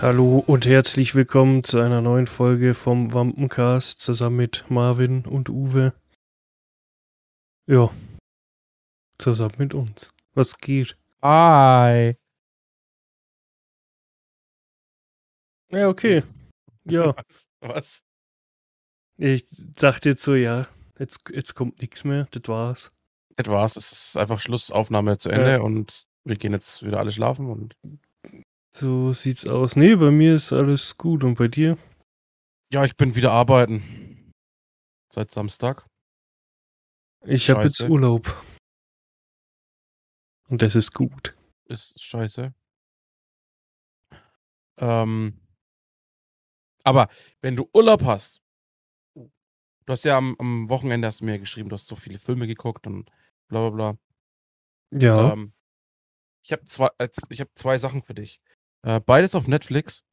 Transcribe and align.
Hallo 0.00 0.38
und 0.46 0.64
herzlich 0.66 1.14
willkommen 1.14 1.64
zu 1.64 1.80
einer 1.80 2.00
neuen 2.00 2.26
Folge 2.26 2.74
vom 2.74 3.12
Wampencast 3.14 4.00
zusammen 4.00 4.36
mit 4.36 4.64
Marvin 4.68 5.24
und 5.26 5.48
Uwe. 5.48 5.92
Ja, 7.66 7.90
zusammen 9.18 9.54
mit 9.58 9.74
uns. 9.74 10.08
Was 10.34 10.56
geht? 10.58 10.96
Hi. 11.22 12.16
Ja, 15.70 15.88
okay. 15.88 16.22
Ja, 16.84 17.14
Was? 17.28 17.48
Was? 17.60 18.04
ich 19.16 19.46
dachte 19.74 20.10
jetzt 20.10 20.22
so, 20.22 20.34
ja, 20.34 20.68
jetzt, 20.98 21.28
jetzt 21.30 21.54
kommt 21.54 21.80
nichts 21.82 22.04
mehr, 22.04 22.28
das 22.30 22.42
war's. 22.46 22.92
Das 23.36 23.48
war's. 23.48 23.76
Es 23.76 23.92
ist 23.92 24.16
einfach 24.16 24.40
Schluss, 24.40 24.70
Aufnahme 24.70 25.18
zu 25.18 25.28
Ende 25.28 25.52
Ja. 25.52 25.60
und 25.60 26.06
wir 26.24 26.36
gehen 26.36 26.52
jetzt 26.52 26.84
wieder 26.84 26.98
alle 27.00 27.10
schlafen 27.10 27.50
und 27.50 27.76
So 28.78 29.12
sieht's 29.12 29.44
aus. 29.44 29.74
Nee, 29.74 29.96
bei 29.96 30.12
mir 30.12 30.36
ist 30.36 30.52
alles 30.52 30.96
gut 30.96 31.24
und 31.24 31.36
bei 31.36 31.48
dir? 31.48 31.76
ja, 32.70 32.84
ich 32.84 32.96
bin 32.96 33.16
wieder 33.16 33.32
arbeiten. 33.32 34.32
Seit 35.12 35.32
Samstag. 35.32 35.84
Ich 37.24 37.50
habe 37.50 37.64
jetzt. 37.64 37.80
Urlaub. 37.80 38.40
Und 40.48 40.62
das 40.62 40.76
ist 40.76 40.92
gut. 40.92 41.36
Ist 41.64 42.00
scheiße. 42.00 42.54
Ähm, 44.78 45.40
aber 46.84 47.08
wenn 47.40 47.56
du 47.56 47.68
Urlaub 47.74 48.04
hast, 48.04 48.40
du 49.14 49.28
hast 49.88 50.04
ja 50.04 50.16
am, 50.16 50.36
am 50.38 50.68
Wochenende 50.68 51.08
hast 51.08 51.20
du 51.20 51.24
mir 51.24 51.40
geschrieben, 51.40 51.68
du 51.68 51.74
hast 51.74 51.88
so 51.88 51.96
viele 51.96 52.18
Filme 52.18 52.46
geguckt 52.46 52.86
und 52.86 53.10
bla 53.48 53.68
bla 53.68 53.70
bla. 53.70 53.98
Ja. 55.00 55.32
Ähm, 55.32 55.52
ich 56.42 56.52
habe 56.52 56.64
zwei, 56.64 56.88
ich 57.28 57.40
hab 57.40 57.48
zwei 57.58 57.76
Sachen 57.76 58.02
für 58.02 58.14
dich. 58.14 58.40
Äh, 58.84 59.00
beides 59.00 59.34
auf 59.34 59.48
Netflix. 59.48 60.04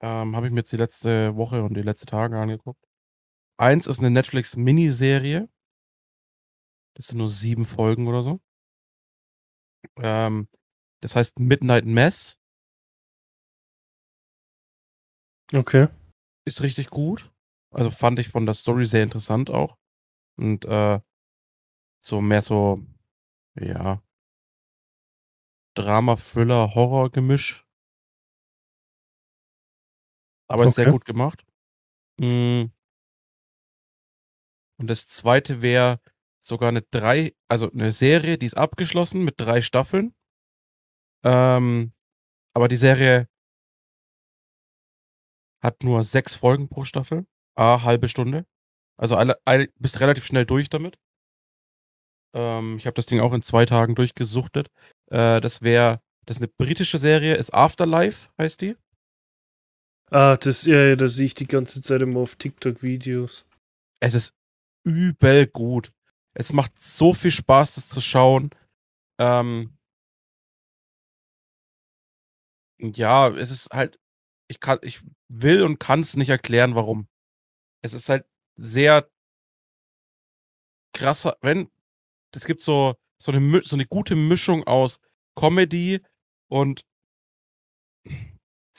Ähm, 0.00 0.36
habe 0.36 0.46
ich 0.46 0.52
mir 0.52 0.60
jetzt 0.60 0.72
die 0.72 0.76
letzte 0.76 1.36
Woche 1.36 1.62
und 1.62 1.74
die 1.74 1.82
letzten 1.82 2.06
Tage 2.06 2.38
angeguckt. 2.38 2.84
Eins 3.58 3.86
ist 3.86 3.98
eine 3.98 4.10
Netflix-Miniserie. 4.10 5.48
Das 6.94 7.08
sind 7.08 7.18
nur 7.18 7.28
sieben 7.28 7.64
Folgen 7.64 8.06
oder 8.06 8.22
so. 8.22 8.40
Ähm, 9.96 10.48
das 11.00 11.16
heißt 11.16 11.38
Midnight 11.38 11.86
Mass. 11.86 12.38
Okay. 15.52 15.88
Ist 16.44 16.62
richtig 16.62 16.90
gut. 16.90 17.32
Also 17.70 17.90
fand 17.90 18.18
ich 18.18 18.28
von 18.28 18.46
der 18.46 18.54
Story 18.54 18.84
sehr 18.86 19.02
interessant 19.02 19.50
auch. 19.50 19.76
Und 20.36 20.64
äh, 20.64 21.00
so 22.04 22.20
mehr 22.20 22.42
so, 22.42 22.80
ja, 23.58 24.02
Drama, 25.74 26.16
Thriller, 26.16 26.74
Horror-Gemisch. 26.74 27.67
Aber 30.48 30.64
ist 30.64 30.74
sehr 30.74 30.86
Okay. 30.86 30.92
gut 30.92 31.04
gemacht. 31.04 31.44
Mm. 32.18 32.66
Und 34.80 34.86
das 34.88 35.06
zweite 35.08 35.60
wäre 35.62 36.00
sogar 36.40 36.70
eine 36.70 36.82
drei, 36.82 37.34
also 37.48 37.70
eine 37.70 37.92
Serie, 37.92 38.38
die 38.38 38.46
ist 38.46 38.56
abgeschlossen 38.56 39.24
mit 39.24 39.34
drei 39.38 39.60
Staffeln. 39.60 40.14
Ähm, 41.24 41.92
aber 42.54 42.68
die 42.68 42.76
Serie 42.76 43.28
hat 45.62 45.82
nur 45.82 46.02
sechs 46.02 46.34
Folgen 46.36 46.68
pro 46.68 46.84
Staffel, 46.84 47.26
a 47.56 47.82
halbe 47.82 48.08
Stunde. 48.08 48.46
Also 48.96 49.16
alle, 49.16 49.38
alle 49.44 49.68
bist 49.76 50.00
relativ 50.00 50.24
schnell 50.26 50.46
durch 50.46 50.68
damit. 50.68 50.96
Ähm, 52.34 52.78
ich 52.78 52.86
habe 52.86 52.94
das 52.94 53.06
Ding 53.06 53.20
auch 53.20 53.32
in 53.32 53.42
zwei 53.42 53.66
Tagen 53.66 53.94
durchgesuchtet. 53.94 54.68
Äh, 55.10 55.40
das 55.40 55.62
wäre, 55.62 56.00
das 56.26 56.36
ist 56.36 56.42
eine 56.42 56.52
britische 56.56 56.98
Serie, 56.98 57.34
ist 57.34 57.52
Afterlife, 57.52 58.30
heißt 58.38 58.60
die. 58.60 58.76
Ah, 60.10 60.36
das, 60.36 60.64
ja, 60.64 60.96
das 60.96 61.14
sehe 61.14 61.26
ich 61.26 61.34
die 61.34 61.46
ganze 61.46 61.82
Zeit 61.82 62.00
immer 62.00 62.20
auf 62.20 62.36
TikTok-Videos. 62.36 63.44
Es 64.00 64.14
ist 64.14 64.34
übel 64.84 65.46
gut. 65.46 65.92
Es 66.34 66.52
macht 66.52 66.78
so 66.78 67.12
viel 67.12 67.30
Spaß, 67.30 67.74
das 67.74 67.88
zu 67.88 68.00
schauen. 68.00 68.50
Ähm, 69.18 69.76
ja, 72.80 73.28
es 73.28 73.50
ist 73.50 73.70
halt, 73.70 73.98
ich 74.48 74.60
kann, 74.60 74.78
ich 74.82 75.00
will 75.28 75.62
und 75.62 75.78
kann 75.78 76.00
es 76.00 76.16
nicht 76.16 76.30
erklären, 76.30 76.74
warum. 76.74 77.08
Es 77.82 77.92
ist 77.92 78.08
halt 78.08 78.24
sehr 78.56 79.10
krasser, 80.94 81.36
wenn, 81.42 81.70
es 82.34 82.44
gibt 82.44 82.62
so, 82.62 82.94
so 83.20 83.32
eine, 83.32 83.62
so 83.62 83.76
eine 83.76 83.86
gute 83.86 84.16
Mischung 84.16 84.64
aus 84.64 85.00
Comedy 85.36 86.00
und 86.48 86.84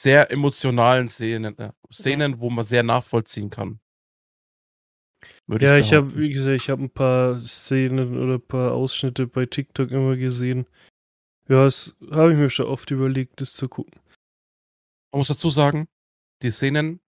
sehr 0.01 0.31
emotionalen 0.31 1.09
Szenen, 1.09 1.57
äh, 1.57 1.73
Szenen, 1.91 2.39
wo 2.39 2.49
man 2.49 2.63
sehr 2.63 2.83
nachvollziehen 2.83 3.49
kann. 3.49 3.81
Würde 5.45 5.65
Ja, 5.65 5.77
ich 5.77 5.93
habe, 5.93 6.15
wie 6.15 6.29
gesagt, 6.29 6.55
ich 6.55 6.69
habe 6.69 6.83
ein 6.83 6.89
paar 6.89 7.39
Szenen 7.39 8.17
oder 8.17 8.35
ein 8.35 8.47
paar 8.47 8.71
Ausschnitte 8.71 9.27
bei 9.27 9.45
TikTok 9.45 9.91
immer 9.91 10.15
gesehen. 10.15 10.67
Ja, 11.49 11.65
das 11.65 11.97
habe 12.11 12.31
ich 12.31 12.37
mir 12.37 12.49
schon 12.49 12.67
oft 12.67 12.89
überlegt, 12.91 13.41
das 13.41 13.53
zu 13.53 13.67
gucken. 13.67 13.99
Man 15.11 15.19
muss 15.19 15.27
dazu 15.27 15.49
sagen, 15.49 15.89
die 16.43 16.51
Szenen, 16.51 17.01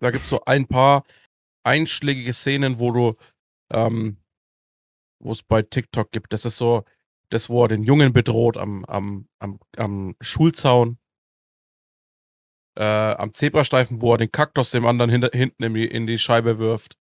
da 0.00 0.10
gibt 0.12 0.24
es 0.24 0.30
so 0.30 0.44
ein 0.44 0.68
paar 0.68 1.04
einschlägige 1.64 2.32
Szenen, 2.34 2.78
wo 2.78 2.92
du, 2.92 3.16
ähm, 3.72 4.18
wo 5.18 5.32
es 5.32 5.42
bei 5.42 5.62
TikTok 5.62 6.12
gibt. 6.12 6.32
Das 6.32 6.44
ist 6.44 6.58
so, 6.58 6.84
das, 7.30 7.48
wo 7.48 7.64
er 7.64 7.68
den 7.68 7.82
Jungen 7.82 8.12
bedroht 8.12 8.56
am, 8.56 8.84
am, 8.84 9.28
am, 9.40 9.58
am 9.76 10.14
Schulzaun, 10.20 10.98
äh, 12.76 12.84
am 12.84 13.32
Zebrastreifen, 13.32 14.00
wo 14.00 14.12
er 14.12 14.18
den 14.18 14.30
Kaktus 14.30 14.70
dem 14.70 14.86
anderen 14.86 15.10
hinter, 15.10 15.30
hinten 15.32 15.62
in 15.62 15.74
die, 15.74 15.86
in 15.86 16.06
die 16.06 16.18
Scheibe 16.18 16.58
wirft. 16.58 16.96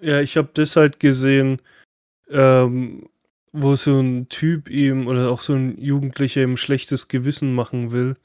Ja, 0.00 0.20
ich 0.20 0.36
habe 0.36 0.50
das 0.54 0.76
halt 0.76 1.00
gesehen, 1.00 1.60
ähm, 2.30 3.08
wo 3.52 3.76
so 3.76 4.00
ein 4.00 4.28
Typ 4.28 4.68
ihm 4.68 5.06
oder 5.06 5.30
auch 5.30 5.42
so 5.42 5.54
ein 5.54 5.78
Jugendlicher 5.78 6.42
ihm 6.42 6.56
schlechtes 6.56 7.08
Gewissen 7.08 7.54
machen 7.54 7.92
will, 7.92 8.16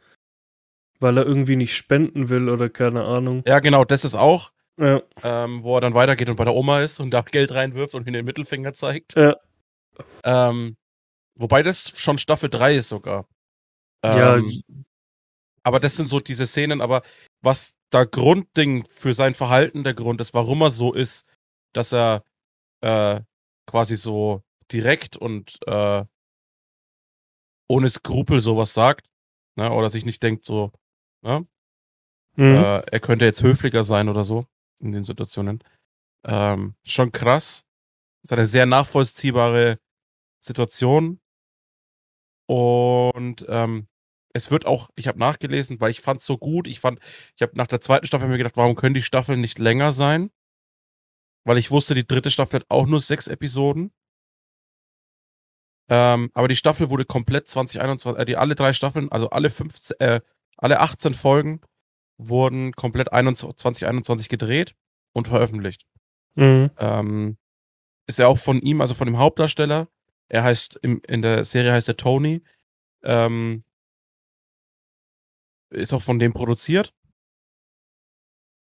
weil 1.00 1.18
er 1.18 1.26
irgendwie 1.26 1.56
nicht 1.56 1.76
spenden 1.76 2.30
will 2.30 2.50
oder 2.50 2.70
keine 2.70 3.04
Ahnung. 3.04 3.44
Ja, 3.46 3.60
genau, 3.60 3.84
das 3.84 4.06
ist 4.06 4.16
auch, 4.16 4.52
Ja, 4.80 5.02
ähm, 5.24 5.64
wo 5.64 5.76
er 5.78 5.82
dann 5.82 5.94
weitergeht 5.94 6.30
und 6.30 6.36
bei 6.36 6.46
der 6.46 6.56
Oma 6.56 6.82
ist 6.82 7.00
und 7.00 7.12
da 7.12 7.22
Geld 7.22 7.52
reinwirft 7.52 7.94
und 7.94 8.08
ihm 8.08 8.14
den 8.14 8.26
Mittelfinger 8.26 8.74
zeigt. 8.74 9.16
Ja. 9.16 9.36
Ähm, 10.24 10.78
wobei 11.36 11.64
das 11.64 12.00
schon 12.00 12.18
Staffel 12.18 12.50
3 12.50 12.76
ist 12.76 12.90
sogar. 12.90 13.28
ja, 14.04 14.38
Ähm, 14.38 14.64
Aber 15.68 15.82
das 15.82 15.98
sind 15.98 16.08
so 16.08 16.22
diese 16.22 16.48
Szenen, 16.48 16.80
aber 16.80 17.04
was 17.42 17.76
da 17.90 18.06
Grundding 18.06 18.88
für 18.88 19.14
sein 19.14 19.34
Verhalten 19.34 19.84
der 19.84 19.94
Grund 19.94 20.22
ist, 20.22 20.34
warum 20.34 20.62
er 20.62 20.72
so 20.72 20.94
ist, 20.94 21.26
dass 21.74 21.94
er 21.94 22.24
äh, 22.80 23.20
quasi 23.66 23.98
so 23.98 24.44
direkt 24.72 25.18
und 25.18 25.60
äh, 25.68 26.06
ohne 27.68 27.90
Skrupel 27.90 28.40
sowas 28.40 28.74
sagt, 28.74 29.10
ne, 29.58 29.70
oder 29.70 29.90
sich 29.90 30.06
nicht 30.06 30.24
denkt 30.24 30.46
so, 30.46 30.72
ne, 31.22 31.46
mhm. 32.38 32.56
äh, 32.56 32.80
er 32.90 33.00
könnte 33.02 33.26
jetzt 33.26 33.44
höflicher 33.44 33.84
sein 33.84 34.08
oder 34.08 34.24
so 34.24 34.46
in 34.80 34.94
den 34.94 35.04
Situationen. 35.04 35.62
Ähm, 36.24 36.76
schon 36.86 37.12
krass. 37.12 37.66
Ist 38.24 38.32
eine 38.32 38.46
sehr 38.46 38.68
nachvollziehbare 38.68 39.80
Situation. 40.40 41.20
Und 42.46 43.46
ähm, 43.50 43.90
es 44.34 44.52
wird 44.52 44.66
auch, 44.66 44.90
ich 44.96 45.08
habe 45.08 45.20
nachgelesen, 45.20 45.80
weil 45.80 45.92
ich 45.92 46.02
fand 46.02 46.20
es 46.20 46.26
so 46.26 46.38
gut. 46.38 46.68
Ich 46.68 46.80
fand, 46.80 47.00
ich 47.36 47.42
habe 47.42 47.56
nach 47.56 47.68
der 47.68 47.82
zweiten 47.82 48.06
Staffel 48.06 48.28
mir 48.28 48.38
gedacht, 48.38 48.58
warum 48.58 48.76
können 48.76 48.94
die 48.94 49.02
Staffeln 49.02 49.42
nicht 49.42 49.60
länger 49.60 49.94
sein? 49.94 50.32
Weil 51.44 51.58
ich 51.58 51.72
wusste, 51.72 51.96
die 51.96 52.06
dritte 52.06 52.32
Staffel 52.32 52.60
hat 52.60 52.66
auch 52.70 52.86
nur 52.86 53.00
sechs 53.00 53.28
Episoden. 53.28 53.92
Ähm, 55.90 56.30
aber 56.34 56.48
die 56.48 56.56
Staffel 56.56 56.90
wurde 56.90 57.06
komplett 57.06 57.48
2021, 57.48 58.22
äh, 58.22 58.26
die 58.26 58.36
alle 58.36 58.56
drei 58.56 58.74
Staffeln, 58.74 59.10
also 59.12 59.30
alle 59.30 59.50
15, 59.50 60.00
äh, 60.00 60.20
alle 60.58 60.82
18 60.82 61.14
Folgen 61.14 61.62
wurden 62.18 62.74
komplett 62.74 63.14
21, 63.14 63.58
2021 63.58 64.28
gedreht 64.28 64.76
und 65.14 65.28
veröffentlicht. 65.28 65.86
Mhm. 66.36 66.72
Ähm, 66.78 67.38
ist 68.08 68.20
ja 68.20 68.28
auch 68.28 68.38
von 68.38 68.60
ihm, 68.62 68.82
also 68.82 68.94
von 68.94 69.06
dem 69.06 69.18
Hauptdarsteller. 69.18 69.88
Er 70.30 70.44
heißt, 70.44 70.80
im, 70.82 71.02
in 71.08 71.22
der 71.22 71.44
Serie 71.46 71.72
heißt 71.72 71.88
er 71.88 71.98
Tony. 71.98 72.44
Ähm, 73.04 73.64
ist 75.70 75.94
auch 75.94 76.02
von 76.02 76.20
dem 76.20 76.34
produziert. 76.34 76.94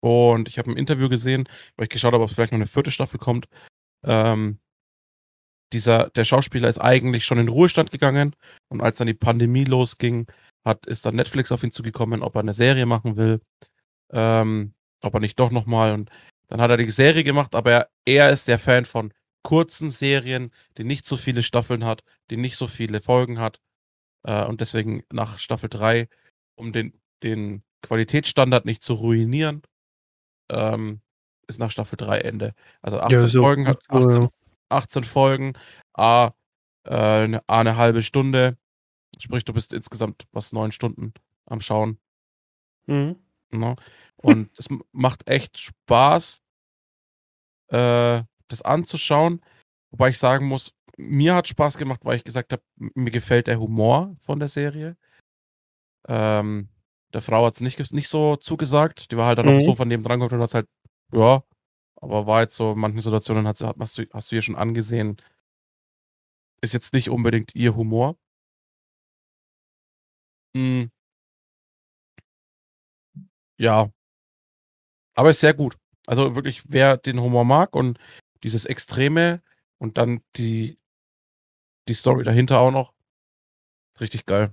Und 0.01 0.49
ich 0.49 0.59
habe 0.59 0.71
ein 0.71 0.77
Interview 0.77 1.09
gesehen, 1.09 1.49
weil 1.77 1.85
ich 1.85 1.91
geschaut 1.91 2.13
habe, 2.13 2.23
ob 2.23 2.31
es 2.31 2.35
vielleicht 2.35 2.53
noch 2.53 2.59
eine 2.59 2.67
vierte 2.67 2.91
Staffel 2.91 3.19
kommt. 3.19 3.49
Ähm, 4.05 4.61
dieser, 5.73 6.11
der 6.11 6.25
Schauspieler 6.25 6.69
ist 6.69 6.79
eigentlich 6.79 7.25
schon 7.25 7.39
in 7.39 7.49
Ruhestand 7.49 7.91
gegangen 7.91 8.37
und 8.69 8.81
als 8.81 8.99
dann 8.99 9.07
die 9.07 9.15
Pandemie 9.15 9.65
losging, 9.65 10.27
hat, 10.65 10.87
ist 10.87 11.07
dann 11.07 11.17
Netflix 11.17 11.53
auf 11.53 11.63
ihn 11.63 11.71
zugekommen, 11.71 12.23
ob 12.23 12.35
er 12.35 12.41
eine 12.41 12.53
Serie 12.53 12.87
machen 12.87 13.17
will, 13.17 13.41
ähm, 14.13 14.75
ob 15.03 15.15
er 15.15 15.21
nicht 15.21 15.39
doch 15.39 15.51
nochmal 15.51 15.93
und 15.93 16.11
dann 16.49 16.61
hat 16.61 16.71
er 16.71 16.77
die 16.77 16.91
Serie 16.91 17.25
gemacht, 17.25 17.55
aber 17.55 17.73
er, 17.73 17.91
er 18.05 18.31
ist 18.31 18.49
der 18.49 18.59
Fan 18.59 18.85
von 18.85 19.13
kurzen 19.43 19.91
Serien, 19.91 20.53
die 20.77 20.85
nicht 20.85 21.07
so 21.07 21.17
viele 21.17 21.43
Staffeln 21.43 21.85
hat, 21.85 22.03
die 22.31 22.37
nicht 22.37 22.57
so 22.57 22.67
viele 22.67 23.01
Folgen 23.01 23.39
hat 23.39 23.61
äh, 24.25 24.45
und 24.45 24.61
deswegen 24.61 25.05
nach 25.13 25.39
Staffel 25.39 25.69
3, 25.69 26.09
um 26.57 26.73
den 26.73 26.93
den 27.23 27.63
Qualitätsstandard 27.83 28.65
nicht 28.65 28.83
zu 28.83 28.95
ruinieren, 28.95 29.63
ähm, 30.51 31.01
ist 31.49 31.59
nach 31.59 31.71
Staffel 31.71 31.97
3 31.97 32.19
Ende. 32.19 32.55
Also 32.83 32.99
18 33.01 33.19
Ja, 33.19 33.25
auch 33.25 33.31
Folgen, 33.31 33.65
gut 33.65 33.77
hat 33.77 33.83
so, 33.91 34.07
18, 34.09 34.23
ja. 34.23 34.29
18 34.69 35.05
Folgen, 35.05 35.53
A, 35.95 36.33
äh, 36.85 36.95
eine, 36.95 37.49
A, 37.49 37.61
eine 37.61 37.77
halbe 37.77 38.03
Stunde. 38.03 38.59
Sprich, 39.19 39.45
du 39.45 39.53
bist 39.53 39.73
insgesamt 39.73 40.25
was 40.33 40.53
neun 40.53 40.73
Stunden 40.73 41.15
am 41.47 41.61
Schauen. 41.61 41.99
Mhm. 42.87 43.17
Ne? 43.51 43.77
Und 44.17 44.51
es 44.59 44.69
macht 44.93 45.29
echt 45.29 45.59
Spaß, 45.59 46.43
äh, 47.69 48.23
das 48.49 48.63
anzuschauen. 48.63 49.41
Wobei 49.91 50.11
ich 50.11 50.19
sagen 50.19 50.47
muss, 50.47 50.73
mir 50.97 51.35
hat 51.35 51.49
Spaß 51.49 51.79
gemacht, 51.79 52.01
weil 52.05 52.17
ich 52.17 52.25
gesagt 52.25 52.53
habe, 52.53 52.63
mir 52.77 53.11
gefällt 53.11 53.47
der 53.47 53.61
Humor 53.61 54.17
von 54.19 54.39
der 54.39 54.49
Serie. 54.49 54.97
Ähm, 56.09 56.69
der 57.15 57.23
Frau 57.23 57.47
hat 57.47 57.55
es 57.55 57.61
nicht, 57.61 57.93
nicht 57.93 58.09
so 58.09 58.37
zugesagt. 58.37 59.11
Die 59.13 59.17
war 59.17 59.27
halt 59.27 59.39
dann 59.39 59.49
auf 59.49 59.55
Mhm. 59.55 59.59
dem 59.61 59.65
Sofa 59.67 59.85
neben 59.85 60.03
dran 60.03 60.21
gekommen 60.21 60.41
und 60.41 60.45
hat 60.49 60.55
halt, 60.55 60.69
ja, 61.13 61.43
aber 61.97 62.27
war 62.27 62.43
jetzt 62.43 62.57
so, 62.57 62.73
in 62.73 62.79
manchen 62.79 63.01
Situationen 63.01 63.47
hat 63.49 63.57
sie, 63.59 63.67
hat, 63.67 63.77
hast, 63.81 63.99
du, 63.99 64.07
hast 64.13 64.31
du 64.33 64.37
ihr 64.37 64.43
schon 64.43 64.57
angesehen, 64.57 65.17
ist 66.61 66.75
jetzt 66.75 66.93
nicht 66.95 67.11
unbedingt 67.11 67.55
ihr 67.55 67.75
Humor. 67.77 68.17
Hm. 70.55 70.89
Ja. 73.59 73.91
Aber 75.15 75.31
ist 75.31 75.41
sehr 75.41 75.55
gut. 75.55 75.77
Also 76.07 76.35
wirklich, 76.37 76.63
wer 76.69 76.97
den 76.97 77.21
Humor 77.21 77.45
mag 77.45 77.75
und 77.75 77.99
dieses 78.43 78.65
Extreme 78.67 79.43
und 79.79 79.99
dann 79.99 80.21
die, 80.37 80.79
die 81.89 81.95
Story 81.95 82.23
dahinter 82.25 82.61
auch 82.61 82.71
noch, 82.71 82.93
richtig 84.01 84.27
geil. 84.27 84.53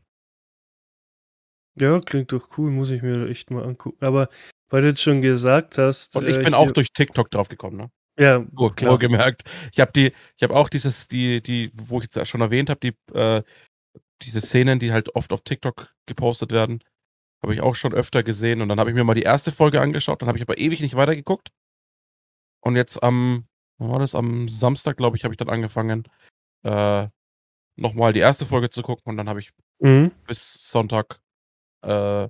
Ja, 1.80 2.00
klingt 2.00 2.31
doch 2.31 2.58
cool, 2.58 2.70
muss 2.72 2.92
ich 2.92 3.02
mir 3.02 3.28
echt 3.30 3.50
mal 3.52 3.64
angucken. 3.64 4.04
Aber 4.06 4.30
weil 4.70 4.81
du 4.81 4.90
jetzt 4.90 5.02
schon 5.02 5.22
gesagt 5.22 5.78
hast, 5.78 6.16
Und 6.16 6.28
ich 6.28 6.38
äh, 6.38 6.44
bin 6.44 6.54
auch 6.54 6.66
hier- 6.66 6.74
durch 6.74 6.92
TikTok 6.94 7.30
drauf 7.31 7.48
gekommen, 7.50 7.78
ne? 7.78 7.92
ja, 8.20 8.46
Wohl, 8.52 8.74
klar. 8.74 8.92
wohlgemerkt. 8.94 9.44
Ich 9.72 9.80
habe 9.80 9.92
die, 9.92 10.12
ich 10.38 10.44
habe 10.44 10.56
auch 10.56 10.70
dieses, 10.70 11.08
die, 11.08 11.42
die, 11.42 11.72
wo 11.74 12.00
ich 12.00 12.10
jetzt 12.14 12.28
schon 12.30 12.42
erwähnt 12.42 12.70
habe, 12.70 12.80
die, 12.80 12.96
äh, 13.14 13.42
diese 14.22 14.40
Szenen, 14.42 14.80
die 14.80 14.92
halt 14.94 15.16
oft 15.16 15.34
auf 15.34 15.42
TikTok 15.42 15.94
gepostet 16.06 16.52
werden, 16.52 16.84
habe 17.42 17.54
ich 17.54 17.62
auch 17.62 17.75
schon 17.75 17.94
öfter 17.94 18.24
gesehen. 18.24 18.62
Und 18.62 18.70
dann 18.70 18.80
habe 18.80 18.90
ich 18.90 18.96
mir 18.96 19.04
mal 19.04 19.16
die 19.16 19.24
erste 19.24 19.52
Folge 19.52 19.81
angeschaut, 19.81 20.22
dann 20.22 20.30
habe 20.30 20.38
ich 20.38 20.44
aber 20.44 20.58
ewig 20.58 20.80
nicht 20.81 20.96
weitergeguckt. 20.96 21.50
Und 22.62 22.75
jetzt 22.75 23.02
am, 23.04 23.48
wann 23.80 23.90
war 23.90 24.00
das? 24.00 24.16
Am 24.16 24.48
Samstag, 24.48 24.96
glaube 24.98 25.18
ich, 25.18 25.24
habe 25.24 25.34
ich 25.34 25.38
dann 25.38 25.50
angefangen, 25.50 26.04
äh, 26.64 27.08
nochmal 27.75 28.14
die 28.14 28.20
erste 28.22 28.46
Folge 28.46 28.70
zu 28.70 28.81
gucken. 28.84 29.04
Und 29.10 29.18
dann 29.18 29.28
habe 29.28 29.40
ich 29.40 29.52
Mhm. 29.80 30.12
bis 30.28 30.70
Sonntag, 30.72 31.20
äh, 31.84 32.30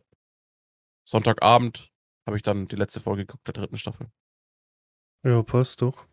Sonntagabend, 1.06 1.92
habe 2.26 2.38
ich 2.38 2.44
dann 2.44 2.68
die 2.68 2.76
letzte 2.76 3.00
Folge 3.00 3.26
geguckt, 3.26 3.48
der 3.48 3.54
dritten 3.54 3.78
Staffel. 3.78 4.08
Ja, 5.24 5.42
passt 5.44 5.82
doch. 5.82 6.06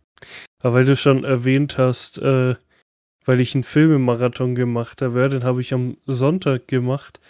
Aber 0.58 0.74
weil 0.74 0.84
du 0.84 0.96
schon 0.96 1.24
erwähnt 1.24 1.78
hast, 1.78 2.18
äh, 2.18 2.56
weil 3.24 3.40
ich 3.40 3.54
einen 3.54 3.64
Filmemarathon 3.64 4.54
gemacht 4.54 5.02
habe, 5.02 5.28
den 5.28 5.44
habe 5.44 5.60
ich 5.60 5.72
am 5.72 5.96
Sonntag 6.06 6.68
gemacht. 6.68 7.20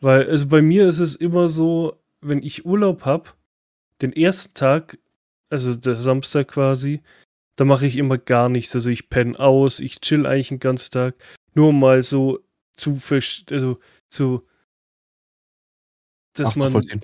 Weil, 0.00 0.28
also 0.28 0.46
bei 0.46 0.62
mir 0.62 0.88
ist 0.88 0.98
es 0.98 1.14
immer 1.14 1.48
so, 1.48 2.00
wenn 2.20 2.42
ich 2.42 2.66
Urlaub 2.66 3.04
habe, 3.04 3.30
den 4.02 4.12
ersten 4.12 4.54
Tag, 4.54 4.98
also 5.48 5.74
der 5.74 5.94
Samstag 5.94 6.48
quasi, 6.48 7.02
da 7.56 7.64
mache 7.64 7.86
ich 7.86 7.96
immer 7.96 8.18
gar 8.18 8.48
nichts. 8.48 8.74
Also 8.74 8.90
ich 8.90 9.08
penne 9.08 9.38
aus, 9.38 9.80
ich 9.80 10.00
chill 10.00 10.26
eigentlich 10.26 10.48
den 10.48 10.60
ganzen 10.60 10.90
Tag. 10.90 11.14
Nur 11.54 11.72
mal 11.72 12.02
so 12.02 12.40
zu, 12.76 12.98
also 13.50 13.78
zu, 14.10 14.46
dass 16.40 16.56
man, 16.56 17.00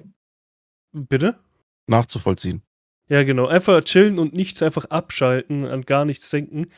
bitte? 0.93 1.39
Nachzuvollziehen. 1.87 2.63
Ja, 3.09 3.25
genau. 3.25 3.47
Einfach 3.47 3.83
chillen 3.85 4.19
und 4.19 4.35
nichts 4.35 4.63
einfach 4.63 4.87
abschalten, 4.87 5.67
an 5.67 5.83
gar 5.83 6.05
nichts 6.05 6.31
denken. 6.31 6.69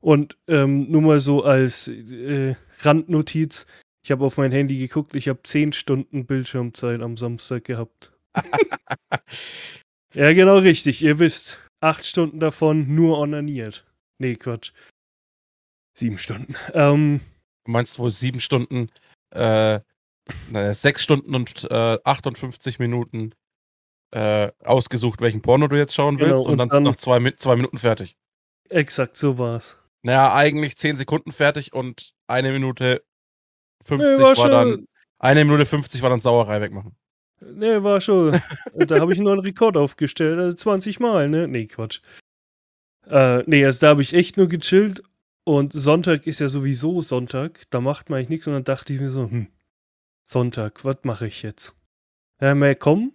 Und 0.00 0.38
ähm, 0.48 0.90
nur 0.90 1.02
mal 1.02 1.20
so 1.20 1.42
als 1.42 1.88
äh, 1.88 2.54
Randnotiz, 2.80 3.66
ich 4.02 4.10
habe 4.10 4.24
auf 4.24 4.36
mein 4.36 4.52
Handy 4.52 4.78
geguckt, 4.78 5.14
ich 5.14 5.28
habe 5.28 5.40
10 5.42 5.72
Stunden 5.72 6.26
Bildschirmzeit 6.26 7.00
am 7.00 7.16
Samstag 7.16 7.64
gehabt. 7.64 8.12
ja, 10.14 10.32
genau 10.32 10.58
richtig. 10.58 11.02
Ihr 11.02 11.18
wisst, 11.18 11.58
8 11.80 12.04
Stunden 12.04 12.40
davon 12.40 12.94
nur 12.94 13.18
onaniert. 13.18 13.86
Nee, 14.18 14.36
Quatsch. 14.36 14.72
7 15.94 16.18
Stunden. 16.18 16.54
Ähm, 16.72 17.20
Du 17.64 17.72
meinst 17.72 17.98
wohl 17.98 18.10
sieben 18.10 18.40
Stunden, 18.40 18.90
äh, 19.30 19.80
naja, 20.50 20.72
sechs 20.74 21.02
Stunden 21.02 21.34
und 21.34 21.64
äh, 21.70 21.98
58 22.04 22.78
Minuten 22.78 23.32
äh, 24.12 24.50
ausgesucht, 24.64 25.20
welchen 25.20 25.42
Porno 25.42 25.68
du 25.68 25.76
jetzt 25.76 25.94
schauen 25.94 26.16
Genau, 26.18 26.30
willst 26.30 26.46
und, 26.46 26.52
und 26.52 26.58
dann, 26.58 26.68
dann- 26.68 26.82
nach 26.84 26.96
zwei, 26.96 27.18
zwei 27.32 27.56
Minuten 27.56 27.78
fertig. 27.78 28.16
exakt 28.68 29.16
so 29.16 29.38
war's. 29.38 29.76
Naja, 30.02 30.34
eigentlich 30.34 30.76
zehn 30.76 30.96
Sekunden 30.96 31.32
fertig 31.32 31.72
und 31.72 32.12
eine 32.26 32.52
Minute 32.52 33.02
50 33.84 34.16
Nee, 34.18 34.22
war, 34.22 34.36
war 34.36 34.50
dann, 34.50 34.86
eine 35.18 35.44
Minute 35.44 35.66
50 35.66 36.02
war 36.02 36.10
dann 36.10 36.20
Sauerei 36.20 36.60
wegmachen. 36.60 36.94
nee, 37.40 37.82
war 37.82 38.00
schon. 38.00 38.32
da 38.86 39.00
habe 39.00 39.12
ich 39.12 39.18
einen 39.18 39.24
neuen 39.26 39.40
Rekord 39.40 39.76
aufgestellt, 39.76 40.38
also 40.38 40.54
20 40.56 41.00
Mal, 41.00 41.28
ne? 41.28 41.48
Nee, 41.48 41.66
Quatsch. 41.66 42.00
Äh, 43.06 43.42
nee, 43.46 43.64
also 43.64 43.80
da 43.80 43.88
habe 43.88 44.02
ich 44.02 44.14
echt 44.14 44.36
nur 44.36 44.48
gechillt 44.48 45.02
und 45.44 45.72
Sonntag 45.72 46.26
ist 46.26 46.38
ja 46.40 46.48
sowieso 46.48 47.02
Sonntag, 47.02 47.62
da 47.70 47.80
macht 47.80 48.08
man 48.08 48.18
eigentlich 48.18 48.28
nichts 48.30 48.46
und 48.46 48.54
dann 48.54 48.64
dachte 48.64 48.92
ich 48.94 49.00
mir 49.00 49.10
so, 49.10 49.30
hm, 49.30 49.48
Sonntag, 50.24 50.84
was 50.84 50.98
mache 51.02 51.26
ich 51.26 51.42
jetzt? 51.42 51.74
Ja, 52.40 52.54
mehr 52.54 52.74
komm, 52.74 53.12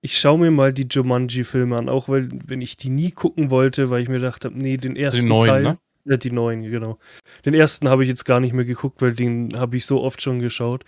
ich 0.00 0.18
schaue 0.18 0.38
mir 0.38 0.50
mal 0.50 0.72
die 0.72 0.86
Jumanji-Filme 0.88 1.76
an, 1.76 1.88
auch 1.88 2.08
weil, 2.08 2.28
wenn 2.46 2.60
ich 2.60 2.76
die 2.76 2.90
nie 2.90 3.10
gucken 3.10 3.50
wollte, 3.50 3.90
weil 3.90 4.02
ich 4.02 4.08
mir 4.08 4.18
gedacht 4.18 4.44
habe, 4.44 4.56
nee, 4.56 4.76
den 4.76 4.96
ersten 4.96 5.28
neuen, 5.28 5.48
Teil, 5.48 5.62
ne? 5.62 5.78
ja, 6.04 6.16
die 6.16 6.30
neuen, 6.30 6.62
genau. 6.62 6.98
Den 7.44 7.54
ersten 7.54 7.88
habe 7.88 8.04
ich 8.04 8.08
jetzt 8.08 8.24
gar 8.24 8.40
nicht 8.40 8.52
mehr 8.52 8.64
geguckt, 8.64 9.02
weil 9.02 9.12
den 9.12 9.58
habe 9.58 9.76
ich 9.76 9.86
so 9.86 10.02
oft 10.02 10.22
schon 10.22 10.38
geschaut. 10.38 10.84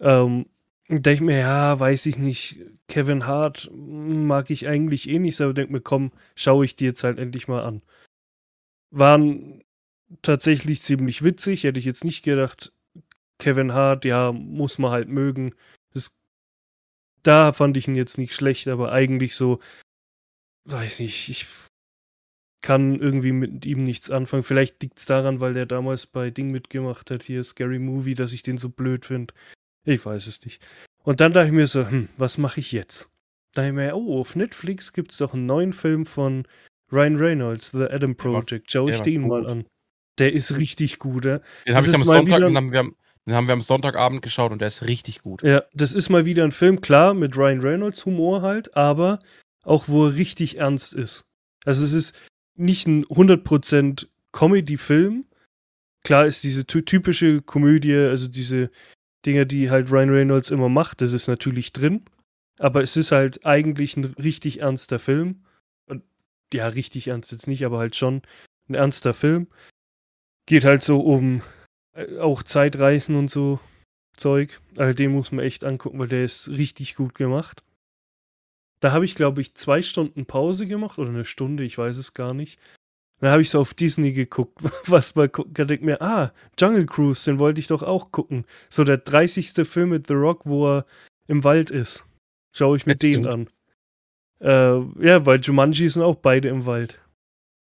Ähm, 0.00 0.46
denke 0.88 1.24
mir, 1.24 1.38
ja, 1.38 1.80
weiß 1.80 2.04
ich 2.06 2.18
nicht, 2.18 2.58
Kevin 2.88 3.26
Hart 3.26 3.70
mag 3.72 4.50
ich 4.50 4.68
eigentlich 4.68 5.08
eh 5.08 5.18
nicht, 5.18 5.40
aber 5.40 5.54
denke 5.54 5.72
mir, 5.72 5.80
komm, 5.80 6.12
schaue 6.34 6.66
ich 6.66 6.76
die 6.76 6.84
jetzt 6.84 7.04
halt 7.04 7.18
endlich 7.18 7.48
mal 7.48 7.64
an. 7.64 7.80
Waren 8.90 9.62
tatsächlich 10.20 10.82
ziemlich 10.82 11.24
witzig, 11.24 11.64
hätte 11.64 11.78
ich 11.78 11.86
jetzt 11.86 12.04
nicht 12.04 12.22
gedacht. 12.22 12.72
Kevin 13.38 13.72
Hart, 13.72 14.04
ja, 14.04 14.32
muss 14.32 14.78
man 14.78 14.90
halt 14.90 15.08
mögen. 15.08 15.54
Das, 15.94 16.16
da 17.22 17.52
fand 17.52 17.76
ich 17.76 17.88
ihn 17.88 17.94
jetzt 17.96 18.18
nicht 18.18 18.34
schlecht, 18.34 18.68
aber 18.68 18.92
eigentlich 18.92 19.34
so, 19.34 19.60
weiß 20.68 21.00
nicht, 21.00 21.28
ich 21.28 21.46
kann 22.62 22.98
irgendwie 23.00 23.32
mit 23.32 23.66
ihm 23.66 23.82
nichts 23.82 24.10
anfangen. 24.10 24.44
Vielleicht 24.44 24.80
liegt 24.82 24.98
es 25.00 25.06
daran, 25.06 25.40
weil 25.40 25.54
der 25.54 25.66
damals 25.66 26.06
bei 26.06 26.30
Ding 26.30 26.50
mitgemacht 26.52 27.10
hat, 27.10 27.24
hier 27.24 27.42
Scary 27.42 27.80
Movie, 27.80 28.14
dass 28.14 28.32
ich 28.32 28.42
den 28.42 28.58
so 28.58 28.68
blöd 28.68 29.04
finde. 29.06 29.34
Ich 29.84 30.04
weiß 30.06 30.28
es 30.28 30.44
nicht. 30.44 30.64
Und 31.02 31.20
dann 31.20 31.32
dachte 31.32 31.48
ich 31.48 31.52
mir 31.52 31.66
so, 31.66 31.88
hm, 31.88 32.08
was 32.16 32.38
mache 32.38 32.60
ich 32.60 32.70
jetzt? 32.70 33.08
Da 33.54 33.62
dachte 33.62 33.68
ich 33.70 33.74
mir, 33.74 33.96
oh, 33.96 34.20
auf 34.20 34.36
Netflix 34.36 34.92
gibt 34.92 35.10
es 35.10 35.18
doch 35.18 35.34
einen 35.34 35.46
neuen 35.46 35.72
Film 35.72 36.06
von 36.06 36.46
Ryan 36.92 37.16
Reynolds, 37.16 37.72
The 37.72 37.84
Adam 37.90 38.14
Project. 38.14 38.70
Schau 38.70 38.88
ich 38.88 39.00
den 39.00 39.26
mal 39.26 39.46
an. 39.46 39.66
Der 40.18 40.32
ist 40.32 40.56
richtig 40.56 40.98
gut, 41.00 41.24
ja. 41.24 41.40
Den 41.66 41.74
habe 41.74 41.88
ich 41.88 41.94
am 41.94 42.04
Sonntag, 42.04 42.36
wieder- 42.38 42.54
haben, 42.54 42.70
wir 42.70 42.80
am, 42.80 42.96
den 43.26 43.34
haben 43.34 43.46
wir 43.46 43.54
am 43.54 43.62
Sonntagabend 43.62 44.22
geschaut 44.22 44.52
und 44.52 44.58
der 44.60 44.68
ist 44.68 44.82
richtig 44.82 45.22
gut. 45.22 45.42
Ja, 45.42 45.62
das 45.72 45.92
ist 45.92 46.08
mal 46.08 46.24
wieder 46.24 46.44
ein 46.44 46.52
Film, 46.52 46.80
klar, 46.80 47.14
mit 47.14 47.36
Ryan 47.36 47.60
Reynolds 47.60 48.04
Humor 48.04 48.42
halt, 48.42 48.76
aber 48.76 49.18
auch 49.64 49.88
wo 49.88 50.06
er 50.06 50.16
richtig 50.16 50.58
ernst 50.58 50.92
ist. 50.92 51.22
Also 51.64 51.84
es 51.84 51.92
ist 51.92 52.18
nicht 52.56 52.86
ein 52.86 53.04
100% 53.04 54.08
Comedy-Film. 54.32 55.24
Klar 56.04 56.26
ist 56.26 56.42
diese 56.42 56.66
ty- 56.66 56.84
typische 56.84 57.42
Komödie, 57.42 57.94
also 57.94 58.28
diese 58.28 58.70
Dinge, 59.24 59.46
die 59.46 59.70
halt 59.70 59.92
Ryan 59.92 60.10
Reynolds 60.10 60.50
immer 60.50 60.68
macht, 60.68 61.00
das 61.00 61.12
ist 61.12 61.28
natürlich 61.28 61.72
drin. 61.72 62.04
Aber 62.58 62.82
es 62.82 62.96
ist 62.96 63.12
halt 63.12 63.46
eigentlich 63.46 63.96
ein 63.96 64.04
richtig 64.04 64.60
ernster 64.60 64.98
Film. 64.98 65.44
Ja, 66.52 66.66
richtig 66.68 67.08
ernst 67.08 67.32
jetzt 67.32 67.46
nicht, 67.46 67.64
aber 67.64 67.78
halt 67.78 67.96
schon 67.96 68.20
ein 68.68 68.74
ernster 68.74 69.14
Film. 69.14 69.46
Geht 70.46 70.64
halt 70.64 70.82
so 70.82 71.00
um 71.00 71.40
auch 72.20 72.42
Zeitreisen 72.42 73.16
und 73.16 73.30
so 73.30 73.60
Zeug. 74.16 74.60
Also 74.76 74.96
den 74.96 75.12
muss 75.12 75.32
man 75.32 75.44
echt 75.44 75.64
angucken, 75.64 75.98
weil 75.98 76.08
der 76.08 76.24
ist 76.24 76.48
richtig 76.48 76.94
gut 76.96 77.14
gemacht. 77.14 77.62
Da 78.80 78.92
habe 78.92 79.04
ich, 79.04 79.14
glaube 79.14 79.40
ich, 79.40 79.54
zwei 79.54 79.80
Stunden 79.80 80.26
Pause 80.26 80.66
gemacht 80.66 80.98
oder 80.98 81.10
eine 81.10 81.24
Stunde, 81.24 81.62
ich 81.62 81.78
weiß 81.78 81.98
es 81.98 82.14
gar 82.14 82.34
nicht. 82.34 82.58
Dann 83.20 83.30
habe 83.30 83.42
ich 83.42 83.50
so 83.50 83.60
auf 83.60 83.74
Disney 83.74 84.12
geguckt, 84.12 84.58
was 84.86 85.14
mal 85.14 85.28
gucken 85.28 85.54
kann. 85.54 85.68
Denke 85.68 85.84
mir, 85.84 86.02
ah, 86.02 86.32
Jungle 86.58 86.86
Cruise, 86.86 87.24
den 87.24 87.38
wollte 87.38 87.60
ich 87.60 87.68
doch 87.68 87.82
auch 87.84 88.10
gucken. 88.10 88.44
So 88.68 88.82
der 88.82 88.98
30. 88.98 89.66
Film 89.68 89.90
mit 89.90 90.08
The 90.08 90.14
Rock, 90.14 90.40
wo 90.44 90.68
er 90.68 90.86
im 91.28 91.44
Wald 91.44 91.70
ist. 91.70 92.04
Schaue 92.52 92.76
ich 92.76 92.84
mir 92.84 92.92
Ja, 92.92 92.98
den 92.98 93.12
stimmt. 93.12 93.26
an. 93.28 93.48
Äh, 94.40 95.06
ja, 95.06 95.24
weil 95.24 95.40
Jumanji 95.40 95.88
sind 95.88 96.02
auch 96.02 96.16
beide 96.16 96.48
im 96.48 96.66
Wald. 96.66 97.00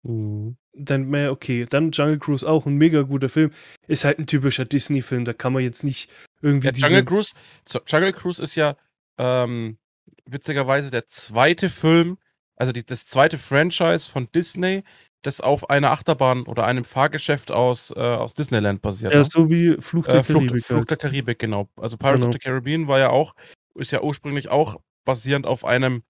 Mhm. 0.03 0.57
Dann 0.77 1.09
mehr, 1.09 1.31
okay, 1.31 1.65
dann 1.69 1.91
Jungle 1.93 2.19
Cruise 2.19 2.49
auch 2.49 2.67
ein 2.67 2.75
mega 2.77 3.03
guter 3.03 3.29
Film. 3.29 3.51
Ist 3.87 4.05
halt 4.05 4.19
ein 4.19 4.27
typischer 4.27 4.65
Disney-Film, 4.65 5.25
da 5.25 5.33
kann 5.33 5.53
man 5.53 5.63
jetzt 5.63 5.85
nicht 5.85 6.11
irgendwie 6.43 6.71
Der 6.73 6.77
Jungle 6.77 7.05
Cruise, 7.05 7.33
so, 7.69 7.81
Jungle 7.87 8.13
Cruise 8.13 8.43
ist 8.43 8.55
ja 8.57 8.77
ähm, 9.19 9.79
witzigerweise 10.27 10.91
der 10.91 11.07
zweite 11.07 11.69
Film, 11.69 12.19
also 12.57 12.73
die, 12.73 12.85
das 12.85 13.07
zweite 13.07 13.39
Franchise 13.39 14.09
von 14.11 14.29
Disney, 14.35 14.83
das 15.23 15.41
auf 15.41 15.71
einer 15.71 15.91
Achterbahn 15.91 16.43
oder 16.43 16.65
einem 16.65 16.85
Fahrgeschäft 16.85 17.51
aus, 17.51 17.91
äh, 17.97 18.01
aus 18.01 18.35
Disneyland 18.35 18.83
basiert. 18.83 19.13
ja, 19.13 19.19
ne? 19.21 19.25
so 19.25 19.49
wie 19.49 19.77
Fluch 19.81 20.07
der 20.07 20.21
äh, 20.21 20.25
Flucht, 20.25 20.49
Karibik. 20.49 20.67
Flucht 20.67 20.79
halt. 20.81 20.91
der 20.91 20.97
Karibik, 20.99 21.39
genau. 21.39 21.69
Also 21.77 21.97
Pirates 21.97 22.21
Genau. 22.21 22.29
of 22.29 22.33
the 22.35 22.39
Caribbean 22.39 22.89
war 22.89 22.99
ja 22.99 23.11
auch, 23.11 23.35
ist 23.75 23.91
ja 23.91 24.03
ursprünglich 24.03 24.49
auch 24.51 24.77
basierend 25.05 25.47
auf 25.47 25.65
einem, 25.65 26.03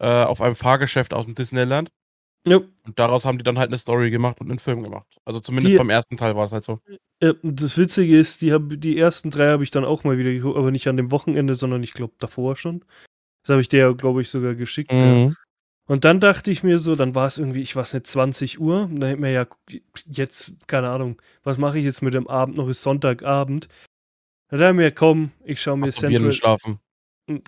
äh, 0.00 0.06
auf 0.08 0.40
einem 0.40 0.56
Fahrgeschäft 0.56 1.14
aus 1.14 1.26
dem 1.26 1.34
Disneyland. 1.34 1.90
Ja, 2.50 2.56
Und 2.84 2.98
daraus 2.98 3.24
haben 3.24 3.38
die 3.38 3.44
dann 3.44 3.58
halt 3.58 3.68
eine 3.68 3.78
Story 3.78 4.10
gemacht 4.10 4.40
und 4.40 4.48
einen 4.50 4.58
Film 4.58 4.82
gemacht. 4.82 5.06
Also 5.24 5.40
zumindest 5.40 5.74
Die- 5.74 5.78
beim 5.78 5.90
ersten 5.90 6.16
Teil 6.16 6.36
war 6.36 6.44
es 6.44 6.52
halt 6.52 6.64
so. 6.64 6.80
Ja, 7.20 7.34
das 7.42 7.76
Witzige 7.78 8.18
ist, 8.18 8.42
die, 8.42 8.52
hab, 8.52 8.62
die 8.68 8.98
ersten 8.98 9.30
drei 9.30 9.48
habe 9.48 9.64
ich 9.64 9.70
dann 9.70 9.84
auch 9.84 10.04
mal 10.04 10.18
wieder 10.18 10.32
geguckt, 10.32 10.56
aber 10.56 10.70
nicht 10.70 10.86
an 10.88 10.96
dem 10.96 11.10
Wochenende, 11.10 11.54
sondern 11.54 11.82
ich 11.82 11.92
glaube 11.92 12.14
davor 12.18 12.56
schon. 12.56 12.84
Das 13.42 13.50
habe 13.54 13.60
ich 13.60 13.68
dir, 13.68 13.94
glaube 13.94 14.20
ich, 14.22 14.30
sogar 14.30 14.54
geschickt. 14.54 14.92
Ja. 14.92 15.32
Und 15.86 16.04
dann 16.04 16.20
dachte 16.20 16.50
ich 16.50 16.62
mir 16.62 16.78
so, 16.78 16.94
dann 16.96 17.14
war 17.14 17.26
es 17.26 17.38
irgendwie, 17.38 17.62
ich 17.62 17.74
weiß 17.74 17.94
nicht, 17.94 18.06
20 18.06 18.60
Uhr. 18.60 18.82
Und 18.82 19.00
dann 19.00 19.08
hätte 19.08 19.20
mir 19.22 19.32
ja 19.32 19.46
jetzt, 20.06 20.52
keine 20.66 20.90
Ahnung, 20.90 21.20
was 21.44 21.56
mache 21.56 21.78
ich 21.78 21.84
jetzt 21.84 22.02
mit 22.02 22.12
dem 22.12 22.28
Abend 22.28 22.58
noch? 22.58 22.68
Ist 22.68 22.82
Sonntagabend. 22.82 23.68
Dann 24.50 24.60
dachte 24.60 24.70
ich 24.72 24.76
mir, 24.76 24.92
komm, 24.92 25.32
ich 25.44 25.60
schaue 25.62 25.78
mir 25.78 25.86
und 25.86 25.94
Central. 25.94 26.32
schlafen. 26.32 26.78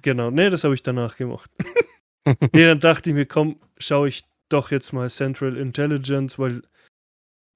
Genau, 0.03 0.31
nee, 0.31 0.51
das 0.51 0.65
habe 0.65 0.75
ich 0.75 0.83
danach 0.83 1.17
gemacht. 1.17 1.51
nee, 2.53 2.65
dann 2.67 2.81
dachte 2.81 3.11
ich 3.11 3.17
mir, 3.17 3.27
komm, 3.27 3.61
schaue 3.79 4.09
ich 4.09 4.25
doch 4.53 4.71
jetzt 4.71 4.93
mal 4.93 5.11
Central 5.11 5.57
Intelligence, 5.57 6.39
weil 6.39 6.63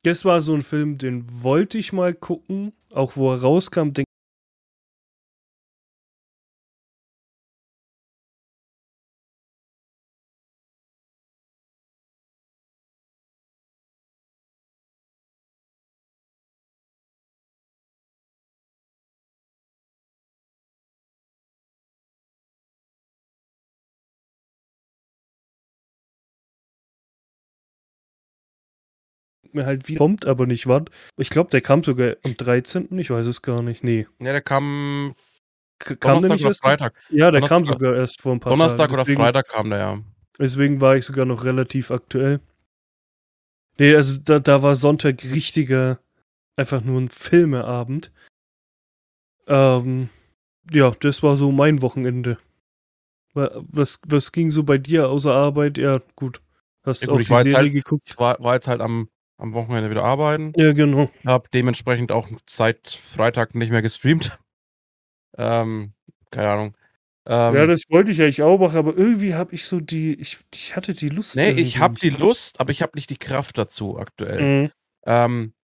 das 0.04 0.24
war 0.24 0.42
so 0.42 0.54
ein 0.54 0.62
Film, 0.62 0.98
den 0.98 1.42
wollte 1.42 1.78
ich 1.78 1.92
mal 1.92 2.14
gucken, 2.14 2.72
auch 2.90 3.16
wo 3.16 3.32
er 3.32 3.40
rauskam. 3.40 3.92
Mir 29.54 29.66
halt 29.66 29.88
wie 29.88 29.94
kommt, 29.94 30.26
aber 30.26 30.46
nicht 30.46 30.66
wann. 30.66 30.86
Ich 31.16 31.30
glaube, 31.30 31.50
der 31.50 31.60
kam 31.60 31.82
sogar 31.84 32.16
am 32.24 32.36
13. 32.36 32.98
Ich 32.98 33.10
weiß 33.10 33.24
es 33.26 33.40
gar 33.40 33.62
nicht. 33.62 33.84
Nee. 33.84 34.06
Ja, 34.20 34.32
der 34.32 34.42
kam 34.42 35.14
K 35.78 35.94
kam 35.96 36.20
Donnerstag 36.20 36.40
oder? 36.46 36.54
Freitag. 36.54 36.94
Ja, 37.10 37.30
der 37.30 37.40
Donnerstag 37.40 37.48
kam 37.48 37.62
oder- 37.62 37.72
sogar 37.72 37.96
erst 37.96 38.20
vor 38.20 38.32
ein 38.32 38.40
paar 38.40 38.50
Donnerstag 38.50 38.78
Tagen. 38.88 38.92
oder 38.94 39.02
Deswegen- 39.04 39.20
Freitag 39.22 39.48
kam 39.48 39.70
der 39.70 39.78
ja. 39.78 39.98
Deswegen 40.38 40.80
war 40.80 40.96
ich 40.96 41.04
sogar 41.04 41.24
noch 41.24 41.44
relativ 41.44 41.90
aktuell. 41.92 42.40
Nee, 43.78 43.94
also 43.94 44.20
da, 44.24 44.38
da 44.40 44.62
war 44.62 44.74
Sonntag 44.74 45.22
richtiger, 45.24 45.98
einfach 46.56 46.82
nur 46.82 47.00
ein 47.00 47.08
Filmeabend. 47.08 48.12
Ähm, 49.46 50.08
ja, 50.72 50.90
das 51.00 51.22
war 51.22 51.36
so 51.36 51.52
mein 51.52 51.82
Wochenende. 51.82 52.38
Wa- 53.34 53.62
Was, 53.68 54.00
was 54.06 54.32
ging 54.32 54.50
so 54.50 54.62
bei 54.64 54.78
dir 54.78 55.08
außer 55.08 55.32
Arbeit? 55.32 55.78
Ja, 55.78 56.00
gut. 56.16 56.40
Hast 56.84 57.02
Ja, 57.02 57.08
du 57.08 57.14
auch 57.14 57.18
die 57.18 57.24
Serie 57.24 57.54
halt- 57.54 57.72
geguckt? 57.72 58.02
Ich 58.06 58.18
war, 58.18 58.38
war 58.40 58.54
jetzt 58.54 58.68
halt 58.68 58.80
am, 58.80 59.08
am 59.44 59.52
Wochenende 59.52 59.90
wieder 59.90 60.04
arbeiten. 60.04 60.52
Ja, 60.56 60.72
genau. 60.72 61.10
Hab 61.24 61.50
dementsprechend 61.50 62.10
auch 62.10 62.28
seit 62.48 62.88
Freitag 62.88 63.54
nicht 63.54 63.70
mehr 63.70 63.82
gestreamt. 63.82 64.38
Ähm, 65.36 65.92
keine 66.30 66.48
Ahnung. 66.48 66.76
Ähm, 67.26 67.54
ja, 67.54 67.66
das 67.66 67.84
wollte 67.88 68.10
ich 68.10 68.20
eigentlich 68.20 68.42
auch 68.42 68.58
machen, 68.58 68.76
aber 68.76 68.96
irgendwie 68.96 69.34
habe 69.34 69.54
ich 69.54 69.66
so 69.66 69.80
die, 69.80 70.14
ich, 70.14 70.38
ich 70.52 70.76
hatte 70.76 70.94
die 70.94 71.08
Lust. 71.08 71.36
nee, 71.36 71.50
ich 71.50 71.78
habe 71.78 71.94
die 71.94 72.10
Lust, 72.10 72.60
aber 72.60 72.70
ich 72.70 72.82
habe 72.82 72.92
nicht 72.94 73.10
die 73.10 73.16
Kraft 73.16 73.56
dazu 73.56 73.98
aktuell. 73.98 74.42
Mhm. 74.42 74.70
Ähm, 75.06 75.54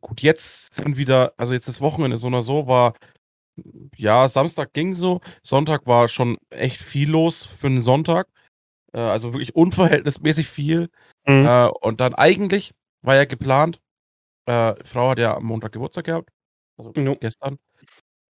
gut, 0.00 0.20
jetzt 0.20 0.74
sind 0.74 0.96
wieder, 0.96 1.32
also 1.36 1.54
jetzt 1.54 1.68
das 1.68 1.80
Wochenende 1.80 2.16
so 2.16 2.28
oder 2.28 2.42
so 2.42 2.66
war, 2.66 2.94
ja, 3.96 4.28
Samstag 4.28 4.72
ging 4.72 4.94
so, 4.94 5.20
Sonntag 5.42 5.86
war 5.86 6.08
schon 6.08 6.38
echt 6.50 6.80
viel 6.80 7.10
los 7.10 7.44
für 7.44 7.66
einen 7.66 7.80
Sonntag. 7.80 8.28
Äh, 8.92 9.00
also 9.00 9.32
wirklich 9.32 9.54
unverhältnismäßig 9.54 10.48
viel. 10.48 10.88
Mhm. 11.26 11.46
Äh, 11.46 11.68
und 11.80 12.00
dann 12.00 12.14
eigentlich 12.14 12.72
war 13.02 13.14
ja 13.16 13.24
geplant, 13.24 13.80
äh, 14.46 14.74
Frau 14.84 15.10
hat 15.10 15.18
ja 15.18 15.36
am 15.36 15.44
Montag 15.44 15.72
Geburtstag 15.72 16.04
gehabt, 16.06 16.30
also 16.78 16.92
Jo. 16.94 17.16
gestern. 17.16 17.58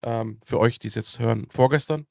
Ähm, 0.03 0.39
für 0.45 0.59
euch, 0.59 0.79
die 0.79 0.87
es 0.87 0.95
jetzt 0.95 1.19
hören, 1.19 1.47
vorgestern. 1.49 2.05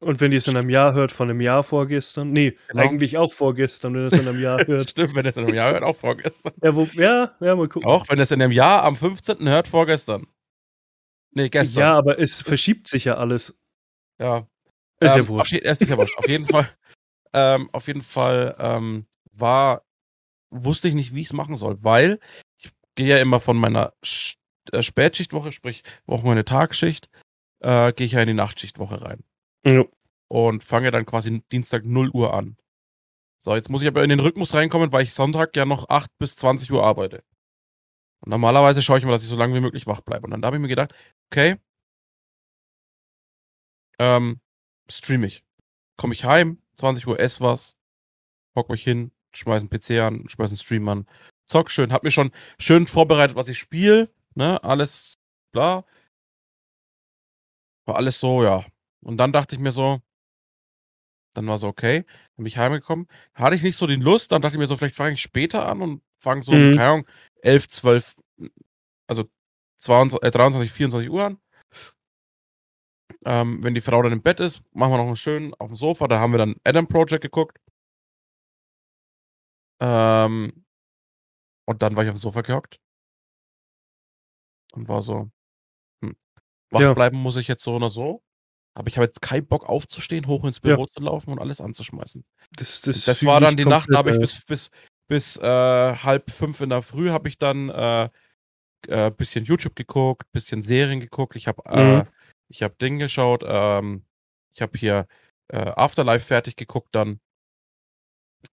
Und 0.00 0.20
wenn 0.20 0.30
ihr 0.32 0.38
es 0.38 0.46
in 0.46 0.56
einem 0.56 0.68
Jahr 0.68 0.92
hört, 0.92 1.10
von 1.10 1.30
einem 1.30 1.40
Jahr 1.40 1.62
vorgestern? 1.62 2.30
Nee, 2.30 2.56
Genau. 2.68 2.82
eigentlich 2.82 3.16
auch 3.16 3.32
vorgestern, 3.32 3.94
wenn 3.94 4.02
ihr 4.02 4.06
es 4.12 4.18
in 4.20 4.28
einem 4.28 4.40
Jahr 4.40 4.58
hört. 4.66 4.90
Stimmt, 4.90 5.14
wenn 5.14 5.24
ihr 5.24 5.30
es 5.30 5.36
in 5.38 5.44
einem 5.46 5.54
Jahr 5.54 5.72
hört, 5.72 5.82
auch 5.84 5.96
vorgestern. 5.96 6.52
Ja, 6.62 6.76
wo, 6.76 6.84
ja, 6.92 7.34
ja, 7.40 7.56
mal 7.56 7.66
gucken. 7.68 7.88
Auch 7.88 8.06
wenn 8.10 8.18
ihr 8.18 8.22
es 8.24 8.30
in 8.30 8.42
einem 8.42 8.52
Jahr 8.52 8.82
am 8.84 8.94
15. 8.96 9.48
hört, 9.48 9.68
vorgestern. 9.68 10.26
Nee, 11.32 11.48
gestern. 11.48 11.80
Ja, 11.80 11.94
aber 11.96 12.18
es 12.18 12.42
verschiebt 12.42 12.88
sich 12.88 13.04
ja 13.04 13.16
alles. 13.16 13.56
ja. 14.20 14.46
Ist 15.00 15.10
ähm, 15.12 15.16
ja 15.16 15.22
Auf, 15.22 15.28
wurscht. 15.28 15.52
je- 15.52 15.62
es 15.62 15.80
ist 15.80 15.88
ja 15.88 15.96
wurscht. 15.96 16.16
Auf 16.18 16.28
jeden 16.28 16.46
Fall, 16.64 16.68
ähm, 17.32 17.68
auf 17.72 17.86
jeden 17.86 18.02
Fall 18.02 18.54
ähm, 18.58 19.06
war, 19.32 19.82
wusste 20.50 20.88
ich 20.88 20.94
nicht, 20.94 21.14
wie 21.14 21.20
ich 21.20 21.26
es 21.28 21.32
machen 21.32 21.56
soll, 21.56 21.82
weil 21.82 22.18
ich 22.58 22.70
gehe 22.94 23.08
ja 23.08 23.18
immer 23.18 23.40
von 23.40 23.56
meiner 23.56 23.92
Sch 24.02 24.36
äh, 24.72 24.82
Spätschichtwoche, 24.82 25.52
sprich 25.52 25.82
Wochenende 26.06 26.44
Tagschicht, 26.44 27.08
äh, 27.60 27.92
gehe 27.92 28.06
ich 28.06 28.12
ja 28.12 28.20
in 28.20 28.28
die 28.28 28.34
Nachtschichtwoche 28.34 29.00
rein 29.02 29.22
Ja. 29.64 29.84
und 30.28 30.64
fange 30.64 30.90
dann 30.90 31.06
quasi 31.06 31.42
Dienstag 31.52 31.84
0 31.84 32.10
Uhr 32.10 32.34
an. 32.34 32.56
So, 33.40 33.54
jetzt 33.54 33.70
muss 33.70 33.82
ich 33.82 33.88
aber 33.88 34.02
in 34.02 34.10
den 34.10 34.18
Rhythmus 34.20 34.54
reinkommen, 34.54 34.90
weil 34.92 35.04
ich 35.04 35.14
Sonntag 35.14 35.54
ja 35.56 35.64
noch 35.66 35.88
8 35.88 36.10
bis 36.18 36.34
20 36.36 36.72
Uhr 36.72 36.82
arbeite. 36.84 37.22
Und 38.20 38.30
normalerweise 38.30 38.82
schaue 38.82 38.98
ich 38.98 39.04
mal, 39.04 39.12
dass 39.12 39.22
ich 39.22 39.28
so 39.28 39.36
lange 39.36 39.54
wie 39.54 39.60
möglich 39.60 39.86
wach 39.86 40.00
bleibe. 40.00 40.24
Und 40.24 40.32
dann 40.32 40.44
habe 40.44 40.56
ich 40.56 40.62
mir 40.62 40.68
gedacht, 40.68 40.94
okay, 41.30 41.56
ähm, 43.98 44.40
stream 44.88 45.22
ich. 45.24 45.44
Komme 45.96 46.14
ich 46.14 46.24
heim, 46.24 46.60
20 46.74 47.06
Uhr 47.06 47.20
ess 47.20 47.40
was, 47.40 47.76
hock 48.56 48.68
mich 48.68 48.82
hin, 48.82 49.12
schmeiß 49.36 49.62
einen 49.62 49.70
PC 49.70 50.00
an, 50.00 50.28
schmeiß 50.28 50.50
einen 50.50 50.58
Stream 50.58 50.88
an, 50.88 51.06
zock 51.46 51.70
schön, 51.70 51.92
hab 51.92 52.02
mir 52.04 52.10
schon 52.10 52.32
schön 52.58 52.86
vorbereitet, 52.86 53.36
was 53.36 53.48
ich 53.48 53.58
spiele, 53.58 54.10
ne, 54.34 54.62
alles 54.64 55.14
bla. 55.52 55.84
War 57.86 57.96
alles 57.96 58.18
so, 58.18 58.42
ja. 58.42 58.64
Und 59.04 59.18
dann 59.18 59.32
dachte 59.32 59.54
ich 59.54 59.60
mir 59.60 59.72
so, 59.72 60.00
dann 61.34 61.46
war 61.46 61.58
so, 61.58 61.68
okay, 61.68 62.02
dann 62.02 62.44
bin 62.44 62.46
ich 62.46 62.56
heimgekommen, 62.56 63.06
hatte 63.34 63.54
ich 63.56 63.62
nicht 63.62 63.76
so 63.76 63.86
die 63.86 63.96
Lust, 63.96 64.32
dann 64.32 64.42
dachte 64.42 64.56
ich 64.56 64.58
mir 64.58 64.66
so, 64.66 64.76
vielleicht 64.76 64.96
fange 64.96 65.12
ich 65.14 65.22
später 65.22 65.68
an 65.68 65.82
und 65.82 66.02
fange 66.18 66.42
so, 66.42 66.52
Mhm. 66.52 66.72
keine 66.74 66.88
Ahnung, 66.90 67.06
11, 67.42 67.68
12, 67.68 68.16
also 69.06 69.24
22, 69.78 70.26
äh, 70.26 70.30
23, 70.30 70.72
24 70.72 71.10
Uhr 71.10 71.24
an. 71.24 71.38
Ähm, 73.24 73.62
wenn 73.62 73.74
die 73.74 73.80
Frau 73.80 74.02
dann 74.02 74.12
im 74.12 74.22
Bett 74.22 74.40
ist, 74.40 74.62
machen 74.72 74.92
wir 74.92 74.98
noch 74.98 75.06
einen 75.06 75.16
schönen 75.16 75.54
auf 75.54 75.68
dem 75.68 75.76
Sofa. 75.76 76.08
Da 76.08 76.18
haben 76.20 76.32
wir 76.32 76.38
dann 76.38 76.56
Adam 76.64 76.86
Project 76.88 77.22
geguckt. 77.22 77.58
Ähm, 79.80 80.64
und 81.68 81.82
dann 81.82 81.96
war 81.96 82.04
ich 82.04 82.10
auf 82.10 82.14
dem 82.14 82.20
Sofa 82.20 82.42
gehockt. 82.42 82.80
Und 84.72 84.88
war 84.88 85.00
so, 85.00 85.30
hm, 86.02 86.16
wach 86.70 86.80
Ja. 86.80 86.94
bleiben 86.94 87.16
muss 87.16 87.36
ich 87.36 87.48
jetzt 87.48 87.64
so 87.64 87.74
oder 87.76 87.90
so. 87.90 88.22
Aber 88.74 88.88
ich 88.88 88.96
habe 88.98 89.06
jetzt 89.06 89.22
keinen 89.22 89.46
Bock 89.46 89.66
aufzustehen, 89.66 90.26
hoch 90.26 90.44
ins 90.44 90.58
Ja. 90.58 90.74
Büro 90.74 90.86
zu 90.86 91.00
laufen 91.02 91.30
und 91.30 91.38
alles 91.38 91.60
anzuschmeißen. 91.60 92.24
Das, 92.56 92.82
Das, 92.82 93.04
das, 93.04 93.24
war 93.24 93.40
dann 93.40 93.56
die 93.56 93.64
Nacht, 93.64 93.88
da 93.90 93.98
habe 93.98 94.10
ich 94.10 94.18
bis, 94.18 94.44
bis, 94.44 94.70
bis 95.08 95.36
äh, 95.38 95.42
halb 95.96 96.30
fünf 96.30 96.60
in 96.60 96.68
der 96.68 96.82
Früh 96.82 97.08
habe 97.08 97.28
ich 97.28 97.38
dann 97.38 97.70
äh, 97.70 98.10
äh, 98.88 99.10
bisschen 99.10 99.44
YouTube 99.44 99.76
geguckt, 99.76 100.30
bisschen 100.32 100.62
Serien 100.62 101.00
geguckt. 101.00 101.36
Ich 101.36 101.46
habe 101.48 101.62
äh, 101.64 102.02
Mhm. 102.02 102.08
ich 102.48 102.62
habe 102.62 102.74
Ding 102.80 102.98
geschaut. 102.98 103.42
Ähm, 103.46 104.04
ich 104.52 104.62
habe 104.62 104.78
hier 104.78 105.06
äh, 105.48 105.56
Afterlife 105.56 106.26
fertig 106.26 106.56
geguckt 106.56 106.88
dann 106.92 107.20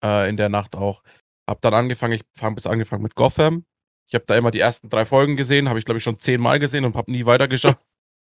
äh, 0.03 0.29
in 0.29 0.37
der 0.37 0.49
Nacht 0.49 0.77
auch. 0.77 1.03
Hab 1.49 1.63
dann 1.63 1.75
angefangen, 1.75 2.13
ich 2.15 2.43
habe 2.43 2.55
bis 2.55 2.67
angefangen 2.67 3.03
mit 3.03 3.15
Gotham. 3.15 3.65
Ich 4.07 4.15
habe 4.15 4.25
da 4.27 4.37
immer 4.37 4.51
die 4.51 4.61
ersten 4.61 4.89
drei 4.89 5.05
Folgen 5.05 5.37
gesehen, 5.37 5.69
habe 5.69 5.79
ich 5.79 5.85
glaube 5.85 5.99
ich 5.99 6.05
schon 6.05 6.19
zehnmal 6.19 6.59
gesehen 6.59 6.85
und 6.85 6.97
habe 6.97 7.11
nie 7.11 7.27
weitergeschaut. 7.27 7.79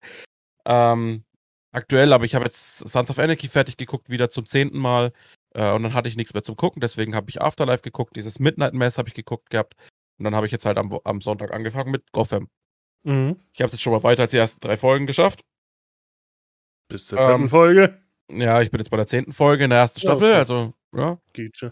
ähm, 0.65 1.23
aktuell, 1.71 2.13
aber 2.13 2.25
ich 2.25 2.35
habe 2.35 2.45
jetzt 2.45 2.87
Sons 2.87 3.09
of 3.09 3.19
Anarchy 3.19 3.47
fertig 3.47 3.77
geguckt, 3.77 4.09
wieder 4.09 4.29
zum 4.29 4.45
zehnten 4.45 4.77
Mal. 4.77 5.11
Äh, 5.53 5.71
und 5.71 5.83
dann 5.83 5.93
hatte 5.93 6.09
ich 6.09 6.15
nichts 6.15 6.33
mehr 6.33 6.43
zum 6.43 6.55
Gucken, 6.55 6.81
deswegen 6.81 7.15
habe 7.15 7.29
ich 7.29 7.41
Afterlife 7.41 7.83
geguckt, 7.83 8.15
dieses 8.15 8.39
Midnight 8.39 8.73
Mass 8.73 8.97
habe 8.97 9.09
ich 9.09 9.13
geguckt 9.13 9.49
gehabt. 9.49 9.75
Und 10.17 10.23
dann 10.23 10.35
habe 10.35 10.45
ich 10.45 10.51
jetzt 10.51 10.65
halt 10.65 10.77
am, 10.77 10.97
am 11.03 11.21
Sonntag 11.21 11.53
angefangen 11.53 11.91
mit 11.91 12.11
Gotham. 12.11 12.49
Mhm. 13.03 13.37
Ich 13.53 13.61
habe 13.61 13.67
es 13.67 13.73
jetzt 13.73 13.81
schon 13.81 13.93
mal 13.93 14.03
weiter 14.03 14.23
als 14.23 14.31
die 14.31 14.37
ersten 14.37 14.59
drei 14.59 14.77
Folgen 14.77 15.07
geschafft. 15.07 15.41
Bis 16.87 17.07
zur 17.07 17.17
vierten 17.17 17.43
Ähm, 17.43 17.49
Folge. 17.49 18.01
Ja, 18.31 18.61
ich 18.61 18.71
bin 18.71 18.79
jetzt 18.79 18.89
bei 18.89 18.97
der 18.97 19.07
zehnten 19.07 19.33
Folge 19.33 19.65
in 19.65 19.69
der 19.69 19.79
ersten 19.79 19.99
Staffel, 19.99 20.29
okay. 20.29 20.39
also 20.39 20.73
ja, 20.95 21.19
Geht 21.33 21.57
schon. 21.57 21.71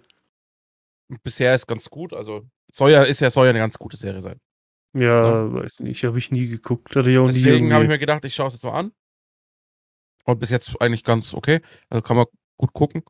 bisher 1.24 1.56
ist 1.56 1.68
ganz 1.68 1.90
gut. 1.90 2.14
Also 2.14 2.48
soll 2.72 2.92
ja, 2.92 3.04
ist 3.04 3.20
ja, 3.20 3.30
soll 3.30 3.46
ja 3.46 3.52
eine 3.52 3.60
ganz 3.60 3.78
gute 3.78 3.98
Serie 3.98 4.22
sein. 4.22 4.40
Ja, 4.96 5.52
weiß 5.52 5.80
nicht, 5.80 6.04
habe 6.04 6.20
ich 6.20 6.32
nie 6.32 6.48
geguckt. 6.48 6.96
Hatte 6.96 7.10
ich 7.10 7.18
auch 7.18 7.26
Deswegen 7.26 7.74
habe 7.74 7.84
ich 7.84 7.90
mir 7.90 7.98
gedacht, 8.00 8.24
ich 8.26 8.36
schaue 8.36 8.48
es 8.48 8.54
jetzt 8.54 8.64
mal 8.64 8.78
an. 8.78 8.92
Und 10.26 10.40
bis 10.40 10.52
jetzt 10.52 10.80
eigentlich 10.82 11.04
ganz 11.04 11.34
okay. 11.34 11.62
Also 11.90 12.02
kann 12.02 12.18
man 12.18 12.28
gut 12.58 12.74
gucken. 12.74 13.04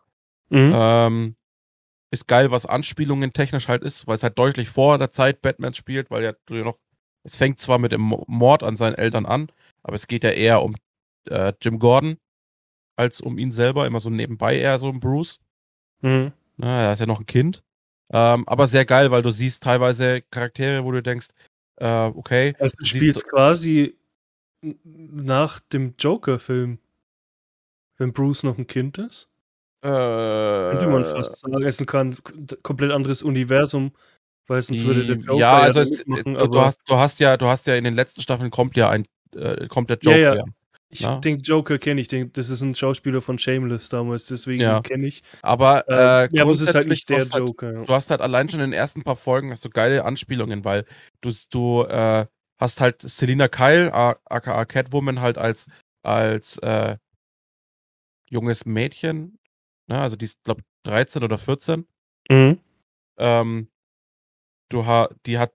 Mhm. 0.50 0.72
Ähm, 0.74 1.36
ist 2.12 2.28
geil, 2.28 2.52
was 2.52 2.66
Anspielungen 2.66 3.34
technisch 3.34 3.68
halt 3.68 3.84
ist, 3.84 4.08
weil 4.08 4.16
es 4.16 4.24
halt 4.24 4.38
deutlich 4.38 4.70
vor 4.70 4.98
der 4.98 5.12
Zeit 5.12 5.42
Batman 5.42 5.74
spielt, 5.74 6.10
weil 6.12 6.24
ja 6.24 6.34
du 6.46 6.56
ja 6.56 6.64
noch. 6.64 6.80
Es 7.24 7.36
fängt 7.36 7.60
zwar 7.60 7.80
mit 7.80 7.92
dem 7.92 8.02
Mo- 8.02 8.26
Mord 8.28 8.64
an 8.64 8.76
seinen 8.76 8.96
Eltern 8.96 9.26
an, 9.26 9.50
aber 9.82 9.96
es 9.96 10.08
geht 10.08 10.24
ja 10.24 10.32
eher 10.32 10.62
um 10.62 10.76
äh, 11.30 11.54
Jim 11.62 11.80
Gordon 11.80 12.18
als 12.96 13.22
um 13.22 13.38
ihn 13.38 13.52
selber, 13.52 13.88
immer 13.88 14.00
so 14.00 14.10
nebenbei 14.10 14.58
eher 14.58 14.78
so 14.78 14.90
um 14.90 15.00
Bruce. 15.00 15.40
Mhm. 16.04 16.34
Na, 16.58 16.84
er 16.86 16.94
ist 16.94 17.00
ja 17.00 17.06
noch 17.06 17.20
ein 17.20 17.26
Kind. 17.26 17.64
Ähm, 18.12 18.48
aber 18.48 18.68
sehr 18.68 18.86
geil, 18.86 19.10
weil 19.10 19.24
du 19.24 19.32
siehst 19.32 19.64
teilweise 19.64 20.22
Charaktere, 20.30 20.84
wo 20.84 20.92
du 20.92 21.02
denkst, 21.02 21.30
äh, 21.78 22.06
okay, 22.06 22.54
Also 22.60 22.76
du 22.78 22.86
spielst 22.86 23.28
quasi 23.28 23.98
n- 24.62 24.78
nach 24.84 25.60
dem 25.60 25.96
Joker-Film. 25.98 26.78
Wenn 27.98 28.14
Bruce 28.14 28.44
noch 28.44 28.58
ein 28.58 28.68
Kind 28.68 28.98
ist. 28.98 29.30
Könnte 29.82 30.88
man 30.88 31.02
äh, 31.04 31.06
fast 31.06 31.40
sagen. 31.40 31.62
Es 31.64 31.80
ist 31.80 31.94
ein 31.94 32.16
komplett 32.64 32.92
anderes 32.92 33.22
Universum, 33.22 33.92
weil 34.48 34.62
sonst 34.62 34.84
würde 34.86 35.06
der 35.06 35.18
Joker 35.18 35.38
ja, 35.40 35.58
also 35.60 35.80
ja 35.80 35.84
es, 35.84 36.06
mitmachen, 36.06 36.34
du, 36.36 36.60
hast, 36.62 36.80
du 36.86 36.96
hast 36.98 37.20
ja, 37.20 37.38
du 37.38 37.48
hast 37.48 37.68
ja 37.68 37.76
in 37.76 37.84
den 37.84 37.94
letzten 37.94 38.22
Staffeln 38.22 38.50
kommt 38.50 38.78
ja 38.78 38.90
ein, 38.90 39.06
äh, 39.36 39.68
kommt 39.68 39.90
der 39.90 39.98
Ja, 40.02 40.12
Joker. 40.12 40.36
ja. 40.38 40.44
Ich 40.94 41.02
Ja. 41.02 41.18
denke, 41.18 41.42
Joker 41.44 41.78
kenne 41.80 42.00
ich. 42.02 42.08
Denk, 42.08 42.34
das 42.36 42.50
ist 42.50 42.62
ein 42.62 42.76
Schauspieler 42.76 43.22
von 43.22 43.38
Shameless 43.40 43.90
damals, 43.90 44.28
deswegen 44.28 44.62
Ja. 44.62 44.82
kenne 44.82 45.08
ich. 45.08 45.24
Aber 45.42 45.84
Ähm, 45.90 45.98
äh, 45.98 46.36
ja, 46.38 46.44
aber 46.44 46.52
es 46.52 46.62
ist 46.62 46.74
halt 46.76 46.88
nicht 46.88 47.10
der 47.10 47.20
halt, 47.20 47.34
Joker. 47.36 47.74
ja. 47.74 47.84
du 47.84 47.94
hast 47.94 48.10
halt 48.12 48.22
allein 48.22 48.50
schon 48.50 48.60
in 48.60 48.72
den 48.72 48.78
ersten 48.78 49.04
paar 49.04 49.16
Folgen 49.16 49.52
hast 49.52 49.66
du 49.66 49.70
geile 49.70 50.06
Anspielungen, 50.06 50.64
weil 50.64 50.86
du, 51.22 51.32
du 51.50 51.84
äh, 51.84 52.26
hast 52.60 52.80
halt 52.80 53.02
Selina 53.02 53.48
Kyle, 53.48 53.92
aka 53.94 54.66
Catwoman, 54.66 55.20
halt 55.20 55.38
als, 55.38 55.68
als 56.04 56.58
äh, 56.60 56.98
junges 58.30 58.66
Mädchen, 58.66 59.40
ne? 59.88 60.00
also 60.00 60.16
die 60.16 60.26
ist, 60.26 60.44
glaube 60.44 60.64
13 60.84 61.24
oder 61.24 61.38
14. 61.38 61.88
Mhm. 62.30 62.60
Ähm, 63.18 63.68
du 64.70 64.86
ha 64.86 65.10
die 65.26 65.38
hat, 65.40 65.54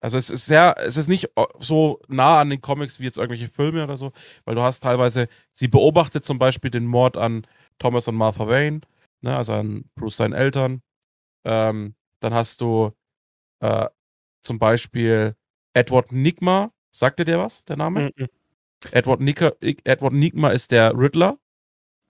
also 0.00 0.16
es 0.18 0.30
ist 0.30 0.46
sehr, 0.46 0.76
es 0.78 0.96
ist 0.96 1.08
nicht 1.08 1.30
o- 1.36 1.46
so 1.58 2.00
nah 2.08 2.40
an 2.40 2.50
den 2.50 2.60
Comics 2.60 3.00
wie 3.00 3.04
jetzt 3.04 3.18
irgendwelche 3.18 3.48
Filme 3.48 3.84
oder 3.84 3.96
so, 3.96 4.12
weil 4.44 4.54
du 4.54 4.62
hast 4.62 4.82
teilweise, 4.82 5.28
sie 5.52 5.68
beobachtet 5.68 6.24
zum 6.24 6.38
Beispiel 6.38 6.70
den 6.70 6.86
Mord 6.86 7.16
an 7.16 7.46
Thomas 7.78 8.08
und 8.08 8.16
Martha 8.16 8.46
Wayne, 8.48 8.80
ne, 9.20 9.36
also 9.36 9.52
an 9.54 9.84
Bruce 9.94 10.16
seinen 10.18 10.32
Eltern. 10.32 10.82
Ähm, 11.44 11.94
dann 12.20 12.34
hast 12.34 12.60
du 12.60 12.92
äh, 13.60 13.88
zum 14.42 14.58
Beispiel 14.58 15.36
Edward 15.74 16.12
Nigma, 16.12 16.72
sagt 16.94 17.18
dir 17.20 17.24
der 17.24 17.38
was, 17.38 17.64
der 17.64 17.76
Name? 17.76 18.12
Mhm. 18.16 18.28
Edward, 18.92 19.20
Nika, 19.20 19.52
Edward 19.60 20.14
Nigma 20.14 20.50
ist 20.50 20.70
der 20.70 20.96
Riddler. 20.98 21.38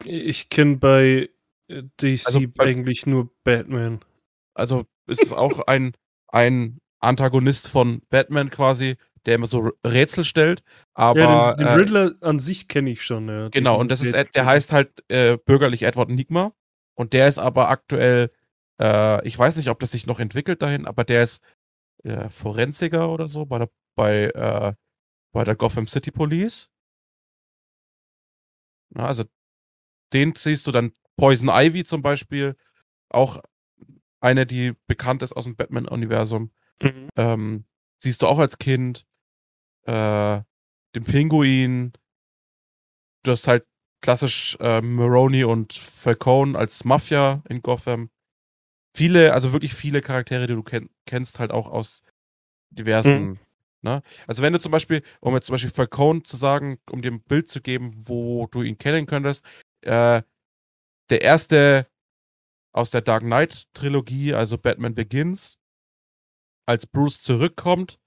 Ich 0.04 0.48
kenne 0.48 0.76
bei 0.76 1.28
äh, 1.68 1.82
DC 2.00 2.26
Also 2.26 2.40
bei- 2.54 2.64
eigentlich 2.66 3.06
nur 3.06 3.30
Batman. 3.44 4.00
Also 4.54 4.86
ist 5.06 5.24
es 5.24 5.32
auch 5.32 5.58
ein, 5.66 5.94
ein 6.28 6.78
Antagonist 7.00 7.68
von 7.68 8.02
Batman 8.10 8.50
quasi, 8.50 8.96
der 9.26 9.34
immer 9.36 9.46
so 9.46 9.70
Rätsel 9.84 10.24
stellt. 10.24 10.62
Aber 10.94 11.20
ja, 11.20 11.54
den, 11.54 11.58
den 11.58 11.66
äh, 11.66 11.72
Riddler 11.72 12.14
an 12.20 12.38
sich 12.38 12.68
kenne 12.68 12.90
ich 12.90 13.02
schon. 13.04 13.28
Ja, 13.28 13.48
Genau, 13.48 13.78
und 13.78 13.90
das 13.90 14.02
ist, 14.02 14.34
der 14.34 14.46
heißt 14.46 14.72
halt 14.72 15.04
äh, 15.08 15.36
bürgerlich 15.36 15.82
Edward 15.82 16.10
Nigma. 16.10 16.52
Und 16.94 17.12
der 17.12 17.28
ist 17.28 17.38
aber 17.38 17.68
aktuell, 17.70 18.30
äh, 18.80 19.26
ich 19.26 19.38
weiß 19.38 19.56
nicht, 19.56 19.68
ob 19.70 19.80
das 19.80 19.92
sich 19.92 20.06
noch 20.06 20.20
entwickelt 20.20 20.62
dahin, 20.62 20.86
aber 20.86 21.04
der 21.04 21.22
ist 21.22 21.42
äh, 22.04 22.28
Forensiker 22.28 23.10
oder 23.10 23.28
so 23.28 23.46
bei 23.46 23.58
der, 23.58 23.70
bei, 23.96 24.24
äh, 24.26 24.74
bei 25.32 25.44
der 25.44 25.56
Gotham 25.56 25.86
City 25.86 26.10
Police. 26.10 26.70
Ja, 28.96 29.06
also 29.06 29.24
den 30.12 30.34
siehst 30.36 30.66
du 30.66 30.72
dann 30.72 30.92
Poison 31.16 31.48
Ivy 31.48 31.84
zum 31.84 32.02
Beispiel, 32.02 32.56
auch 33.08 33.42
eine, 34.20 34.46
die 34.46 34.74
bekannt 34.86 35.22
ist 35.22 35.32
aus 35.32 35.44
dem 35.44 35.56
Batman-Universum. 35.56 36.50
Mhm. 36.82 37.08
Ähm, 37.16 37.64
siehst 37.98 38.22
du 38.22 38.26
auch 38.26 38.38
als 38.38 38.58
Kind. 38.58 39.06
Äh, 39.86 40.40
den 40.94 41.04
Pinguin. 41.04 41.92
Du 43.22 43.30
hast 43.30 43.46
halt 43.46 43.66
klassisch 44.02 44.56
äh, 44.60 44.80
Maroni 44.80 45.44
und 45.44 45.72
Falcone 45.74 46.58
als 46.58 46.84
Mafia 46.84 47.42
in 47.48 47.62
Gotham. 47.62 48.10
Viele, 48.96 49.32
also 49.34 49.52
wirklich 49.52 49.74
viele 49.74 50.00
Charaktere, 50.00 50.46
die 50.46 50.54
du 50.54 50.62
kenn 50.62 50.90
kennst, 51.06 51.38
halt 51.38 51.50
auch 51.50 51.66
aus 51.66 52.02
diversen. 52.70 53.38
Ne? 53.82 54.02
Also 54.26 54.42
wenn 54.42 54.52
du 54.52 54.58
zum 54.58 54.72
Beispiel, 54.72 55.02
um 55.20 55.34
jetzt 55.34 55.46
zum 55.46 55.54
Beispiel 55.54 55.70
Falcone 55.70 56.22
zu 56.22 56.36
sagen, 56.36 56.78
um 56.90 57.02
dir 57.02 57.12
ein 57.12 57.22
Bild 57.22 57.48
zu 57.48 57.60
geben, 57.60 57.92
wo 57.96 58.46
du 58.48 58.62
ihn 58.62 58.78
kennen 58.78 59.06
könntest, 59.06 59.44
äh, 59.82 60.22
der 61.10 61.22
erste 61.22 61.86
aus 62.72 62.90
der 62.90 63.00
Dark 63.00 63.22
Knight 63.22 63.66
Trilogie, 63.74 64.34
also 64.34 64.58
Batman 64.58 64.94
Begins, 64.94 65.58
als 66.70 66.86
Bruce 66.86 67.20
zurückkommt 67.20 67.98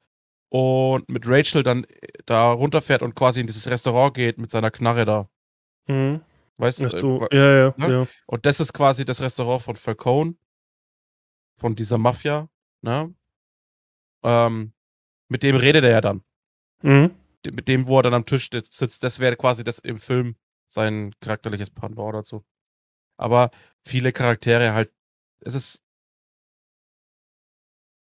und 0.50 1.08
mit 1.10 1.28
Rachel 1.28 1.64
dann 1.64 1.84
äh, 1.84 2.08
da 2.26 2.52
runterfährt 2.52 3.02
und 3.02 3.16
quasi 3.16 3.40
in 3.42 3.48
dieses 3.48 3.68
Restaurant 3.70 4.14
geht 4.14 4.38
mit 4.38 4.50
seiner 4.50 4.72
Knarre 4.72 5.06
da. 5.06 5.30
Mhm. 5.88 6.22
Weißt 6.58 6.94
du? 7.02 7.28
Äh, 7.32 7.36
ja, 7.36 7.58
ja, 7.58 7.74
ne? 7.78 7.92
ja. 7.94 8.08
Und 8.26 8.46
das 8.46 8.60
ist 8.60 8.74
quasi 8.74 9.06
das 9.06 9.22
Restaurant 9.22 9.64
von 9.64 9.76
Falcone, 9.76 10.36
von 11.58 11.76
dieser 11.76 11.98
Mafia, 11.98 12.48
ne? 12.82 13.14
Ähm, 14.24 14.74
mit 15.28 15.44
dem 15.44 15.56
redet 15.56 15.84
er 15.84 15.92
ja 15.92 16.02
dann. 16.02 16.24
Mhm. 16.82 17.12
Mit 17.46 17.68
dem, 17.68 17.88
wo 17.88 18.00
er 18.00 18.04
dann 18.04 18.14
am 18.14 18.26
Tisch 18.26 18.50
sitzt- 18.50 18.78
sitzt, 18.78 19.04
das 19.04 19.20
wäre 19.20 19.36
quasi 19.36 19.64
das 19.64 19.80
im 19.80 19.98
Film 19.98 20.36
sein 20.68 21.14
charakterliches 21.20 21.70
Pendant 21.70 22.14
dazu. 22.16 22.46
Aber 23.18 23.52
viele 23.84 24.14
Charaktere 24.14 24.74
halt, 24.74 24.92
es 25.42 25.54
ist, 25.56 25.84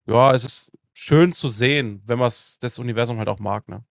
ja, 0.08 0.34
es 0.34 0.44
ist 0.44 0.72
schön 0.94 1.34
zu 1.34 1.50
sehen, 1.50 2.02
wenn 2.06 2.20
man 2.20 2.32
das 2.60 2.80
Universum 2.80 3.18
halt 3.20 3.30
auch 3.30 3.40
mag, 3.40 3.68
ne? 3.68 3.84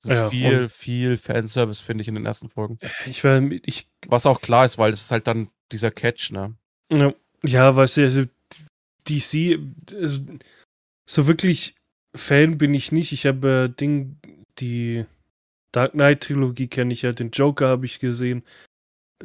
Es 0.00 0.06
ist 0.10 0.12
Ja, 0.12 0.28
viel, 0.30 0.68
viel 0.68 1.16
Fanservice, 1.16 1.80
finde 1.80 2.02
ich, 2.02 2.08
in 2.08 2.14
den 2.14 2.26
ersten 2.26 2.50
Folgen. 2.50 2.78
Ich 3.06 3.24
war, 3.24 3.40
ich, 3.42 3.88
Was 4.06 4.26
auch 4.26 4.40
klar 4.40 4.64
ist, 4.64 4.76
weil 4.78 4.90
das 4.90 5.00
ist 5.00 5.10
halt 5.10 5.26
dann 5.26 5.50
dieser 5.72 5.90
Catch, 5.90 6.30
ne? 6.32 6.54
ja, 6.90 7.14
ja, 7.42 7.76
weißt 7.76 7.98
du, 7.98 8.02
also 8.02 8.22
DC, 9.08 9.58
also, 9.92 10.20
so 11.08 11.26
wirklich 11.26 11.74
Fan 12.16 12.58
bin 12.58 12.74
ich 12.74 12.92
nicht. 12.92 13.12
Ich 13.12 13.26
habe 13.26 13.70
äh, 13.70 13.76
Ding, 13.76 14.18
die 14.58 15.04
Dark 15.72 15.92
Knight 15.92 16.22
Trilogie 16.22 16.68
kenne 16.68 16.92
ich 16.92 17.02
ja, 17.02 17.12
den 17.12 17.30
Joker 17.30 17.68
habe 17.68 17.86
ich 17.86 17.98
gesehen. 17.98 18.44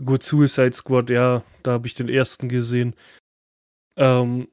Gut, 0.04 0.24
Suicide 0.24 0.74
Squad, 0.74 1.10
ja, 1.10 1.44
da 1.64 1.72
habe 1.74 1.88
ich 1.88 1.94
den 1.94 2.10
ersten 2.10 2.50
gesehen. 2.50 2.96
Ähm, 3.98 4.48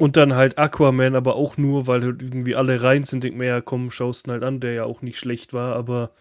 und 0.00 0.16
dann 0.16 0.32
halt 0.34 0.56
Aquaman, 0.56 1.14
aber 1.14 1.36
auch 1.36 1.58
nur, 1.58 1.86
weil 1.86 2.02
halt 2.02 2.22
irgendwie 2.22 2.56
alle 2.56 2.82
rein 2.82 3.04
sind. 3.04 3.22
Denk 3.22 3.36
mir, 3.36 3.46
ja, 3.46 3.60
komm, 3.60 3.90
schaust 3.90 4.26
ihn 4.26 4.30
halt 4.30 4.42
an, 4.42 4.58
der 4.58 4.72
ja 4.72 4.84
auch 4.84 5.02
nicht 5.02 5.18
schlecht 5.18 5.52
war, 5.52 5.76
aber 5.76 6.14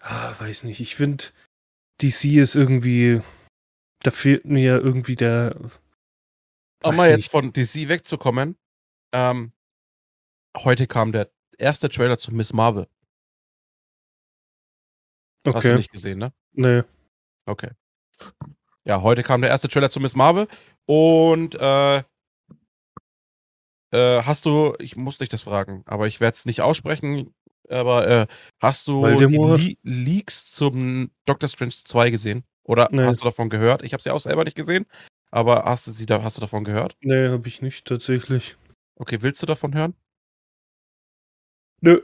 ah, 0.00 0.34
weiß 0.40 0.64
nicht. 0.64 0.80
Ich 0.80 0.96
finde, 0.96 1.24
DC 2.00 2.24
ist 2.38 2.54
irgendwie, 2.54 3.20
da 4.02 4.10
fehlt 4.10 4.46
mir 4.46 4.80
irgendwie 4.80 5.14
der. 5.14 5.60
Um 6.82 6.96
mal 6.96 7.10
jetzt 7.10 7.28
von 7.28 7.52
DC 7.52 7.88
wegzukommen, 7.88 8.56
ähm, 9.12 9.52
heute 10.56 10.86
kam 10.86 11.12
der 11.12 11.30
erste 11.58 11.90
Trailer 11.90 12.16
zu 12.16 12.32
Miss 12.32 12.54
Marvel. 12.54 12.88
Hast 15.46 15.64
du 15.64 15.68
Okay, 15.68 15.76
nicht 15.76 15.92
gesehen, 15.92 16.18
ne? 16.18 16.32
nee. 16.52 16.82
Okay. 17.44 17.72
Ja, 18.84 19.02
heute 19.02 19.22
kam 19.22 19.42
der 19.42 19.50
erste 19.50 19.68
Trailer 19.68 19.90
zu 19.90 20.00
Miss 20.00 20.16
Marvel 20.16 20.48
und 20.86 21.56
äh, 21.56 22.02
äh, 23.92 24.22
hast 24.22 24.44
du, 24.44 24.74
ich 24.78 24.96
muss 24.96 25.18
dich 25.18 25.28
das 25.28 25.42
fragen, 25.42 25.82
aber 25.86 26.06
ich 26.06 26.20
werde 26.20 26.34
es 26.34 26.44
nicht 26.46 26.60
aussprechen, 26.62 27.34
aber 27.68 28.06
äh, 28.08 28.26
hast 28.60 28.86
du 28.88 29.02
Voldemort? 29.02 29.60
die 29.60 29.78
Le 29.82 29.94
Leaks 30.04 30.50
zum 30.52 31.10
Doctor 31.24 31.48
Strange 31.48 31.72
2 31.72 32.10
gesehen? 32.10 32.44
Oder 32.64 32.88
Nee. 32.90 33.04
hast 33.04 33.20
du 33.20 33.24
davon 33.24 33.48
gehört? 33.48 33.82
Ich 33.82 33.92
habe 33.92 34.02
sie 34.02 34.10
auch 34.10 34.20
selber 34.20 34.44
nicht 34.44 34.56
gesehen, 34.56 34.86
aber 35.30 35.64
hast 35.64 35.86
du 35.86 35.92
sie 35.92 36.06
da, 36.06 36.22
hast 36.22 36.36
du 36.36 36.40
davon 36.40 36.64
gehört? 36.64 36.96
Nee, 37.00 37.28
habe 37.28 37.46
ich 37.48 37.62
nicht, 37.62 37.84
tatsächlich. 37.86 38.56
Okay, 38.96 39.18
willst 39.22 39.42
du 39.42 39.46
davon 39.46 39.74
hören? 39.74 39.94
Nö. 41.80 42.00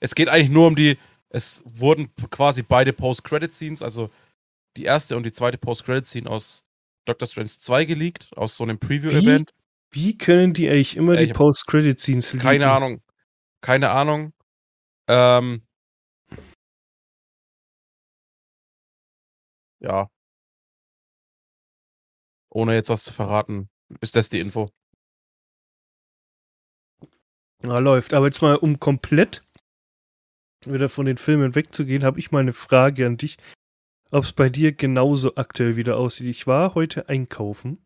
Es 0.00 0.14
geht 0.14 0.28
eigentlich 0.28 0.50
nur 0.50 0.68
um 0.68 0.76
die, 0.76 0.96
es 1.28 1.62
wurden 1.66 2.14
quasi 2.30 2.62
beide 2.62 2.92
Post-Credit-Scenes, 2.92 3.82
also 3.82 4.10
die 4.76 4.84
erste 4.84 5.16
und 5.16 5.24
die 5.24 5.32
zweite 5.32 5.58
Post-Credit-Scene 5.58 6.28
aus 6.30 6.62
Doctor 7.06 7.26
Strange 7.28 7.48
2 7.50 7.84
geleakt, 7.84 8.28
aus 8.36 8.56
so 8.56 8.64
einem 8.64 8.78
Preview-Event. 8.78 9.52
Wie 9.96 10.18
können 10.18 10.52
die 10.52 10.68
eigentlich 10.68 10.94
immer 10.94 11.16
Ey, 11.16 11.26
die 11.26 11.32
Post-Credit-Scenes 11.32 12.34
leaken? 12.34 12.46
Keine 12.46 12.70
Ahnung. 12.70 13.02
Keine 13.62 13.90
Ahnung. 13.92 14.34
Ähm, 15.08 15.66
ja. 19.80 20.10
Ohne 22.50 22.74
jetzt 22.74 22.90
was 22.90 23.04
zu 23.04 23.14
verraten, 23.14 23.70
ist 24.02 24.16
das 24.16 24.28
die 24.28 24.40
Info. 24.40 24.68
Ja, 27.62 27.78
läuft. 27.78 28.12
Aber 28.12 28.26
jetzt 28.26 28.42
mal, 28.42 28.56
um 28.56 28.78
komplett 28.78 29.44
wieder 30.66 30.90
von 30.90 31.06
den 31.06 31.16
Filmen 31.16 31.54
wegzugehen, 31.54 32.04
habe 32.04 32.18
ich 32.18 32.30
mal 32.30 32.40
eine 32.40 32.52
Frage 32.52 33.06
an 33.06 33.16
dich, 33.16 33.38
ob 34.10 34.24
es 34.24 34.34
bei 34.34 34.50
dir 34.50 34.72
genauso 34.72 35.36
aktuell 35.36 35.76
wieder 35.76 35.96
aussieht. 35.96 36.26
Ich 36.26 36.46
war 36.46 36.74
heute 36.74 37.08
einkaufen. 37.08 37.85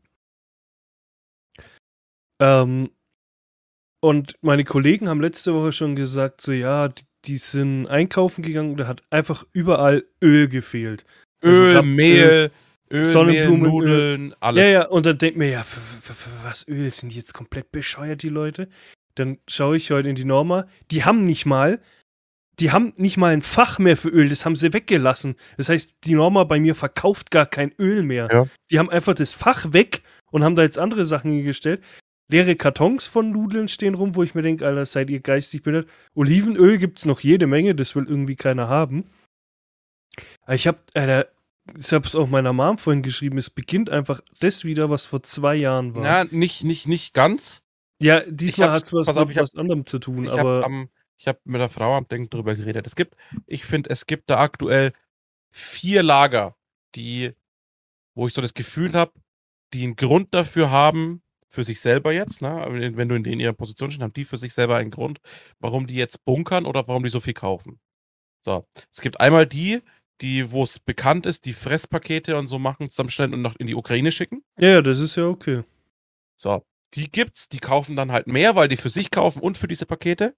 Ähm, 2.40 2.90
und 4.02 4.34
meine 4.40 4.64
Kollegen 4.64 5.08
haben 5.08 5.20
letzte 5.20 5.54
Woche 5.54 5.72
schon 5.72 5.94
gesagt, 5.94 6.40
so 6.40 6.52
ja, 6.52 6.88
die, 6.88 7.04
die 7.26 7.36
sind 7.36 7.86
einkaufen 7.86 8.42
gegangen 8.42 8.72
und 8.72 8.76
da 8.78 8.86
hat 8.86 9.02
einfach 9.10 9.44
überall 9.52 10.04
Öl 10.22 10.48
gefehlt. 10.48 11.04
Also 11.42 11.60
Öl, 11.60 11.76
Rapsöl, 11.76 11.94
Mehl, 11.94 12.50
Öl, 12.90 13.00
Mehl, 13.02 13.06
Sonnenblumenöl. 13.06 13.70
Nudeln, 13.70 14.34
alles. 14.40 14.64
Ja, 14.64 14.72
ja, 14.72 14.86
und 14.88 15.04
dann 15.04 15.18
denkt 15.18 15.36
mir, 15.36 15.50
ja, 15.50 15.62
für, 15.62 15.80
für, 15.80 16.14
für 16.14 16.30
was 16.44 16.66
Öl? 16.66 16.90
Sind 16.90 17.12
die 17.12 17.16
jetzt 17.16 17.34
komplett 17.34 17.70
bescheuert, 17.72 18.22
die 18.22 18.30
Leute? 18.30 18.68
Dann 19.16 19.38
schaue 19.48 19.76
ich 19.76 19.90
heute 19.90 20.08
in 20.08 20.16
die 20.16 20.24
Norma. 20.24 20.66
Die 20.90 21.04
haben 21.04 21.20
nicht 21.20 21.44
mal, 21.44 21.80
die 22.58 22.72
haben 22.72 22.94
nicht 22.96 23.18
mal 23.18 23.32
ein 23.32 23.42
Fach 23.42 23.78
mehr 23.78 23.98
für 23.98 24.08
Öl, 24.08 24.30
das 24.30 24.46
haben 24.46 24.56
sie 24.56 24.72
weggelassen. 24.72 25.36
Das 25.58 25.68
heißt, 25.68 25.92
die 26.04 26.14
Norma 26.14 26.44
bei 26.44 26.58
mir 26.58 26.74
verkauft 26.74 27.30
gar 27.30 27.46
kein 27.46 27.72
Öl 27.78 28.02
mehr. 28.02 28.28
Ja. 28.32 28.46
Die 28.70 28.78
haben 28.78 28.90
einfach 28.90 29.14
das 29.14 29.34
Fach 29.34 29.72
weg 29.72 30.02
und 30.30 30.42
haben 30.42 30.56
da 30.56 30.62
jetzt 30.62 30.78
andere 30.78 31.04
Sachen 31.04 31.32
hingestellt. 31.32 31.82
Leere 32.30 32.56
Kartons 32.56 33.06
von 33.06 33.30
Nudeln 33.30 33.68
stehen 33.68 33.94
rum, 33.94 34.14
wo 34.14 34.22
ich 34.22 34.34
mir 34.34 34.42
denke, 34.42 34.66
Alter, 34.66 34.86
seid 34.86 35.10
ihr 35.10 35.20
geistig 35.20 35.62
behindert. 35.62 35.88
Olivenöl 36.14 36.78
gibt's 36.78 37.04
noch 37.04 37.20
jede 37.20 37.46
Menge, 37.46 37.74
das 37.74 37.94
will 37.96 38.06
irgendwie 38.08 38.36
keiner 38.36 38.68
haben. 38.68 39.10
Aber 40.42 40.54
ich 40.54 40.66
hab, 40.66 40.78
Alter, 40.94 41.28
ich 41.78 41.92
hab's 41.92 42.14
auch 42.14 42.28
meiner 42.28 42.52
Mom 42.52 42.78
vorhin 42.78 43.02
geschrieben, 43.02 43.38
es 43.38 43.50
beginnt 43.50 43.90
einfach 43.90 44.20
das 44.40 44.64
wieder, 44.64 44.90
was 44.90 45.06
vor 45.06 45.22
zwei 45.22 45.54
Jahren 45.56 45.94
war. 45.94 46.04
Ja, 46.04 46.24
nicht, 46.24 46.64
nicht, 46.64 46.88
nicht 46.88 47.14
ganz. 47.14 47.62
Ja, 48.00 48.20
diesmal 48.20 48.70
hab's- 48.70 48.82
hat's 48.84 48.92
was 48.92 49.08
auf, 49.16 49.28
mit 49.28 49.36
hab- 49.36 49.42
was 49.42 49.54
anderem 49.56 49.86
zu 49.86 49.98
tun, 49.98 50.24
Ich 50.24 50.30
aber 50.30 50.38
habe 50.38 50.64
am, 50.64 50.88
ich 51.18 51.28
hab 51.28 51.44
mit 51.44 51.60
der 51.60 51.68
Frau 51.68 51.96
am 51.96 52.08
Denken 52.08 52.30
drüber 52.30 52.54
geredet. 52.54 52.86
Es 52.86 52.96
gibt, 52.96 53.14
ich 53.46 53.64
finde, 53.64 53.90
es 53.90 54.06
gibt 54.06 54.30
da 54.30 54.38
aktuell 54.38 54.92
vier 55.50 56.02
Lager, 56.02 56.56
die, 56.94 57.32
wo 58.14 58.26
ich 58.26 58.32
so 58.34 58.40
das 58.40 58.54
Gefühl 58.54 58.92
habe, 58.94 59.12
die 59.74 59.84
einen 59.84 59.96
Grund 59.96 60.34
dafür 60.34 60.70
haben, 60.70 61.22
für 61.50 61.64
sich 61.64 61.80
selber 61.80 62.12
jetzt, 62.12 62.42
ne? 62.42 62.64
wenn 62.96 63.08
du 63.08 63.16
in, 63.16 63.24
in 63.24 63.40
ihrer 63.40 63.52
Position 63.52 63.90
stehst, 63.90 64.02
haben 64.02 64.12
die 64.12 64.24
für 64.24 64.38
sich 64.38 64.54
selber 64.54 64.76
einen 64.76 64.90
Grund, 64.90 65.20
warum 65.58 65.86
die 65.86 65.96
jetzt 65.96 66.24
bunkern 66.24 66.64
oder 66.64 66.86
warum 66.86 67.02
die 67.02 67.10
so 67.10 67.20
viel 67.20 67.34
kaufen. 67.34 67.80
So, 68.42 68.66
es 68.90 69.00
gibt 69.00 69.20
einmal 69.20 69.46
die, 69.46 69.82
die, 70.20 70.50
wo 70.52 70.62
es 70.62 70.78
bekannt 70.78 71.26
ist, 71.26 71.44
die 71.44 71.52
Fresspakete 71.52 72.36
und 72.36 72.46
so 72.46 72.58
machen, 72.58 72.90
zusammenstellen 72.90 73.34
und 73.34 73.42
noch 73.42 73.56
in 73.56 73.66
die 73.66 73.74
Ukraine 73.74 74.12
schicken. 74.12 74.44
ja, 74.58 74.68
ja, 74.68 74.82
das 74.82 75.00
ist 75.00 75.16
ja 75.16 75.26
okay. 75.26 75.64
So, 76.36 76.64
die 76.94 77.10
gibt's, 77.10 77.48
die 77.48 77.58
kaufen 77.58 77.96
dann 77.96 78.12
halt 78.12 78.26
mehr, 78.26 78.56
weil 78.56 78.68
die 78.68 78.76
für 78.76 78.90
sich 78.90 79.10
kaufen 79.10 79.40
und 79.40 79.58
für 79.58 79.68
diese 79.68 79.86
Pakete. 79.86 80.36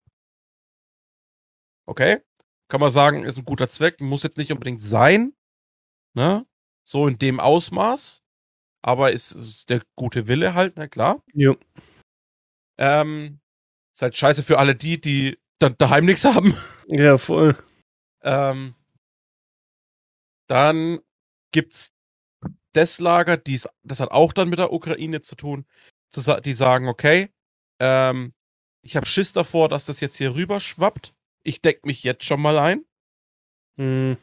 Okay. 1.86 2.20
Kann 2.68 2.80
man 2.80 2.90
sagen, 2.90 3.24
ist 3.24 3.36
ein 3.36 3.44
guter 3.44 3.68
Zweck, 3.68 4.00
muss 4.00 4.22
jetzt 4.22 4.38
nicht 4.38 4.50
unbedingt 4.50 4.82
sein. 4.82 5.34
Ne? 6.14 6.46
So 6.84 7.06
in 7.06 7.18
dem 7.18 7.38
Ausmaß. 7.38 8.21
Aber 8.82 9.12
ist, 9.12 9.32
ist 9.32 9.70
der 9.70 9.82
gute 9.96 10.26
Wille 10.26 10.54
halt, 10.54 10.76
na 10.76 10.88
klar. 10.88 11.22
Ja. 11.32 11.54
Ähm, 12.78 13.40
ist 13.94 14.02
halt 14.02 14.16
scheiße 14.16 14.42
für 14.42 14.58
alle 14.58 14.74
die, 14.74 15.00
die 15.00 15.38
dann 15.58 15.76
daheim 15.78 16.04
nichts 16.04 16.24
haben. 16.24 16.56
Ja, 16.88 17.16
voll. 17.16 17.56
Ähm, 18.22 18.74
dann 20.46 21.00
gibt's 21.52 21.94
das 22.74 22.98
Lager, 23.00 23.38
die's, 23.38 23.66
das 23.82 24.00
hat 24.00 24.10
auch 24.10 24.34
dann 24.34 24.50
mit 24.50 24.58
der 24.58 24.72
Ukraine 24.72 25.22
zu 25.22 25.36
tun, 25.36 25.64
zu, 26.10 26.20
die 26.40 26.52
sagen, 26.52 26.88
okay, 26.88 27.30
ähm, 27.80 28.34
ich 28.82 28.96
habe 28.96 29.06
Schiss 29.06 29.32
davor, 29.32 29.68
dass 29.68 29.86
das 29.86 30.00
jetzt 30.00 30.16
hier 30.16 30.34
rüber 30.34 30.60
schwappt. 30.60 31.14
Ich 31.44 31.62
deck 31.62 31.86
mich 31.86 32.02
jetzt 32.02 32.24
schon 32.24 32.42
mal 32.42 32.58
ein. 32.58 32.84
Hm. 33.76 34.18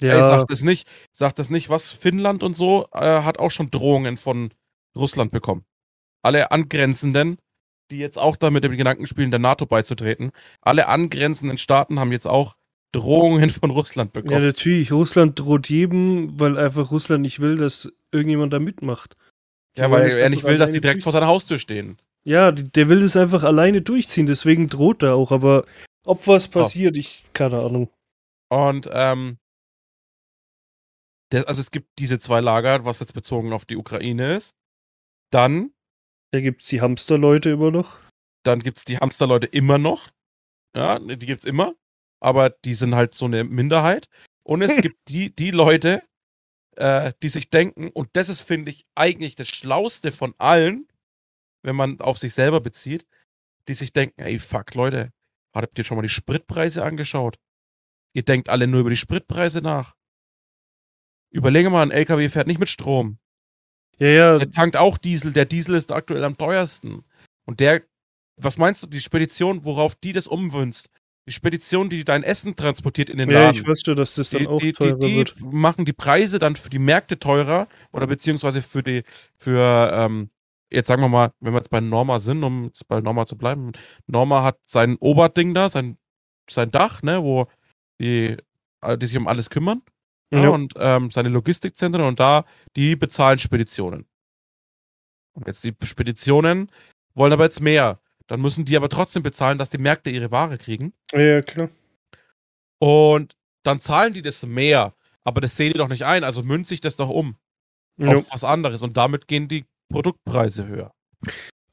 Ja. 0.00 0.08
Ich 0.08 0.14
Ja, 0.14 0.22
sag 0.22 0.48
das 0.48 0.62
nicht, 0.62 0.88
sag 1.12 1.36
das 1.36 1.50
nicht, 1.50 1.68
was 1.70 1.90
Finnland 1.90 2.42
und 2.42 2.54
so 2.54 2.86
äh, 2.92 3.22
hat 3.22 3.38
auch 3.38 3.50
schon 3.50 3.70
Drohungen 3.70 4.16
von 4.16 4.52
Russland 4.96 5.30
bekommen. 5.32 5.64
Alle 6.22 6.50
angrenzenden, 6.50 7.38
die 7.90 7.98
jetzt 7.98 8.18
auch 8.18 8.36
da 8.36 8.50
mit 8.50 8.64
dem 8.64 8.76
Gedanken 8.76 9.06
spielen, 9.06 9.30
der 9.30 9.40
NATO 9.40 9.66
beizutreten, 9.66 10.32
alle 10.62 10.88
angrenzenden 10.88 11.58
Staaten 11.58 12.00
haben 12.00 12.12
jetzt 12.12 12.26
auch 12.26 12.56
Drohungen 12.92 13.50
von 13.50 13.70
Russland 13.70 14.14
ja, 14.14 14.22
bekommen. 14.22 14.44
natürlich. 14.46 14.92
Russland 14.92 15.38
droht 15.38 15.68
jedem, 15.68 16.38
weil 16.38 16.56
einfach 16.58 16.90
Russland 16.90 17.22
nicht 17.22 17.40
will, 17.40 17.56
dass 17.56 17.92
irgendjemand 18.12 18.52
da 18.52 18.58
mitmacht. 18.58 19.16
Die 19.76 19.80
Ja, 19.80 19.90
weil 19.90 20.08
er 20.08 20.30
nicht 20.30 20.44
will, 20.44 20.58
dass 20.58 20.70
die 20.70 20.80
direkt 20.80 21.02
vor 21.02 21.12
seiner 21.12 21.26
Haustür 21.26 21.58
stehen. 21.58 21.98
Ja, 22.24 22.52
die- 22.52 22.70
der 22.70 22.88
will 22.88 23.00
das 23.00 23.16
einfach 23.16 23.42
alleine 23.44 23.82
durchziehen, 23.82 24.26
deswegen 24.26 24.68
droht 24.68 25.02
er 25.02 25.14
auch. 25.14 25.30
Aber 25.32 25.64
ob 26.04 26.26
was 26.26 26.48
passiert, 26.48 26.96
ich 26.96 27.24
keine 27.32 27.58
Ahnung. 27.60 27.90
Und 28.48 28.88
ähm, 28.92 29.38
der, 31.34 31.48
also 31.48 31.60
es 31.60 31.70
gibt 31.70 31.98
diese 31.98 32.18
zwei 32.18 32.40
Lager, 32.40 32.84
was 32.84 33.00
jetzt 33.00 33.14
bezogen 33.14 33.52
auf 33.52 33.64
die 33.64 33.76
Ukraine 33.76 34.36
ist. 34.36 34.54
Dann, 35.30 35.72
Da 36.32 36.40
gibt's 36.40 36.66
die 36.68 36.80
Hamsterleute 36.80 37.50
immer 37.50 37.70
noch. 37.70 37.98
dann 38.44 38.60
gibt's 38.60 38.84
die 38.84 38.98
Hamsterleute 38.98 39.46
immer 39.46 39.78
noch. 39.78 40.10
Ja, 40.76 40.98
die 40.98 41.26
gibt's 41.26 41.44
immer. 41.44 41.74
Aber 42.20 42.50
die 42.50 42.74
sind 42.74 42.94
halt 42.94 43.14
so 43.14 43.26
eine 43.26 43.44
Minderheit. 43.44 44.08
Und 44.44 44.62
es 44.62 44.76
gibt 44.82 44.98
die, 45.08 45.34
die 45.34 45.50
Leute, 45.50 46.02
äh, 46.76 47.12
die 47.22 47.28
sich 47.28 47.50
denken, 47.50 47.88
und 47.88 48.10
das 48.14 48.28
ist, 48.28 48.42
finde 48.42 48.70
ich, 48.70 48.86
eigentlich 48.94 49.36
das 49.36 49.48
Schlauste 49.48 50.12
von 50.12 50.34
allen, 50.38 50.88
wenn 51.62 51.76
man 51.76 52.00
auf 52.00 52.18
sich 52.18 52.34
selber 52.34 52.60
bezieht, 52.60 53.06
die 53.68 53.74
sich 53.74 53.92
denken, 53.92 54.20
ey, 54.20 54.38
fuck, 54.38 54.74
Leute, 54.74 55.12
habt 55.54 55.78
ihr 55.78 55.84
schon 55.84 55.96
mal 55.96 56.02
die 56.02 56.08
Spritpreise 56.08 56.84
angeschaut? 56.84 57.38
Ihr 58.14 58.24
denkt 58.24 58.48
alle 58.48 58.66
nur 58.66 58.80
über 58.80 58.90
die 58.90 58.96
Spritpreise 58.96 59.60
nach. 59.62 59.96
Überlege 61.34 61.68
mal, 61.68 61.82
ein 61.82 61.90
LKW 61.90 62.28
fährt 62.28 62.46
nicht 62.46 62.60
mit 62.60 62.68
Strom. 62.68 63.18
Ja, 63.98 64.06
ja, 64.06 64.38
Der 64.38 64.50
tankt 64.50 64.76
auch 64.76 64.98
Diesel. 64.98 65.32
Der 65.32 65.44
Diesel 65.44 65.74
ist 65.74 65.90
aktuell 65.90 66.22
am 66.22 66.36
teuersten. 66.36 67.04
Und 67.44 67.58
der, 67.58 67.82
was 68.36 68.56
meinst 68.56 68.82
du, 68.82 68.86
die 68.86 69.00
Spedition, 69.00 69.64
worauf 69.64 69.96
die 69.96 70.12
das 70.12 70.28
umwünst? 70.28 70.90
Die 71.26 71.32
Spedition, 71.32 71.90
die 71.90 72.04
dein 72.04 72.22
Essen 72.22 72.54
transportiert 72.54 73.10
in 73.10 73.18
den 73.18 73.30
ja, 73.30 73.40
Laden. 73.40 73.60
ich 73.60 73.66
weiß 73.66 73.82
schon, 73.84 73.96
dass 73.96 74.14
das 74.14 74.30
dann 74.30 74.42
die, 74.42 74.46
auch 74.46 74.60
die, 74.60 74.72
teurer 74.74 74.98
die, 74.98 75.06
die 75.06 75.16
wird. 75.16 75.40
machen 75.40 75.84
die 75.84 75.92
Preise 75.92 76.38
dann 76.38 76.54
für 76.54 76.70
die 76.70 76.78
Märkte 76.78 77.18
teurer 77.18 77.66
oder 77.92 78.06
beziehungsweise 78.06 78.62
für 78.62 78.84
die, 78.84 79.02
für, 79.36 79.90
ähm, 79.92 80.30
jetzt 80.70 80.86
sagen 80.86 81.02
wir 81.02 81.08
mal, 81.08 81.32
wenn 81.40 81.52
wir 81.52 81.58
jetzt 81.58 81.70
bei 81.70 81.80
Norma 81.80 82.20
sind, 82.20 82.44
um 82.44 82.66
jetzt 82.66 82.86
bei 82.86 83.00
Norma 83.00 83.26
zu 83.26 83.36
bleiben, 83.36 83.72
Norma 84.06 84.44
hat 84.44 84.58
sein 84.64 84.96
Oberding 85.00 85.54
da, 85.54 85.68
sein, 85.68 85.98
sein 86.48 86.70
Dach, 86.70 87.02
ne, 87.02 87.22
wo 87.22 87.48
die, 88.00 88.36
die 88.98 89.06
sich 89.06 89.16
um 89.16 89.26
alles 89.26 89.50
kümmern. 89.50 89.82
Ja, 90.32 90.48
und 90.48 90.74
ähm, 90.76 91.10
seine 91.10 91.28
Logistikzentren 91.28 92.04
und 92.04 92.18
da, 92.18 92.44
die 92.76 92.96
bezahlen 92.96 93.38
Speditionen. 93.38 94.06
Und 95.34 95.46
jetzt 95.46 95.62
die 95.64 95.74
Speditionen 95.84 96.70
wollen 97.14 97.32
aber 97.32 97.44
jetzt 97.44 97.60
mehr. 97.60 98.00
Dann 98.26 98.40
müssen 98.40 98.64
die 98.64 98.76
aber 98.76 98.88
trotzdem 98.88 99.22
bezahlen, 99.22 99.58
dass 99.58 99.70
die 99.70 99.78
Märkte 99.78 100.10
ihre 100.10 100.30
Ware 100.30 100.58
kriegen. 100.58 100.92
Ja, 101.12 101.20
ja, 101.20 101.40
klar. 101.42 101.68
Und 102.80 103.36
dann 103.62 103.80
zahlen 103.80 104.12
die 104.12 104.22
das 104.22 104.44
mehr. 104.46 104.94
Aber 105.24 105.40
das 105.40 105.56
sehen 105.56 105.72
die 105.72 105.78
doch 105.78 105.88
nicht 105.88 106.04
ein. 106.04 106.24
Also 106.24 106.42
münzt 106.42 106.68
sich 106.68 106.80
das 106.80 106.96
doch 106.96 107.08
um 107.08 107.36
Ja. 107.98 108.16
auf 108.16 108.26
was 108.30 108.44
anderes. 108.44 108.82
Und 108.82 108.96
damit 108.96 109.28
gehen 109.28 109.48
die 109.48 109.64
Produktpreise 109.90 110.66
höher. 110.66 110.92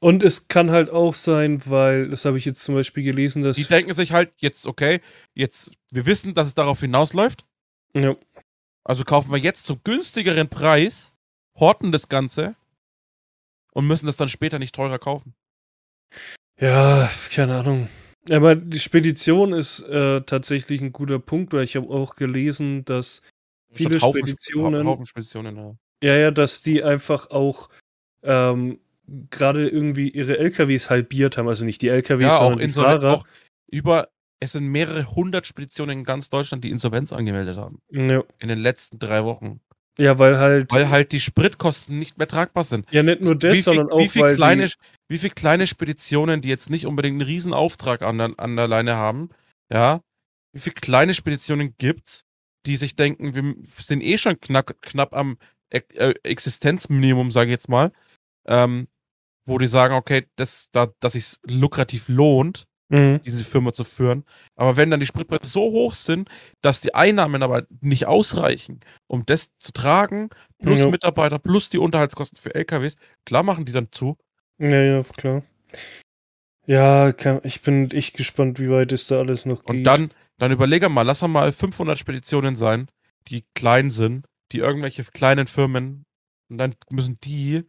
Und 0.00 0.22
es 0.22 0.48
kann 0.48 0.70
halt 0.70 0.90
auch 0.90 1.14
sein, 1.14 1.62
weil, 1.66 2.08
das 2.08 2.24
habe 2.24 2.36
ich 2.38 2.44
jetzt 2.44 2.64
zum 2.64 2.74
Beispiel 2.74 3.04
gelesen, 3.04 3.42
dass. 3.42 3.56
Die 3.56 3.64
denken 3.64 3.94
sich 3.94 4.12
halt 4.12 4.32
jetzt, 4.38 4.66
okay, 4.66 5.00
jetzt, 5.34 5.70
wir 5.90 6.06
wissen, 6.06 6.34
dass 6.34 6.48
es 6.48 6.54
darauf 6.54 6.80
hinausläuft. 6.80 7.44
ja, 7.94 8.16
Also 8.84 9.04
kaufen 9.04 9.30
wir 9.30 9.38
jetzt 9.38 9.66
zum 9.66 9.80
günstigeren 9.84 10.48
Preis, 10.48 11.12
horten 11.58 11.92
das 11.92 12.08
Ganze 12.08 12.56
und 13.72 13.86
müssen 13.86 14.06
das 14.06 14.16
dann 14.16 14.28
später 14.28 14.58
nicht 14.58 14.74
teurer 14.74 14.98
kaufen. 14.98 15.34
ja, 16.60 17.10
keine 17.30 17.58
Ahnung. 17.58 17.88
Aber 18.30 18.54
die 18.54 18.78
Spedition 18.78 19.52
ist 19.52 19.80
äh, 19.80 20.20
tatsächlich 20.22 20.80
ein 20.80 20.92
guter 20.92 21.18
Punkt, 21.18 21.52
weil 21.52 21.64
ich 21.64 21.74
habe 21.74 21.88
auch 21.90 22.14
gelesen, 22.14 22.84
dass 22.84 23.22
viele 23.72 23.98
Statt 23.98 24.02
Haufen- 24.10 24.18
Speditionen, 24.20 24.86
Haufen 24.86 25.06
Speditionen, 25.06 25.56
ja. 25.56 25.74
ja, 26.04 26.16
ja, 26.16 26.30
dass 26.30 26.60
die 26.60 26.84
einfach 26.84 27.30
auch 27.30 27.68
ähm, 28.22 28.78
gerade 29.30 29.68
irgendwie 29.68 30.08
ihre 30.08 30.38
LKWs 30.38 30.88
halbiert 30.88 31.36
haben. 31.36 31.48
Also 31.48 31.64
nicht 31.64 31.82
die 31.82 31.88
LKWs, 31.88 32.20
Ja, 32.22 32.36
auch, 32.38 32.42
sondern 32.42 32.58
die 32.58 32.64
Insol 32.64 32.84
Fahrer. 32.84 33.14
auch 33.16 33.26
über, 33.68 34.08
es 34.42 34.52
sind 34.52 34.66
mehrere 34.66 35.06
hundert 35.14 35.46
Speditionen 35.46 35.98
in 36.00 36.04
ganz 36.04 36.28
Deutschland, 36.28 36.64
die 36.64 36.70
Insolvenz 36.70 37.12
angemeldet 37.12 37.56
haben. 37.56 37.80
Ja. 37.90 38.24
In 38.40 38.48
den 38.48 38.58
letzten 38.58 38.98
drei 38.98 39.24
Wochen. 39.24 39.60
ja, 39.98 40.18
weil 40.18 40.38
halt, 40.38 40.72
Weil 40.72 40.90
halt 40.90 41.12
die 41.12 41.20
Spritkosten 41.20 41.98
nicht 41.98 42.18
mehr 42.18 42.26
tragbar 42.26 42.64
sind. 42.64 42.90
ja 42.90 43.02
nicht 43.02 43.20
nur 43.20 43.36
das, 43.36 43.62
sondern 43.62 43.90
auch, 43.90 44.00
wie, 44.00 44.08
viel 44.08 44.22
weil 44.22 44.34
kleine, 44.34 44.66
die, 44.66 44.74
wie 45.08 45.18
viel 45.18 45.30
kleine 45.30 45.66
Speditionen, 45.66 46.40
die 46.40 46.48
jetzt 46.48 46.70
nicht 46.70 46.86
unbedingt 46.86 47.20
einen 47.20 47.28
riesen 47.28 47.54
Auftrag 47.54 48.02
an 48.02 48.18
der, 48.18 48.34
an 48.38 48.56
der 48.56 48.66
Leine 48.66 48.96
haben, 48.96 49.30
ja, 49.72 50.00
wie 50.52 50.60
viel 50.60 50.72
kleine 50.72 51.14
Speditionen 51.14 51.76
gibt's, 51.78 52.24
die 52.66 52.76
sich 52.76 52.96
denken, 52.96 53.34
wir 53.34 53.54
sind 53.64 54.02
eh 54.02 54.18
schon 54.18 54.40
knapp, 54.40 54.74
knapp 54.82 55.14
am 55.14 55.38
äh, 55.70 56.14
Existenzminimum, 56.24 57.30
sage 57.30 57.50
ich 57.50 57.52
jetzt 57.52 57.68
mal. 57.68 57.92
Ähm, 58.46 58.88
wo 59.44 59.58
die 59.58 59.68
sagen, 59.68 59.94
okay, 59.94 60.26
das, 60.36 60.68
da, 60.72 60.88
dass 61.00 61.12
sich 61.14 61.36
lukrativ 61.44 62.08
lohnt, 62.08 62.66
Mhm. 62.92 63.20
diese 63.24 63.44
Firma 63.44 63.72
zu 63.72 63.84
führen. 63.84 64.24
Aber 64.56 64.76
wenn 64.76 64.90
dann 64.90 65.00
die 65.00 65.06
Spritpreise 65.06 65.50
so 65.50 65.62
hoch 65.72 65.94
sind, 65.94 66.28
dass 66.60 66.82
die 66.82 66.94
Einnahmen 66.94 67.42
aber 67.42 67.64
nicht 67.80 68.06
ausreichen, 68.06 68.80
um 69.08 69.24
das 69.26 69.50
zu 69.58 69.72
tragen, 69.72 70.30
plus 70.62 70.80
Ja. 70.82 70.90
Mitarbeiter, 70.90 71.38
plus 71.40 71.70
die 71.70 71.78
Unterhaltskosten 71.78 72.38
für 72.38 72.54
LKWs, 72.54 72.96
klar 73.26 73.42
machen 73.42 73.64
die 73.64 73.72
dann 73.72 73.88
zu. 73.92 74.16
Ja, 74.58 74.82
ja, 74.82 75.02
klar. 75.02 75.42
Ja, 76.66 77.12
ich 77.42 77.62
bin 77.62 77.90
echt 77.90 78.14
gespannt, 78.16 78.60
wie 78.60 78.70
weit 78.70 78.92
es 78.92 79.06
da 79.08 79.18
alles 79.18 79.46
noch 79.46 79.60
geht. 79.64 79.70
Und 79.70 79.84
dann, 79.84 80.10
dann 80.38 80.52
überlege 80.52 80.88
mal, 80.88 81.02
lass 81.02 81.22
mal 81.22 81.52
500 81.52 81.98
Speditionen 81.98 82.54
sein, 82.56 82.88
die 83.28 83.44
klein 83.54 83.90
sind, 83.90 84.26
die 84.52 84.58
irgendwelche 84.58 85.02
kleinen 85.04 85.46
Firmen, 85.46 86.04
und 86.50 86.58
dann 86.58 86.74
müssen 86.90 87.18
die, 87.24 87.64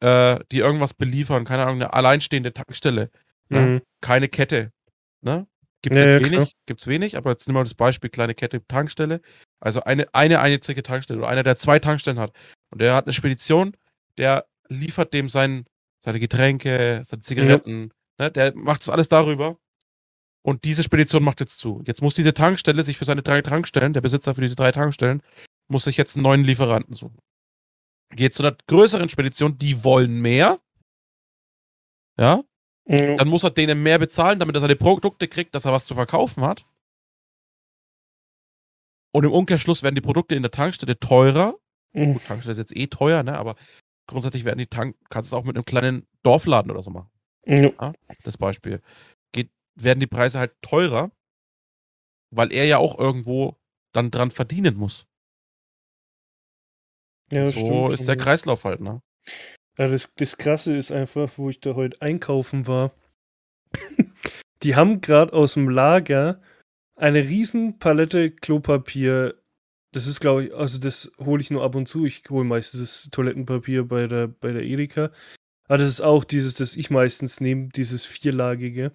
äh, 0.00 0.38
die 0.52 0.58
irgendwas 0.58 0.94
beliefern, 0.94 1.44
keine 1.44 1.64
Ahnung, 1.64 1.76
eine 1.76 1.92
alleinstehende 1.94 2.52
Tankstelle? 2.52 3.10
Mhm. 3.48 3.82
keine 4.00 4.28
Kette, 4.28 4.72
ne? 5.20 5.46
Gibt's 5.82 6.00
Ja, 6.00 6.06
jetzt 6.06 6.20
ja, 6.20 6.32
wenig, 6.32 6.56
gibt's 6.66 6.86
wenig, 6.86 7.16
aber 7.16 7.30
jetzt 7.30 7.46
nehmen 7.46 7.58
wir 7.58 7.64
das 7.64 7.74
Beispiel 7.74 8.10
kleine 8.10 8.34
Kette 8.34 8.66
Tankstelle. 8.66 9.20
Also 9.60 9.82
eine, 9.82 10.12
eine 10.14 10.40
einzige 10.40 10.82
Tankstelle 10.82 11.20
oder 11.20 11.28
einer, 11.28 11.42
der 11.42 11.56
zwei 11.56 11.78
Tankstellen 11.78 12.18
hat. 12.18 12.32
Und 12.70 12.80
der 12.80 12.94
hat 12.94 13.06
eine 13.06 13.12
Spedition, 13.12 13.76
der 14.18 14.46
liefert 14.68 15.14
dem 15.14 15.28
sein, 15.28 15.64
seine 16.04 16.18
Getränke, 16.18 17.02
seine 17.04 17.22
Zigaretten, 17.22 17.92
ne? 18.18 18.32
Der 18.32 18.54
macht 18.56 18.80
das 18.80 18.90
alles 18.90 19.08
darüber. 19.08 19.58
Und 20.42 20.64
diese 20.64 20.82
Spedition 20.82 21.24
macht 21.24 21.40
jetzt 21.40 21.58
zu. 21.58 21.82
Jetzt 21.86 22.02
muss 22.02 22.14
diese 22.14 22.32
Tankstelle 22.32 22.82
sich 22.84 22.96
für 22.96 23.04
seine 23.04 23.22
drei 23.22 23.42
Tankstellen, 23.42 23.92
der 23.92 24.00
Besitzer 24.00 24.34
für 24.34 24.40
diese 24.42 24.54
drei 24.54 24.72
Tankstellen, 24.72 25.22
muss 25.68 25.84
sich 25.84 25.96
jetzt 25.96 26.16
einen 26.16 26.22
neuen 26.22 26.44
Lieferanten 26.44 26.94
suchen. 26.94 27.18
Geht 28.10 28.34
zu 28.34 28.44
einer 28.44 28.56
größeren 28.68 29.08
Spedition, 29.08 29.58
die 29.58 29.82
wollen 29.82 30.20
mehr. 30.20 30.60
Ja, 32.18 32.44
Mhm. 32.86 33.16
dann 33.16 33.28
muss 33.28 33.42
er 33.44 33.50
denen 33.50 33.82
mehr 33.82 33.98
bezahlen, 33.98 34.38
damit 34.38 34.54
er 34.56 34.60
seine 34.60 34.76
Produkte 34.76 35.26
kriegt, 35.26 35.54
dass 35.54 35.64
er 35.64 35.72
was 35.72 35.86
zu 35.86 35.94
verkaufen 35.94 36.44
hat. 36.44 36.64
Und 39.12 39.24
im 39.24 39.32
Umkehrschluss 39.32 39.82
werden 39.82 39.94
die 39.94 40.00
Produkte 40.00 40.34
in 40.34 40.42
der 40.42 40.52
Tankstelle 40.52 40.98
teurer. 40.98 41.54
Mhm. 41.92 42.14
Gut, 42.14 42.24
Tankstelle 42.26 42.52
ist 42.52 42.58
jetzt 42.58 42.76
eh 42.76 42.86
teuer, 42.86 43.22
ne? 43.22 43.38
Aber 43.38 43.56
grundsätzlich 44.06 44.44
werden 44.44 44.58
die 44.58 44.66
Tank, 44.68 44.96
kannst 45.10 45.32
du 45.32 45.36
es 45.36 45.40
auch 45.40 45.44
mit 45.44 45.56
einem 45.56 45.64
kleinen 45.64 46.06
Dorfladen 46.22 46.70
oder 46.70 46.82
so 46.82 46.90
machen. 46.90 47.10
Ja. 47.44 47.92
Das 48.22 48.36
Beispiel. 48.38 48.80
Geht, 49.32 49.50
werden 49.74 50.00
die 50.00 50.06
Preise 50.06 50.38
halt 50.38 50.54
teurer, 50.62 51.10
weil 52.30 52.52
er 52.52 52.66
ja 52.66 52.78
auch 52.78 52.98
irgendwo 52.98 53.56
dann 53.92 54.10
dran 54.10 54.30
verdienen 54.30 54.76
muss. 54.76 55.06
Ja, 57.32 57.46
so 57.46 57.52
stimmt 57.52 57.92
ist 57.94 58.06
der. 58.06 58.16
Kreislauf 58.16 58.64
halt, 58.64 58.80
ne? 58.80 59.00
Ja, 59.78 59.88
das, 59.88 60.10
das 60.16 60.38
Krasse 60.38 60.76
ist 60.76 60.90
einfach, 60.90 61.30
wo 61.36 61.50
ich 61.50 61.60
da 61.60 61.74
heute 61.74 62.00
einkaufen 62.00 62.66
war. 62.66 62.92
Die 64.62 64.74
haben 64.74 65.00
gerade 65.00 65.32
aus 65.32 65.54
dem 65.54 65.68
Lager 65.68 66.40
eine 66.96 67.22
riesen 67.22 67.78
Palette 67.78 68.30
Klopapier. 68.30 69.34
Das 69.92 70.06
ist, 70.06 70.20
glaube 70.20 70.44
ich, 70.44 70.54
also 70.54 70.78
das 70.78 71.12
hole 71.18 71.42
ich 71.42 71.50
nur 71.50 71.62
ab 71.62 71.74
und 71.74 71.88
zu. 71.88 72.06
Ich 72.06 72.22
hole 72.30 72.44
meistens 72.44 72.80
das 72.80 73.10
Toilettenpapier 73.10 73.86
bei 73.86 74.06
der, 74.06 74.28
bei 74.28 74.52
der 74.52 74.62
Edeka. 74.62 75.10
Aber 75.68 75.78
das 75.78 75.88
ist 75.88 76.00
auch 76.00 76.24
dieses, 76.24 76.54
das 76.54 76.74
ich 76.74 76.90
meistens 76.90 77.40
nehme, 77.40 77.68
dieses 77.68 78.04
vierlagige. 78.06 78.92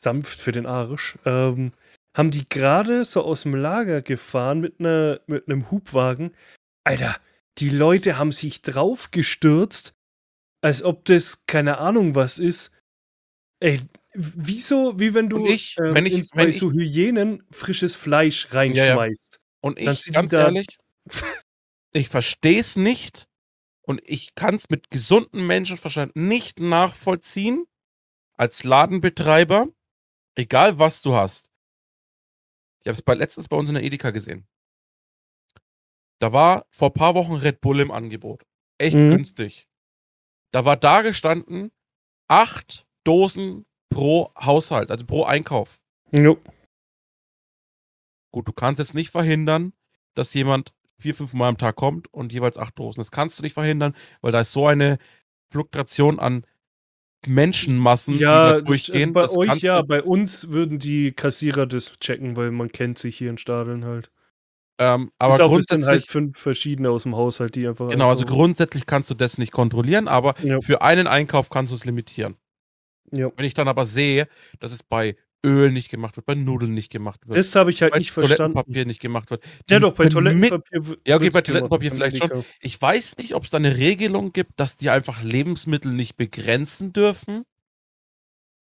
Sanft 0.00 0.38
für 0.38 0.52
den 0.52 0.66
Arsch. 0.66 1.18
Ähm, 1.24 1.72
haben 2.16 2.30
die 2.30 2.48
gerade 2.48 3.04
so 3.04 3.22
aus 3.22 3.42
dem 3.42 3.54
Lager 3.54 4.02
gefahren 4.02 4.60
mit, 4.60 4.80
einer, 4.80 5.20
mit 5.26 5.48
einem 5.48 5.70
Hubwagen. 5.70 6.34
Alter, 6.84 7.16
die 7.58 7.70
Leute 7.70 8.18
haben 8.18 8.32
sich 8.32 8.62
draufgestürzt, 8.62 9.94
als 10.62 10.82
ob 10.82 11.04
das 11.04 11.44
keine 11.46 11.78
Ahnung 11.78 12.14
was 12.14 12.38
ist. 12.38 12.70
Ey, 13.60 13.80
wieso, 14.14 14.98
wie 14.98 15.14
wenn 15.14 15.28
du 15.28 15.36
Und 15.36 15.46
ich, 15.46 15.76
ähm, 15.78 15.94
wenn 15.94 16.06
ich- 16.06 16.14
ins, 16.14 16.30
wenn 16.34 16.46
bei 16.46 16.50
ich- 16.50 16.58
so 16.58 16.70
Hyänen 16.70 17.42
frisches 17.50 17.94
Fleisch 17.94 18.52
reinschmeißt. 18.52 19.40
Und 19.60 19.78
Dann 19.78 19.94
ich, 19.94 20.00
sind 20.02 20.14
die 20.14 20.20
ganz 20.20 20.32
ehrlich, 20.32 20.66
ich 21.92 22.08
verstehe 22.08 22.58
es 22.60 22.76
nicht 22.76 23.28
und 23.82 24.00
ich 24.04 24.34
kann 24.34 24.54
es 24.54 24.70
mit 24.70 24.90
gesundem 24.90 25.46
Menschenverstand 25.46 26.16
nicht 26.16 26.58
nachvollziehen, 26.60 27.66
als 28.34 28.64
Ladenbetreiber, 28.64 29.68
egal 30.34 30.78
was 30.78 31.02
du 31.02 31.14
hast. 31.14 31.48
Ich 32.80 32.88
habe 32.88 32.94
es 32.94 33.02
bei, 33.02 33.14
letztens 33.14 33.46
bei 33.46 33.56
uns 33.56 33.68
in 33.68 33.74
der 33.76 33.84
Edeka 33.84 34.10
gesehen. 34.10 34.48
Da 36.22 36.32
war 36.32 36.66
vor 36.70 36.90
ein 36.90 36.94
paar 36.94 37.16
Wochen 37.16 37.32
Red 37.34 37.60
Bull 37.60 37.80
im 37.80 37.90
Angebot. 37.90 38.44
Echt 38.78 38.94
Mhm. 38.96 39.10
günstig. 39.10 39.66
Da 40.52 40.64
war 40.64 40.76
da 40.76 41.02
gestanden 41.02 41.72
acht 42.28 42.86
Dosen 43.02 43.66
pro 43.90 44.32
Haushalt, 44.38 44.92
also 44.92 45.04
pro 45.04 45.24
Einkauf. 45.24 45.80
Jo. 46.12 46.38
Gut, 48.32 48.46
du 48.46 48.52
kannst 48.52 48.78
jetzt 48.78 48.94
nicht 48.94 49.10
verhindern, 49.10 49.72
dass 50.14 50.32
jemand 50.32 50.72
vier, 51.00 51.14
fünf 51.16 51.32
Mal 51.32 51.48
am 51.48 51.58
Tag 51.58 51.74
kommt 51.74 52.06
und 52.14 52.32
jeweils 52.32 52.56
acht 52.56 52.78
Dosen. 52.78 53.00
Das 53.00 53.10
kannst 53.10 53.38
du 53.38 53.42
nicht 53.42 53.54
verhindern, 53.54 53.96
weil 54.20 54.30
da 54.30 54.42
ist 54.42 54.52
so 54.52 54.68
eine 54.68 54.98
Fluktuation 55.50 56.20
an 56.20 56.46
Menschenmassen, 57.26 58.14
die 58.14 58.20
Ja, 58.22 58.30
da 58.30 58.42
das, 58.42 58.52
also 58.52 58.64
durchgehen. 58.66 59.12
bei 59.12 59.22
das 59.22 59.36
euch 59.36 59.60
ja, 59.62 59.82
bei 59.82 60.02
uns 60.02 60.50
würden 60.50 60.78
die 60.78 61.10
Kassierer 61.12 61.66
das 61.66 61.98
checken, 61.98 62.36
weil 62.36 62.52
man 62.52 62.70
kennt 62.70 62.98
sich 62.98 63.18
hier 63.18 63.30
in 63.30 63.38
Stadeln 63.38 63.84
halt. 63.84 64.12
Ähm, 64.82 65.10
Aber 65.18 65.36
sind 65.36 65.46
grundsätzlich, 65.48 65.88
halt 65.88 66.06
fünf 66.08 66.38
verschiedene 66.38 66.90
aus 66.90 67.04
dem 67.04 67.14
Haushalt, 67.16 67.54
die 67.54 67.66
einfach. 67.68 67.88
genau, 67.90 68.08
also 68.08 68.24
grundsätzlich 68.24 68.86
kannst 68.86 69.10
du 69.10 69.14
das 69.14 69.38
nicht 69.38 69.52
kontrollieren, 69.52 70.08
aber 70.08 70.34
Ja. 70.42 70.60
für 70.60 70.82
einen 70.82 71.06
Einkauf 71.06 71.50
kannst 71.50 71.70
du 71.72 71.76
es 71.76 71.84
limitieren. 71.84 72.36
Ja. 73.12 73.30
Wenn 73.36 73.44
ich 73.46 73.54
dann 73.54 73.68
aber 73.68 73.84
sehe, 73.84 74.26
dass 74.60 74.72
es 74.72 74.82
bei 74.82 75.16
Öl 75.44 75.72
nicht 75.72 75.90
gemacht 75.90 76.16
wird, 76.16 76.24
bei 76.24 76.34
Nudeln 76.36 76.72
nicht 76.72 76.90
gemacht 76.90 77.26
wird, 77.28 77.36
Das 77.36 77.54
habe 77.56 77.70
ich 77.70 77.82
halt 77.82 77.92
bei 77.92 77.98
nicht 77.98 78.12
verstanden. 78.12 78.54
Toilettenpapier 78.54 78.86
nicht 78.86 79.00
gemacht 79.00 79.30
wird. 79.30 79.42
Ja, 79.68 79.78
die 79.78 79.82
doch, 79.82 79.92
bei 79.94 80.08
Toilettenpapier. 80.08 80.96
Ja, 81.06 81.16
okay, 81.16 81.30
bei 81.30 81.40
Toilettenpapier 81.42 81.92
vielleicht 81.92 82.18
schon. 82.18 82.44
Ich 82.60 82.80
weiß 82.80 83.16
nicht, 83.18 83.34
ob 83.34 83.44
es 83.44 83.50
da 83.50 83.56
eine 83.58 83.76
Regelung 83.76 84.32
gibt, 84.32 84.58
dass 84.60 84.76
die 84.76 84.88
einfach 84.90 85.22
Lebensmittel 85.22 85.92
nicht 85.92 86.16
begrenzen 86.16 86.92
dürfen. 86.92 87.42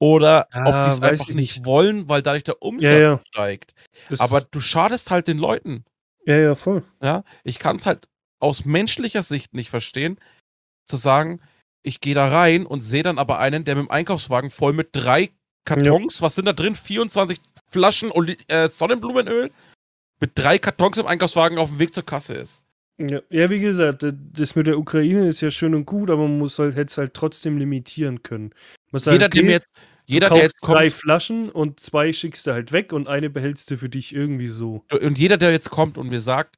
Oder 0.03 0.49
Ah, 0.53 0.65
ob 0.67 0.85
die 0.87 0.91
es 0.97 1.03
einfach 1.03 1.29
ich 1.29 1.35
nicht 1.35 1.57
nicht. 1.59 1.67
wollen, 1.67 2.09
weil 2.09 2.23
dadurch 2.23 2.45
der 2.45 2.63
Umsatz 2.63 2.85
Ja, 2.85 2.99
ja. 2.99 3.21
steigt. 3.29 3.75
Das, 4.09 4.21
Aber 4.21 4.41
du 4.41 4.61
schadest 4.61 5.11
halt 5.11 5.29
den 5.29 5.37
Leuten. 5.39 5.85
Ja, 6.27 6.37
ja, 6.37 6.55
voll. 6.55 6.83
Ja, 7.03 7.25
ich 7.45 7.59
kann 7.59 7.77
es 7.77 7.87
halt 7.87 8.09
aus 8.39 8.65
menschlicher 8.65 9.23
Sicht 9.23 9.55
nicht 9.55 9.71
verstehen, 9.71 10.19
zu 10.87 10.97
sagen, 10.97 11.41
ich 11.83 12.01
gehe 12.01 12.15
da 12.15 12.29
rein 12.29 12.67
und 12.67 12.81
sehe 12.81 13.03
dann 13.03 13.19
aber 13.19 13.39
einen, 13.39 13.65
der 13.65 13.77
mit 13.77 13.87
dem 13.87 13.91
Einkaufswagen 13.91 14.51
voll 14.51 14.73
mit 14.73 14.89
drei 14.93 15.31
Kartons, 15.65 16.23
was 16.23 16.35
sind 16.35 16.47
da 16.47 16.53
drin? 16.53 16.75
24 16.75 17.39
Flaschen 17.71 18.11
Oli 18.11 18.37
äh, 18.49 18.69
Sonnenblumenöl 18.69 19.51
mit 20.21 20.33
drei 20.35 20.59
Kartons 20.59 20.99
im 20.99 21.07
Einkaufswagen 21.07 21.59
auf 21.59 21.71
dem 21.71 21.79
Weg 21.79 21.95
zur 21.95 22.05
Kasse 22.05 22.35
ist. 22.35 22.61
Ja, 22.99 23.21
ja, 23.31 23.49
wie 23.49 23.61
gesagt, 23.61 24.05
das 24.33 24.57
mit 24.57 24.67
der 24.67 24.79
Ukraine 24.79 25.27
ist 25.29 25.41
ja 25.41 25.51
schön 25.51 25.75
und 25.75 25.87
gut, 25.87 26.11
aber 26.11 26.23
man 26.23 26.39
muss 26.39 26.59
halt, 26.59 26.77
hätte 26.77 26.91
es 26.91 26.99
halt 26.99 27.15
trotzdem 27.15 27.57
limitieren 27.57 28.23
können. 28.23 28.53
Sagt, 28.93 29.15
Jeder, 29.15 29.29
der 29.31 29.41
okay, 29.41 29.47
mir 29.47 29.53
jetzt, 29.53 29.69
jeder, 30.11 30.29
der 30.29 30.43
jetzt 30.43 30.61
kommt, 30.61 30.77
drei 30.77 30.91
Flaschen 30.91 31.51
und 31.51 31.81
zwei 31.81 32.13
schickst 32.13 32.47
du 32.47 32.53
halt 32.53 32.73
weg 32.73 32.93
und 32.93 33.09
eine 33.09 33.31
behältst 33.31 33.71
du 33.71 33.77
für 33.77 33.89
dich 33.89 34.15
irgendwie 34.15 34.49
so. 34.49 34.85
und 34.91 35.19
jeder, 35.19 35.37
der 35.37 35.53
jetzt 35.53 35.71
kommt 35.71 35.99
und 35.99 36.09
mir 36.09 36.21
sagt, 36.21 36.57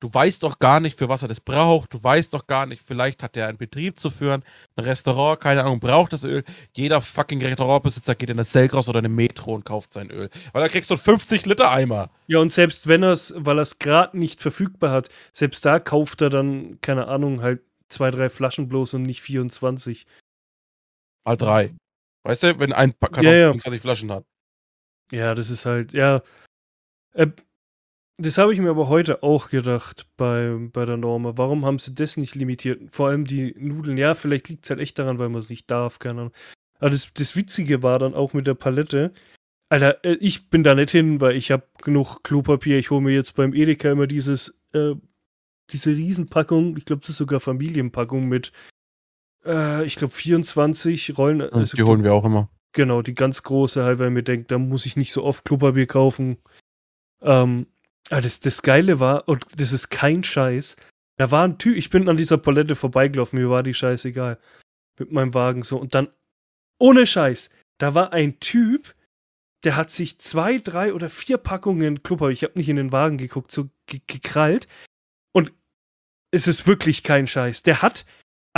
du 0.00 0.12
weißt 0.12 0.42
doch 0.42 0.58
gar 0.58 0.80
nicht, 0.80 0.98
für 0.98 1.08
was 1.08 1.22
er 1.22 1.28
das 1.28 1.40
braucht, 1.40 1.94
du 1.94 2.02
weißt 2.02 2.32
doch 2.34 2.46
gar 2.46 2.66
nicht, 2.66 2.82
vielleicht 2.86 3.22
hat 3.22 3.36
er 3.36 3.48
einen 3.48 3.58
Betrieb 3.58 3.98
zu 3.98 4.10
führen, 4.10 4.44
ein 4.76 4.84
Restaurant, 4.84 5.40
keine 5.40 5.64
Ahnung, 5.64 5.80
braucht 5.80 6.12
das 6.12 6.24
Öl. 6.24 6.44
Jeder 6.74 7.00
fucking 7.00 7.42
Restaurantbesitzer 7.42 8.14
geht 8.14 8.30
in 8.30 8.36
das 8.36 8.52
Selgros 8.52 8.88
oder 8.88 8.98
eine 8.98 9.08
Metro 9.08 9.54
und 9.54 9.64
kauft 9.64 9.92
sein 9.92 10.10
Öl. 10.10 10.30
Weil 10.52 10.62
da 10.62 10.68
kriegst 10.68 10.90
du 10.90 10.94
einen 10.94 11.02
50 11.02 11.46
Liter 11.46 11.70
Eimer. 11.70 12.10
Ja, 12.26 12.38
und 12.38 12.50
selbst 12.50 12.86
wenn 12.86 13.02
er 13.02 13.12
es, 13.12 13.34
weil 13.36 13.58
er 13.58 13.62
es 13.62 13.78
gerade 13.78 14.18
nicht 14.18 14.40
verfügbar 14.40 14.90
hat, 14.90 15.08
selbst 15.32 15.64
da 15.64 15.80
kauft 15.80 16.22
er 16.22 16.30
dann, 16.30 16.80
keine 16.80 17.08
Ahnung, 17.08 17.42
halt 17.42 17.62
zwei, 17.88 18.10
drei 18.10 18.30
Flaschen 18.30 18.68
bloß 18.68 18.94
und 18.94 19.02
nicht 19.02 19.22
24. 19.22 20.06
Mal 21.24 21.36
drei. 21.36 21.74
Weißt 22.28 22.42
du, 22.42 22.58
wenn 22.58 22.74
ein 22.74 22.92
Karton 23.00 23.24
Ja, 23.24 23.32
ja. 23.32 23.48
25 23.48 23.80
Flaschen 23.80 24.12
hat. 24.12 24.26
Ja, 25.10 25.34
das 25.34 25.48
ist 25.48 25.64
halt, 25.64 25.94
ja. 25.94 26.22
Äh, 27.14 27.28
das 28.18 28.36
habe 28.36 28.52
ich 28.52 28.60
mir 28.60 28.68
aber 28.68 28.90
heute 28.90 29.22
auch 29.22 29.48
gedacht 29.48 30.06
bei, 30.18 30.54
bei 30.70 30.84
der 30.84 30.98
Norma. 30.98 31.38
Warum 31.38 31.64
haben 31.64 31.78
sie 31.78 31.94
das 31.94 32.18
nicht 32.18 32.34
limitiert? 32.34 32.82
Vor 32.90 33.08
allem 33.08 33.24
die 33.24 33.54
Nudeln. 33.58 33.96
Ja, 33.96 34.12
vielleicht 34.12 34.50
liegt 34.50 34.66
es 34.66 34.70
halt 34.70 34.78
echt 34.78 34.98
daran, 34.98 35.18
weil 35.18 35.30
man 35.30 35.38
es 35.40 35.48
nicht 35.48 35.70
darf, 35.70 36.00
keine 36.00 36.20
Ahnung. 36.20 36.34
Aber 36.78 36.90
das, 36.90 37.10
das 37.14 37.34
Witzige 37.34 37.82
war 37.82 37.98
dann 37.98 38.12
auch 38.12 38.34
mit 38.34 38.46
der 38.46 38.52
Palette. 38.52 39.10
Alter, 39.70 40.04
äh, 40.04 40.18
ich 40.20 40.50
bin 40.50 40.62
da 40.62 40.74
nicht 40.74 40.90
hin, 40.90 41.22
weil 41.22 41.34
ich 41.34 41.50
habe 41.50 41.66
genug 41.82 42.22
Klopapier. 42.24 42.78
Ich 42.78 42.90
hole 42.90 43.00
mir 43.00 43.14
jetzt 43.14 43.36
beim 43.36 43.54
Edeka 43.54 43.90
immer 43.90 44.06
dieses, 44.06 44.54
äh, 44.74 44.92
diese 45.70 45.92
Riesenpackung. 45.92 46.76
Ich 46.76 46.84
glaube, 46.84 47.00
das 47.00 47.08
ist 47.08 47.16
sogar 47.16 47.40
Familienpackung 47.40 48.28
mit, 48.28 48.52
äh, 49.48 49.84
ich 49.84 49.96
glaube, 49.96 50.12
24 50.14 51.18
Rollen. 51.18 51.42
also 51.42 51.76
die 51.76 51.82
holen 51.82 52.04
wir 52.04 52.14
auch 52.14 52.24
immer. 52.24 52.50
Genau, 52.72 53.02
die 53.02 53.14
ganz 53.14 53.42
große, 53.42 53.82
halt, 53.82 53.98
weil 53.98 54.10
mir 54.10 54.22
denkt, 54.22 54.50
da 54.50 54.58
muss 54.58 54.86
ich 54.86 54.96
nicht 54.96 55.12
so 55.12 55.24
oft 55.24 55.44
Klopapier 55.44 55.86
kaufen. 55.86 56.36
Ähm, 57.22 57.66
aber 58.10 58.20
das, 58.20 58.40
das 58.40 58.62
Geile 58.62 59.00
war, 59.00 59.26
und 59.28 59.44
das 59.56 59.72
ist 59.72 59.88
kein 59.88 60.22
Scheiß, 60.22 60.76
da 61.16 61.30
war 61.30 61.44
ein 61.44 61.58
Typ, 61.58 61.76
ich 61.76 61.90
bin 61.90 62.08
an 62.08 62.16
dieser 62.16 62.38
Palette 62.38 62.76
vorbeigelaufen, 62.76 63.38
mir 63.38 63.50
war 63.50 63.62
die 63.62 63.74
scheißegal. 63.74 64.38
mit 64.98 65.12
meinem 65.12 65.34
Wagen 65.34 65.62
so. 65.62 65.78
Und 65.78 65.94
dann, 65.94 66.08
ohne 66.78 67.06
Scheiß, 67.06 67.50
da 67.78 67.94
war 67.94 68.12
ein 68.12 68.38
Typ, 68.40 68.94
der 69.64 69.76
hat 69.76 69.90
sich 69.90 70.18
zwei, 70.18 70.58
drei 70.58 70.94
oder 70.94 71.10
vier 71.10 71.38
Packungen 71.38 72.02
Klubber, 72.02 72.30
ich 72.30 72.44
habe 72.44 72.56
nicht 72.56 72.68
in 72.68 72.76
den 72.76 72.92
Wagen 72.92 73.16
geguckt, 73.16 73.50
so 73.50 73.68
gekrallt. 73.86 74.68
Und 75.32 75.52
es 76.30 76.46
ist 76.46 76.66
wirklich 76.66 77.02
kein 77.02 77.26
Scheiß. 77.26 77.62
Der 77.62 77.82
hat 77.82 78.04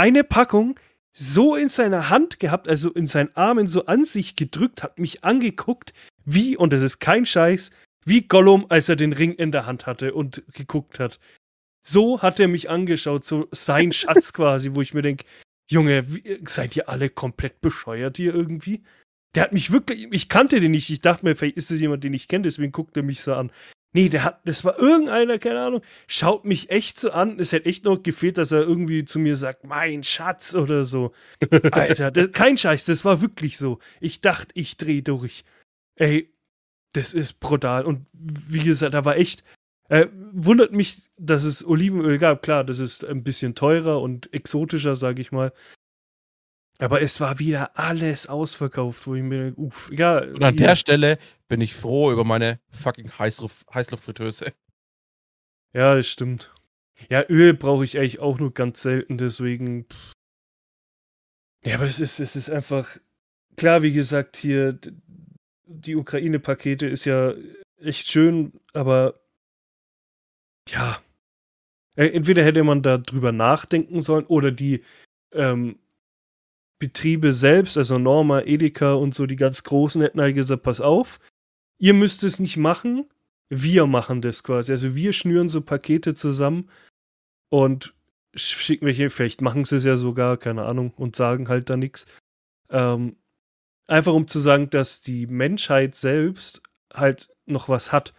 eine 0.01 0.23
Packung 0.23 0.79
so 1.13 1.55
in 1.55 1.69
seiner 1.69 2.09
Hand 2.09 2.39
gehabt, 2.39 2.67
also 2.67 2.89
in 2.89 3.05
seinen 3.05 3.35
Armen 3.35 3.67
so 3.67 3.85
an 3.85 4.03
sich 4.03 4.35
gedrückt, 4.35 4.81
hat 4.81 4.97
mich 4.97 5.23
angeguckt, 5.23 5.93
wie, 6.25 6.57
und 6.57 6.73
das 6.73 6.81
ist 6.81 6.97
kein 6.99 7.27
Scheiß, 7.27 7.69
wie 8.03 8.23
Gollum, 8.23 8.65
als 8.69 8.89
er 8.89 8.95
den 8.95 9.13
Ring 9.13 9.33
in 9.33 9.51
der 9.51 9.67
Hand 9.67 9.85
hatte 9.85 10.15
und 10.15 10.41
geguckt 10.53 10.99
hat. 10.99 11.19
So 11.87 12.23
hat 12.23 12.39
er 12.39 12.47
mich 12.47 12.67
angeschaut, 12.67 13.25
so 13.25 13.47
sein 13.51 13.91
Schatz 13.99 14.33
quasi, 14.33 14.73
wo 14.73 14.81
ich 14.81 14.95
mir 14.95 15.03
denke, 15.03 15.25
Junge, 15.69 16.03
seid 16.47 16.75
ihr 16.75 16.89
alle 16.89 17.09
komplett 17.09 17.61
bescheuert 17.61 18.17
hier 18.17 18.33
irgendwie? 18.33 18.81
Der 19.35 19.43
hat 19.43 19.53
mich 19.53 19.71
wirklich, 19.71 20.07
ich 20.11 20.29
kannte 20.29 20.59
den 20.59 20.71
nicht. 20.71 20.89
Ich 20.89 20.99
dachte 20.99 21.23
mir, 21.23 21.35
vielleicht 21.35 21.57
ist 21.57 21.69
das 21.71 21.79
jemand, 21.79 22.03
den 22.03 22.13
ich 22.13 22.27
kenne, 22.27 22.43
deswegen 22.43 22.71
guckt 22.71 22.97
er 22.97 23.03
mich 23.03 23.21
so 23.21 23.35
an. 23.35 23.51
Nee, 23.93 24.07
der 24.07 24.23
hat, 24.23 24.41
das 24.45 24.63
war 24.63 24.79
irgendeiner, 24.79 25.37
keine 25.37 25.61
Ahnung, 25.61 25.81
schaut 26.07 26.45
mich 26.45 26.69
echt 26.69 26.97
so 26.97 27.11
an. 27.11 27.39
Es 27.39 27.51
hätte 27.51 27.67
echt 27.67 27.83
noch 27.83 28.01
gefehlt, 28.01 28.37
dass 28.37 28.51
er 28.51 28.61
irgendwie 28.61 29.03
zu 29.03 29.19
mir 29.19 29.35
sagt, 29.35 29.65
mein 29.65 30.03
Schatz 30.03 30.55
oder 30.55 30.85
so. 30.85 31.11
Alter, 31.71 32.11
das, 32.11 32.31
kein 32.31 32.57
Scheiß, 32.57 32.85
das 32.85 33.03
war 33.03 33.21
wirklich 33.21 33.57
so. 33.57 33.79
Ich 33.99 34.21
dachte, 34.21 34.51
ich 34.53 34.77
dreh 34.77 35.01
durch. 35.01 35.43
Ey, 35.95 36.33
das 36.93 37.13
ist 37.13 37.39
brutal. 37.41 37.85
Und 37.85 38.05
wie 38.13 38.63
gesagt, 38.63 38.93
da 38.93 39.03
war 39.03 39.17
echt, 39.17 39.43
äh, 39.89 40.07
wundert 40.31 40.71
mich, 40.71 41.09
dass 41.17 41.43
es 41.43 41.65
Olivenöl 41.65 42.17
gab. 42.17 42.43
Klar, 42.43 42.63
das 42.63 42.79
ist 42.79 43.03
ein 43.05 43.23
bisschen 43.23 43.55
teurer 43.55 44.01
und 44.01 44.33
exotischer, 44.33 44.95
sage 44.95 45.21
ich 45.21 45.33
mal. 45.33 45.51
Aber 46.81 46.99
es 46.99 47.19
war 47.19 47.37
wieder 47.37 47.77
alles 47.77 48.25
ausverkauft, 48.25 49.05
wo 49.05 49.13
ich 49.13 49.21
mir, 49.21 49.53
uff, 49.55 49.91
ja. 49.93 50.17
Und 50.17 50.43
an 50.43 50.55
ja. 50.55 50.67
der 50.67 50.75
Stelle 50.75 51.19
bin 51.47 51.61
ich 51.61 51.75
froh 51.75 52.11
über 52.11 52.23
meine 52.23 52.59
fucking 52.71 53.19
Heißluft 53.19 53.67
Heißluftfritteuse. 53.71 54.51
Ja, 55.73 55.93
das 55.93 56.07
stimmt. 56.07 56.51
Ja, 57.07 57.23
Öl 57.29 57.53
brauche 57.53 57.85
ich 57.85 57.99
eigentlich 57.99 58.19
auch 58.19 58.39
nur 58.39 58.51
ganz 58.51 58.81
selten, 58.81 59.19
deswegen. 59.19 59.85
Pff. 59.85 60.13
Ja, 61.63 61.75
aber 61.75 61.85
es 61.85 61.99
ist, 61.99 62.19
es 62.19 62.35
ist 62.35 62.49
einfach. 62.49 62.97
Klar, 63.57 63.83
wie 63.83 63.93
gesagt, 63.93 64.35
hier, 64.35 64.79
die 65.65 65.95
Ukraine-Pakete 65.95 66.87
ist 66.87 67.05
ja 67.05 67.35
echt 67.77 68.07
schön, 68.09 68.59
aber 68.73 69.21
ja. 70.67 70.99
Äh, 71.95 72.07
entweder 72.07 72.43
hätte 72.43 72.63
man 72.63 72.81
da 72.81 72.97
drüber 72.97 73.31
nachdenken 73.31 74.01
sollen 74.01 74.25
oder 74.25 74.51
die 74.51 74.83
ähm, 75.31 75.77
Betriebe 76.81 77.31
selbst, 77.31 77.77
also 77.77 77.99
Norma, 77.99 78.41
Edeka 78.41 78.93
und 78.93 79.13
so, 79.13 79.27
die 79.27 79.35
ganz 79.35 79.61
großen, 79.61 80.01
hätten 80.01 80.19
halt 80.19 80.33
gesagt, 80.33 80.63
pass 80.63 80.81
auf, 80.81 81.19
ihr 81.77 81.93
müsst 81.93 82.23
es 82.23 82.39
nicht 82.39 82.57
machen, 82.57 83.07
wir 83.49 83.85
machen 83.85 84.19
das 84.21 84.41
quasi. 84.41 84.71
Also 84.71 84.95
wir 84.95 85.13
schnüren 85.13 85.47
so 85.47 85.61
Pakete 85.61 86.15
zusammen 86.15 86.71
und 87.49 87.93
schicken 88.33 88.87
welche, 88.87 89.11
vielleicht 89.11 89.41
machen 89.41 89.63
sie 89.63 89.75
es 89.75 89.83
ja 89.83 89.95
sogar, 89.95 90.37
keine 90.37 90.63
Ahnung, 90.63 90.91
und 90.95 91.15
sagen 91.15 91.49
halt 91.49 91.69
da 91.69 91.77
nichts. 91.77 92.07
Ähm, 92.71 93.15
einfach 93.85 94.13
um 94.13 94.27
zu 94.27 94.39
sagen, 94.39 94.71
dass 94.71 95.01
die 95.01 95.27
Menschheit 95.27 95.93
selbst 95.93 96.63
halt 96.91 97.29
noch 97.45 97.69
was 97.69 97.91
hat. 97.91 98.15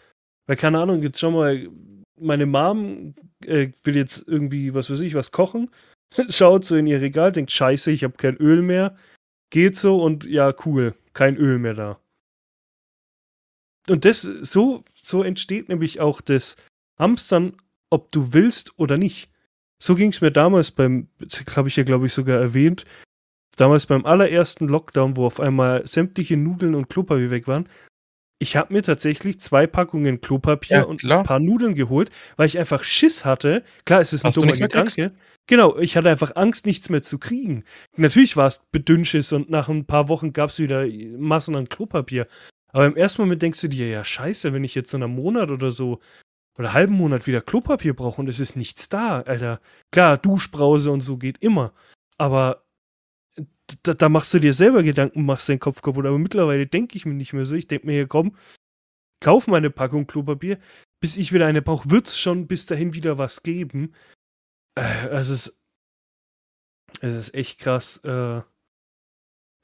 Weil, 0.46 0.56
keine 0.56 0.78
Ahnung, 0.78 1.02
jetzt 1.02 1.18
schon 1.18 1.34
mal, 1.34 1.68
meine 2.16 2.46
Mom 2.46 3.16
äh, 3.44 3.70
will 3.82 3.96
jetzt 3.96 4.22
irgendwie, 4.24 4.72
was 4.72 4.88
weiß 4.88 5.00
ich, 5.00 5.14
was 5.14 5.32
kochen 5.32 5.68
schaut 6.28 6.64
so 6.64 6.76
in 6.76 6.86
ihr 6.86 7.00
Regal, 7.00 7.32
denkt, 7.32 7.50
scheiße, 7.50 7.90
ich 7.90 8.04
habe 8.04 8.16
kein 8.16 8.36
Öl 8.36 8.62
mehr. 8.62 8.96
Geht 9.50 9.76
so 9.76 10.02
und 10.02 10.24
ja, 10.24 10.54
cool, 10.64 10.94
kein 11.12 11.36
Öl 11.36 11.58
mehr 11.58 11.74
da. 11.74 12.00
Und 13.88 14.04
das, 14.04 14.22
so, 14.22 14.84
so 14.94 15.22
entsteht 15.22 15.68
nämlich 15.68 16.00
auch 16.00 16.20
das 16.20 16.56
Hamstern, 16.98 17.56
ob 17.90 18.12
du 18.12 18.32
willst 18.32 18.78
oder 18.78 18.96
nicht. 18.96 19.30
So 19.82 19.96
ging 19.96 20.10
es 20.10 20.20
mir 20.20 20.30
damals 20.30 20.70
beim, 20.70 21.08
habe 21.56 21.68
ich 21.68 21.76
ja, 21.76 21.82
glaube 21.82 22.06
ich, 22.06 22.12
sogar 22.12 22.40
erwähnt, 22.40 22.84
damals 23.56 23.86
beim 23.86 24.06
allerersten 24.06 24.68
Lockdown, 24.68 25.16
wo 25.16 25.26
auf 25.26 25.40
einmal 25.40 25.86
sämtliche 25.86 26.36
Nudeln 26.36 26.74
und 26.74 26.88
Klopapier 26.88 27.30
weg 27.30 27.48
waren, 27.48 27.68
ich 28.42 28.56
habe 28.56 28.72
mir 28.72 28.82
tatsächlich 28.82 29.40
zwei 29.40 29.68
Packungen 29.68 30.20
Klopapier 30.20 30.78
ja, 30.78 30.82
und 30.82 31.04
ein 31.04 31.22
paar 31.22 31.38
Nudeln 31.38 31.76
geholt, 31.76 32.10
weil 32.36 32.48
ich 32.48 32.58
einfach 32.58 32.82
Schiss 32.82 33.24
hatte. 33.24 33.62
Klar, 33.84 34.00
es 34.00 34.12
ist 34.12 34.24
ein 34.24 34.28
Hast 34.28 34.36
dummer 34.36 34.52
Gedanke. 34.52 35.12
Genau, 35.46 35.78
ich 35.78 35.96
hatte 35.96 36.10
einfach 36.10 36.34
Angst, 36.34 36.66
nichts 36.66 36.88
mehr 36.88 37.02
zu 37.02 37.18
kriegen. 37.18 37.62
Natürlich 37.96 38.36
war 38.36 38.48
es 38.48 38.60
Bedünnschiss 38.72 39.32
und 39.32 39.48
nach 39.48 39.68
ein 39.68 39.86
paar 39.86 40.08
Wochen 40.08 40.32
gab 40.32 40.50
es 40.50 40.58
wieder 40.58 40.84
Massen 41.16 41.54
an 41.54 41.68
Klopapier. 41.68 42.26
Aber 42.72 42.86
im 42.86 42.96
ersten 42.96 43.22
Moment 43.22 43.42
denkst 43.42 43.60
du 43.60 43.68
dir, 43.68 43.88
ja, 43.88 44.04
scheiße, 44.04 44.52
wenn 44.52 44.64
ich 44.64 44.74
jetzt 44.74 44.92
in 44.92 45.04
einem 45.04 45.14
Monat 45.14 45.50
oder 45.50 45.70
so 45.70 46.00
oder 46.58 46.72
halben 46.72 46.94
Monat 46.94 47.28
wieder 47.28 47.40
Klopapier 47.40 47.94
brauche 47.94 48.20
und 48.20 48.28
es 48.28 48.40
ist 48.40 48.56
nichts 48.56 48.88
da, 48.88 49.20
Alter. 49.20 49.60
Klar, 49.92 50.18
Duschbrause 50.18 50.90
und 50.90 51.00
so 51.00 51.16
geht 51.16 51.38
immer. 51.38 51.72
Aber 52.18 52.64
da, 53.82 53.94
da, 53.94 54.08
machst 54.08 54.32
du 54.34 54.38
dir 54.38 54.52
selber 54.52 54.82
Gedanken, 54.82 55.24
machst 55.24 55.48
deinen 55.48 55.60
Kopf 55.60 55.82
kaputt. 55.82 56.06
Aber 56.06 56.18
mittlerweile 56.18 56.66
denke 56.66 56.96
ich 56.96 57.06
mir 57.06 57.14
nicht 57.14 57.32
mehr 57.32 57.44
so. 57.44 57.54
Ich 57.54 57.66
denke 57.66 57.86
mir 57.86 57.92
hier, 57.92 58.06
komm, 58.06 58.36
kauf 59.20 59.46
mal 59.46 59.56
eine 59.56 59.70
Packung 59.70 60.06
Klopapier. 60.06 60.58
Bis 61.00 61.16
ich 61.16 61.32
wieder 61.32 61.46
eine 61.46 61.62
brauche, 61.62 61.90
wird 61.90 62.08
es 62.08 62.18
schon 62.18 62.46
bis 62.46 62.66
dahin 62.66 62.94
wieder 62.94 63.18
was 63.18 63.42
geben. 63.42 63.94
Äh, 64.74 65.08
es 65.08 65.28
ist, 65.28 65.58
es 67.00 67.14
ist 67.14 67.34
echt 67.34 67.58
krass, 67.58 67.98
äh, 68.04 68.42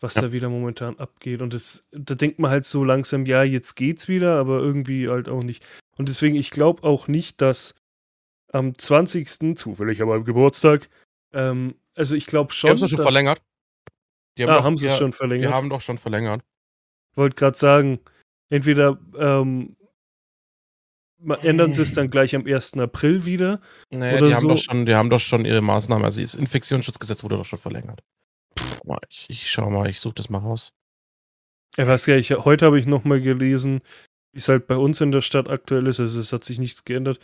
was 0.00 0.14
ja. 0.14 0.22
da 0.22 0.32
wieder 0.32 0.48
momentan 0.48 0.98
abgeht. 0.98 1.40
Und 1.40 1.52
das, 1.52 1.86
da 1.92 2.14
denkt 2.14 2.38
man 2.38 2.50
halt 2.50 2.64
so 2.64 2.84
langsam, 2.84 3.26
ja, 3.26 3.42
jetzt 3.42 3.74
geht's 3.74 4.08
wieder, 4.08 4.38
aber 4.38 4.58
irgendwie 4.58 5.08
halt 5.08 5.28
auch 5.28 5.42
nicht. 5.42 5.64
Und 5.96 6.08
deswegen, 6.08 6.36
ich 6.36 6.50
glaube 6.50 6.84
auch 6.84 7.08
nicht, 7.08 7.40
dass 7.40 7.74
am 8.52 8.78
20. 8.78 9.56
zufällig 9.56 10.00
aber 10.00 10.14
am 10.14 10.24
Geburtstag, 10.24 10.88
ähm, 11.32 11.74
also 11.94 12.14
ich 12.14 12.26
glaube 12.26 12.52
schon. 12.52 12.70
Haben 12.70 12.78
sie 12.78 12.88
schon 12.88 12.98
verlängert? 12.98 13.42
Die 14.38 14.44
haben, 14.44 14.50
ah, 14.50 14.56
doch, 14.58 14.64
haben 14.64 14.76
sie 14.76 14.86
es 14.86 14.96
schon 14.96 15.12
verlängert? 15.12 15.50
Die 15.50 15.54
haben 15.54 15.68
doch 15.68 15.80
schon 15.80 15.98
verlängert. 15.98 16.42
Wollte 17.14 17.34
gerade 17.34 17.58
sagen, 17.58 17.98
entweder 18.50 18.98
ähm, 19.18 19.76
ändern 21.42 21.72
sie 21.72 21.82
es 21.82 21.94
dann 21.94 22.10
gleich 22.10 22.36
am 22.36 22.46
1. 22.46 22.74
April 22.74 23.24
wieder. 23.24 23.60
Naja, 23.90 24.20
die, 24.20 24.30
so. 24.30 24.36
haben 24.36 24.48
doch 24.48 24.58
schon, 24.58 24.86
die 24.86 24.94
haben 24.94 25.10
doch 25.10 25.20
schon 25.20 25.44
ihre 25.44 25.60
Maßnahmen. 25.60 26.04
Also 26.04 26.20
das 26.22 26.34
Infektionsschutzgesetz 26.34 27.24
wurde 27.24 27.36
doch 27.36 27.44
schon 27.44 27.58
verlängert. 27.58 28.00
Ich, 29.08 29.26
ich 29.28 29.50
schau 29.50 29.68
mal, 29.70 29.88
ich 29.90 30.00
suche 30.00 30.14
das 30.14 30.30
mal 30.30 30.38
raus. 30.38 30.72
Ich 31.76 31.86
weiß 31.86 32.06
gar 32.06 32.14
nicht, 32.14 32.30
heute 32.30 32.66
habe 32.66 32.78
ich 32.78 32.86
nochmal 32.86 33.20
gelesen, 33.20 33.80
wie 34.32 34.38
es 34.38 34.48
halt 34.48 34.66
bei 34.66 34.76
uns 34.76 35.00
in 35.00 35.12
der 35.12 35.20
Stadt 35.20 35.48
aktuell 35.48 35.86
ist. 35.86 36.00
Also 36.00 36.20
es 36.20 36.32
hat 36.32 36.44
sich 36.44 36.58
nichts 36.58 36.84
geändert. 36.84 37.18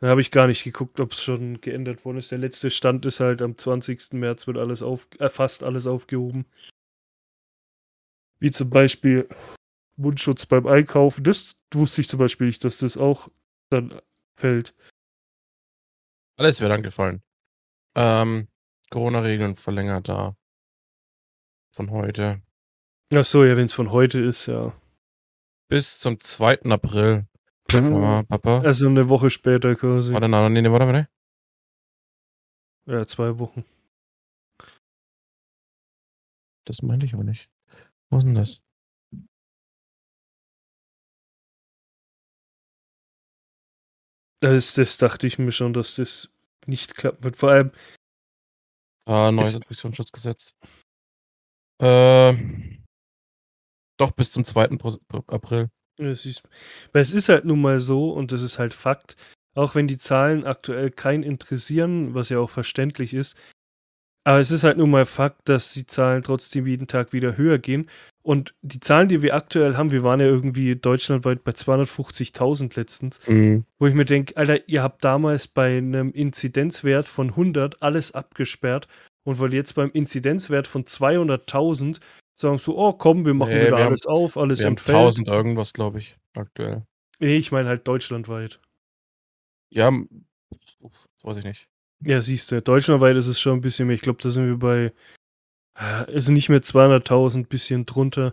Da 0.00 0.08
habe 0.08 0.22
ich 0.22 0.30
gar 0.30 0.46
nicht 0.46 0.64
geguckt, 0.64 0.98
ob 0.98 1.12
es 1.12 1.22
schon 1.22 1.60
geändert 1.60 2.04
worden 2.06 2.16
ist. 2.16 2.30
Der 2.30 2.38
letzte 2.38 2.70
Stand 2.70 3.04
ist 3.04 3.20
halt 3.20 3.42
am 3.42 3.56
20. 3.56 4.14
März 4.14 4.46
wird 4.46 4.56
alles 4.56 4.80
auf, 4.80 5.06
äh, 5.18 5.28
fast 5.28 5.62
alles 5.62 5.86
aufgehoben. 5.86 6.46
Wie 8.38 8.50
zum 8.50 8.70
Beispiel 8.70 9.28
Mundschutz 9.96 10.46
beim 10.46 10.66
Einkaufen. 10.66 11.22
Das 11.22 11.52
wusste 11.74 12.00
ich 12.00 12.08
zum 12.08 12.18
Beispiel 12.18 12.46
nicht, 12.46 12.64
dass 12.64 12.78
das 12.78 12.96
auch 12.96 13.28
dann 13.68 14.00
fällt. 14.36 14.74
Alles 16.38 16.62
wird 16.62 16.72
angefallen. 16.72 17.22
Ähm, 17.94 18.48
Corona-Regeln 18.88 19.54
verlängert 19.54 20.08
da. 20.08 20.34
Von 21.72 21.90
heute. 21.90 22.40
Ach 23.12 23.24
so, 23.26 23.44
ja, 23.44 23.54
wenn 23.56 23.66
es 23.66 23.74
von 23.74 23.90
heute 23.90 24.18
ist, 24.20 24.46
ja. 24.46 24.72
Bis 25.68 25.98
zum 25.98 26.18
2. 26.18 26.62
April 26.62 27.26
Papa, 27.72 28.22
Papa. 28.24 28.60
Also 28.60 28.86
eine 28.86 29.08
Woche 29.08 29.30
später 29.30 29.74
quasi. 29.74 30.12
Warte, 30.12 30.28
nein, 30.28 30.52
nee, 30.52 30.70
warte, 30.70 30.86
warte. 30.86 31.08
Ja, 32.86 33.06
zwei 33.06 33.38
Wochen. 33.38 33.64
Das 36.66 36.82
meinte 36.82 37.06
ich 37.06 37.14
auch 37.14 37.22
nicht. 37.22 37.48
Wo 38.10 38.18
ist 38.18 38.24
denn 38.24 38.34
das? 38.34 38.60
Das, 44.42 44.74
das 44.74 44.96
dachte 44.96 45.26
ich 45.26 45.38
mir 45.38 45.52
schon, 45.52 45.72
dass 45.72 45.96
das 45.96 46.30
nicht 46.66 46.96
klappen 46.96 47.22
wird. 47.22 47.36
Vor 47.36 47.50
allem. 47.50 47.72
Ah, 49.06 49.30
neues 49.30 49.54
Infektionsschutzgesetz. 49.54 50.54
Äh, 51.80 52.78
doch 53.98 54.12
bis 54.12 54.32
zum 54.32 54.44
2. 54.44 54.70
April. 55.26 55.70
Es 56.06 56.26
ist, 56.26 56.42
weil 56.92 57.02
es 57.02 57.12
ist 57.12 57.28
halt 57.28 57.44
nun 57.44 57.60
mal 57.60 57.80
so, 57.80 58.10
und 58.10 58.32
das 58.32 58.42
ist 58.42 58.58
halt 58.58 58.74
Fakt, 58.74 59.16
auch 59.54 59.74
wenn 59.74 59.86
die 59.86 59.98
Zahlen 59.98 60.44
aktuell 60.44 60.90
keinen 60.90 61.22
interessieren, 61.22 62.14
was 62.14 62.28
ja 62.28 62.38
auch 62.38 62.50
verständlich 62.50 63.14
ist, 63.14 63.36
aber 64.24 64.38
es 64.38 64.50
ist 64.50 64.64
halt 64.64 64.76
nun 64.76 64.90
mal 64.90 65.06
Fakt, 65.06 65.48
dass 65.48 65.72
die 65.72 65.86
Zahlen 65.86 66.22
trotzdem 66.22 66.66
jeden 66.66 66.86
Tag 66.86 67.12
wieder 67.12 67.36
höher 67.36 67.58
gehen. 67.58 67.88
Und 68.22 68.54
die 68.60 68.80
Zahlen, 68.80 69.08
die 69.08 69.22
wir 69.22 69.34
aktuell 69.34 69.76
haben, 69.76 69.92
wir 69.92 70.04
waren 70.04 70.20
ja 70.20 70.26
irgendwie 70.26 70.76
deutschlandweit 70.76 71.42
bei 71.42 71.52
250.000 71.52 72.76
letztens, 72.76 73.26
mhm. 73.26 73.64
wo 73.78 73.86
ich 73.86 73.94
mir 73.94 74.04
denke, 74.04 74.36
Alter, 74.36 74.68
ihr 74.68 74.82
habt 74.82 75.04
damals 75.04 75.48
bei 75.48 75.78
einem 75.78 76.12
Inzidenzwert 76.12 77.08
von 77.08 77.30
100 77.30 77.82
alles 77.82 78.12
abgesperrt 78.12 78.88
Und 79.24 79.38
weil 79.40 79.54
jetzt 79.54 79.74
beim 79.74 79.90
Inzidenzwert 79.90 80.66
von 80.66 80.84
200.000 80.84 82.00
sagen 82.40 82.58
so, 82.58 82.76
oh 82.76 82.92
komm, 82.92 83.24
wir 83.24 83.34
machen 83.34 83.52
Nee, 83.52 83.66
wieder 83.66 83.76
wir 83.78 83.86
alles 83.86 84.06
auf, 84.06 84.36
alles 84.36 84.60
Wir 84.60 84.66
haben 84.66 84.72
entfällt. 84.72 84.98
1000 84.98 85.28
irgendwas, 85.28 85.72
glaube 85.72 85.98
ich, 85.98 86.16
aktuell. 86.34 86.86
Nee, 87.18 87.36
ich 87.36 87.52
meine 87.52 87.68
halt 87.68 87.86
deutschlandweit. 87.86 88.60
Ja, 89.70 89.92
uff, 90.80 91.08
weiß 91.22 91.36
ich 91.38 91.44
nicht. 91.44 91.68
Ja, 92.02 92.20
siehst 92.20 92.50
du, 92.50 92.62
deutschlandweit 92.62 93.16
ist 93.16 93.26
es 93.26 93.38
schon 93.40 93.58
ein 93.58 93.60
bisschen 93.60 93.86
mehr. 93.86 93.94
Ich 93.94 94.02
glaube, 94.02 94.22
da 94.22 94.30
sind 94.30 94.46
wir 94.46 94.58
bei, 94.58 94.92
also 95.74 96.32
nicht 96.32 96.48
mehr 96.48 96.62
200.000, 96.62 97.46
bisschen 97.46 97.84
drunter. 97.84 98.32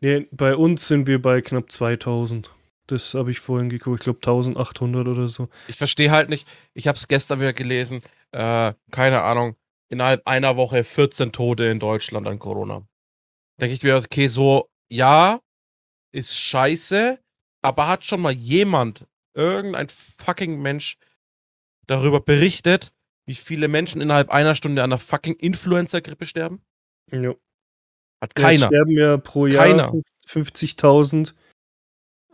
Nee, 0.00 0.28
bei 0.30 0.54
uns 0.54 0.86
sind 0.86 1.06
wir 1.06 1.20
bei 1.20 1.40
knapp 1.40 1.72
2000. 1.72 2.54
Das 2.86 3.14
habe 3.14 3.30
ich 3.30 3.40
vorhin 3.40 3.68
geguckt. 3.68 4.00
Ich 4.00 4.04
glaube 4.04 4.18
1800 4.18 5.08
oder 5.08 5.28
so. 5.28 5.48
Ich 5.68 5.76
verstehe 5.76 6.10
halt 6.10 6.28
nicht, 6.28 6.46
ich 6.74 6.86
habe 6.86 6.96
es 6.96 7.08
gestern 7.08 7.40
wieder 7.40 7.52
gelesen, 7.54 8.02
äh, 8.32 8.74
keine 8.90 9.22
Ahnung, 9.22 9.56
innerhalb 9.88 10.26
einer 10.26 10.56
Woche 10.56 10.84
14 10.84 11.32
Tote 11.32 11.64
in 11.64 11.80
Deutschland 11.80 12.26
an 12.28 12.38
Corona. 12.38 12.86
Denke 13.60 13.74
ich 13.74 13.82
mir, 13.82 13.96
okay, 13.96 14.28
so, 14.28 14.68
ja, 14.90 15.40
ist 16.12 16.36
scheiße, 16.36 17.18
aber 17.62 17.88
hat 17.88 18.04
schon 18.04 18.20
mal 18.20 18.32
jemand, 18.32 19.06
irgendein 19.34 19.88
fucking 19.88 20.60
Mensch, 20.60 20.96
darüber 21.86 22.20
berichtet, 22.20 22.92
wie 23.26 23.34
viele 23.34 23.68
Menschen 23.68 24.00
innerhalb 24.00 24.30
einer 24.30 24.54
Stunde 24.54 24.82
an 24.82 24.92
einer 24.92 24.98
fucking 24.98 25.34
Influencer-Grippe 25.34 26.26
sterben? 26.26 26.62
Ja. 27.10 27.34
Hat 28.20 28.38
Ja, 28.38 28.44
keiner. 28.44 28.66
sterben 28.66 28.90
ja 28.92 29.16
pro 29.16 29.46
Jahr 29.46 29.66
Keiner. 29.66 29.92
50.000 30.26 31.34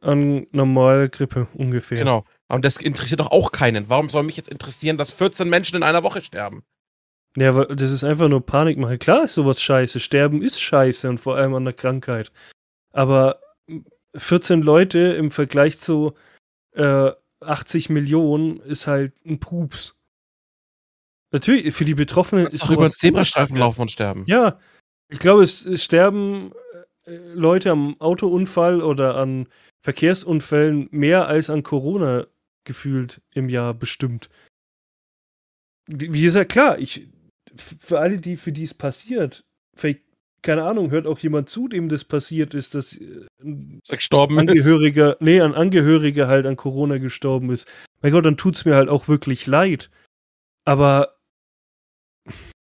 an 0.01 0.47
normaler 0.53 1.09
Grippe 1.09 1.49
ungefähr. 1.55 1.99
Genau. 1.99 2.25
Und 2.49 2.65
das 2.65 2.77
interessiert 2.79 3.21
doch 3.21 3.31
auch 3.31 3.53
keinen. 3.53 3.89
Warum 3.89 4.09
soll 4.09 4.23
mich 4.23 4.37
jetzt 4.37 4.49
interessieren, 4.49 4.97
dass 4.97 5.13
14 5.13 5.49
Menschen 5.49 5.77
in 5.77 5.83
einer 5.83 6.03
Woche 6.03 6.23
sterben? 6.23 6.65
Ja, 7.37 7.51
aber 7.51 7.67
das 7.67 7.93
ist 7.93 8.05
einfach 8.05 8.29
nur 8.29 8.45
Panikmache. 8.45 8.99
Klar 8.99 9.25
ist 9.25 9.35
sowas 9.35 9.63
scheiße. 9.63 10.01
Sterben 10.01 10.43
ist 10.43 10.61
scheiße 10.61 11.09
und 11.09 11.19
vor 11.19 11.37
allem 11.37 11.55
an 11.55 11.65
der 11.65 11.75
Krankheit. 11.75 12.33
Aber 12.93 13.41
14 14.17 14.63
Leute 14.63 14.99
im 14.99 15.31
Vergleich 15.31 15.79
zu 15.79 16.15
äh, 16.73 17.13
80 17.41 17.89
Millionen 17.89 18.59
ist 18.61 18.87
halt 18.87 19.15
ein 19.25 19.39
Pups. 19.39 19.95
Natürlich, 21.33 21.73
für 21.75 21.85
die 21.85 21.95
Betroffenen 21.95 22.47
Kannst 22.47 22.63
doch 22.63 22.71
über 22.71 22.91
Zebrastreifen 22.91 23.57
laufen 23.57 23.83
und 23.83 23.91
sterben. 23.91 24.25
Ja, 24.27 24.59
ich 25.09 25.21
glaube, 25.21 25.45
es, 25.45 25.65
es 25.65 25.85
sterben 25.85 26.53
äh, 27.05 27.17
Leute 27.35 27.71
am 27.71 28.01
Autounfall 28.01 28.83
oder 28.83 29.17
an 29.17 29.47
Verkehrsunfällen 29.83 30.89
mehr 30.91 31.29
als 31.29 31.49
an 31.49 31.63
Corona 31.63 32.27
gefühlt 32.65 33.23
im 33.33 33.49
Jahr 33.49 33.73
bestimmt. 33.73 34.29
Wie 35.87 36.23
gesagt, 36.23 36.53
klar, 36.53 36.79
ich 36.79 37.09
für 37.57 37.99
alle, 38.01 38.19
die 38.19 38.37
für 38.37 38.53
die 38.53 38.65
es 38.65 38.75
passiert, 38.75 39.45
vielleicht 39.77 40.01
keine 40.43 40.65
Ahnung, 40.65 40.91
hört 40.91 41.07
auch 41.07 41.19
jemand 41.19 41.51
zu, 41.51 41.69
dem 41.69 41.89
das 41.91 42.05
passiert 42.05 42.55
ist, 42.55 42.75
dass 42.75 42.97
äh, 42.97 43.27
ein 43.43 43.81
gestorben 43.89 44.39
ist. 44.49 44.49
Angehöriger, 44.49 45.17
nee, 45.21 45.41
ein 45.41 45.55
Angehöriger 45.55 46.29
halt 46.29 46.47
an 46.47 46.57
Corona 46.57 46.97
gestorben 46.97 47.51
ist. 47.51 47.71
Mein 48.01 48.13
Gott, 48.13 48.25
dann 48.25 48.39
tut's 48.39 48.65
mir 48.65 48.75
halt 48.75 48.89
auch 48.89 49.07
wirklich 49.09 49.47
leid. 49.47 49.91
Aber 50.65 51.17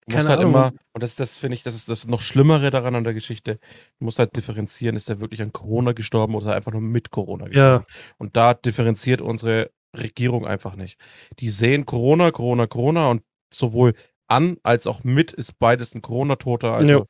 Du 0.08 0.14
musst 0.14 0.28
halt 0.28 0.38
Ahnung. 0.38 0.52
immer, 0.52 0.72
und 0.92 1.02
das, 1.02 1.16
das 1.16 1.36
finde 1.36 1.56
ich, 1.56 1.64
das 1.64 1.74
ist 1.74 1.88
das 1.88 2.06
noch 2.06 2.20
Schlimmere 2.20 2.70
daran 2.70 2.94
an 2.94 3.02
der 3.02 3.12
Geschichte, 3.14 3.58
du 3.98 4.04
musst 4.04 4.20
halt 4.20 4.36
differenzieren, 4.36 4.94
ist 4.94 5.10
er 5.10 5.18
wirklich 5.20 5.42
an 5.42 5.52
Corona 5.52 5.92
gestorben 5.92 6.36
oder 6.36 6.46
ist 6.46 6.50
er 6.52 6.56
einfach 6.56 6.70
nur 6.70 6.80
mit 6.80 7.10
Corona 7.10 7.48
gestorben. 7.48 7.84
ja, 7.88 7.94
Und 8.16 8.36
da 8.36 8.54
differenziert 8.54 9.20
unsere 9.20 9.72
Regierung 9.96 10.46
einfach 10.46 10.76
nicht. 10.76 11.00
Die 11.40 11.48
sehen 11.48 11.86
Corona, 11.86 12.30
Corona, 12.30 12.68
Corona 12.68 13.08
und 13.08 13.22
sowohl 13.52 13.94
an 14.28 14.58
als 14.62 14.86
auch 14.86 15.04
mit 15.04 15.32
ist 15.32 15.58
beides 15.58 15.94
ein 15.94 16.02
Corona-Toter. 16.02 16.72
Also 16.74 16.90
Ja. 16.92 17.04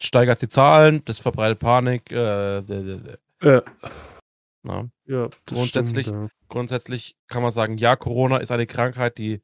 steigert 0.00 0.40
die 0.42 0.48
Zahlen, 0.48 1.04
das 1.04 1.18
verbreitet 1.18 1.58
Panik. 1.58 2.10
Äh, 2.12 2.58
äh, 2.58 3.62
na. 4.62 4.88
ja, 5.06 5.28
Grundsätzlich- 5.46 6.06
stimmt, 6.06 6.30
ja. 6.30 6.36
Grundsätzlich 6.48 7.16
kann 7.28 7.42
man 7.42 7.50
sagen, 7.50 7.78
ja, 7.78 7.96
Corona 7.96 8.36
ist 8.36 8.52
eine 8.52 8.66
Krankheit, 8.66 9.18
die 9.18 9.40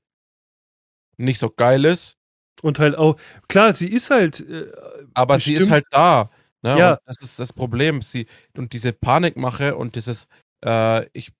nicht 1.17 1.39
so 1.39 1.51
geil 1.51 1.85
ist, 1.85 2.17
Und 2.63 2.79
halt 2.81 2.97
auch, 2.97 3.17
klar, 3.49 3.73
sie 3.73 3.89
ist 3.89 4.11
halt. 4.11 4.41
Äh, 4.41 4.71
aber 5.15 5.39
sie 5.39 5.53
ist 5.55 5.69
bestimmt- 5.69 5.73
halt 5.73 5.87
da. 5.91 6.31
Ne? 6.63 6.77
Ja. 6.79 6.93
Und 6.95 7.01
das 7.07 7.23
ist 7.23 7.39
das 7.39 7.53
Problem. 7.53 8.03
Sie, 8.03 8.27
und 8.57 8.73
diese 8.73 8.93
Panikmache 8.93 9.77
und 9.77 9.95
dieses, 9.95 10.27
äh, 10.65 11.07
ich 11.13 11.33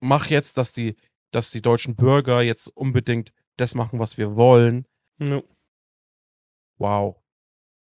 mache 0.00 0.30
jetzt, 0.30 0.58
dass 0.58 0.72
die, 0.72 0.96
dass 1.32 1.52
die 1.52 1.62
deutschen 1.62 1.94
Bürger 1.94 2.42
jetzt 2.42 2.66
unbedingt 2.68 3.32
das 3.56 3.74
machen, 3.76 4.00
was 4.00 4.18
wir 4.18 4.34
wollen. 4.34 4.84
Ja. 5.26 5.42
Wow. 6.78 7.16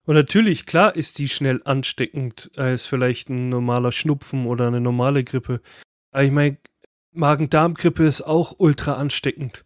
Und 0.06 0.16
natürlich, 0.16 0.66
klar, 0.66 0.96
ist 0.96 1.20
die 1.20 1.30
schnell 1.30 1.62
ansteckend 1.66 2.52
als 2.56 2.86
vielleicht 2.86 3.30
ein 3.30 3.50
normaler 3.50 3.92
Schnupfen 3.92 4.48
oder 4.48 4.68
eine 4.68 4.82
normale 4.82 5.24
Grippe. 5.24 5.62
Aber 6.12 6.24
ich 6.24 6.32
meine, 6.32 6.58
Magen-Darm-Grippe 7.12 8.06
ist 8.06 8.22
auch 8.22 8.56
ultra 8.58 8.94
ansteckend. 8.94 9.66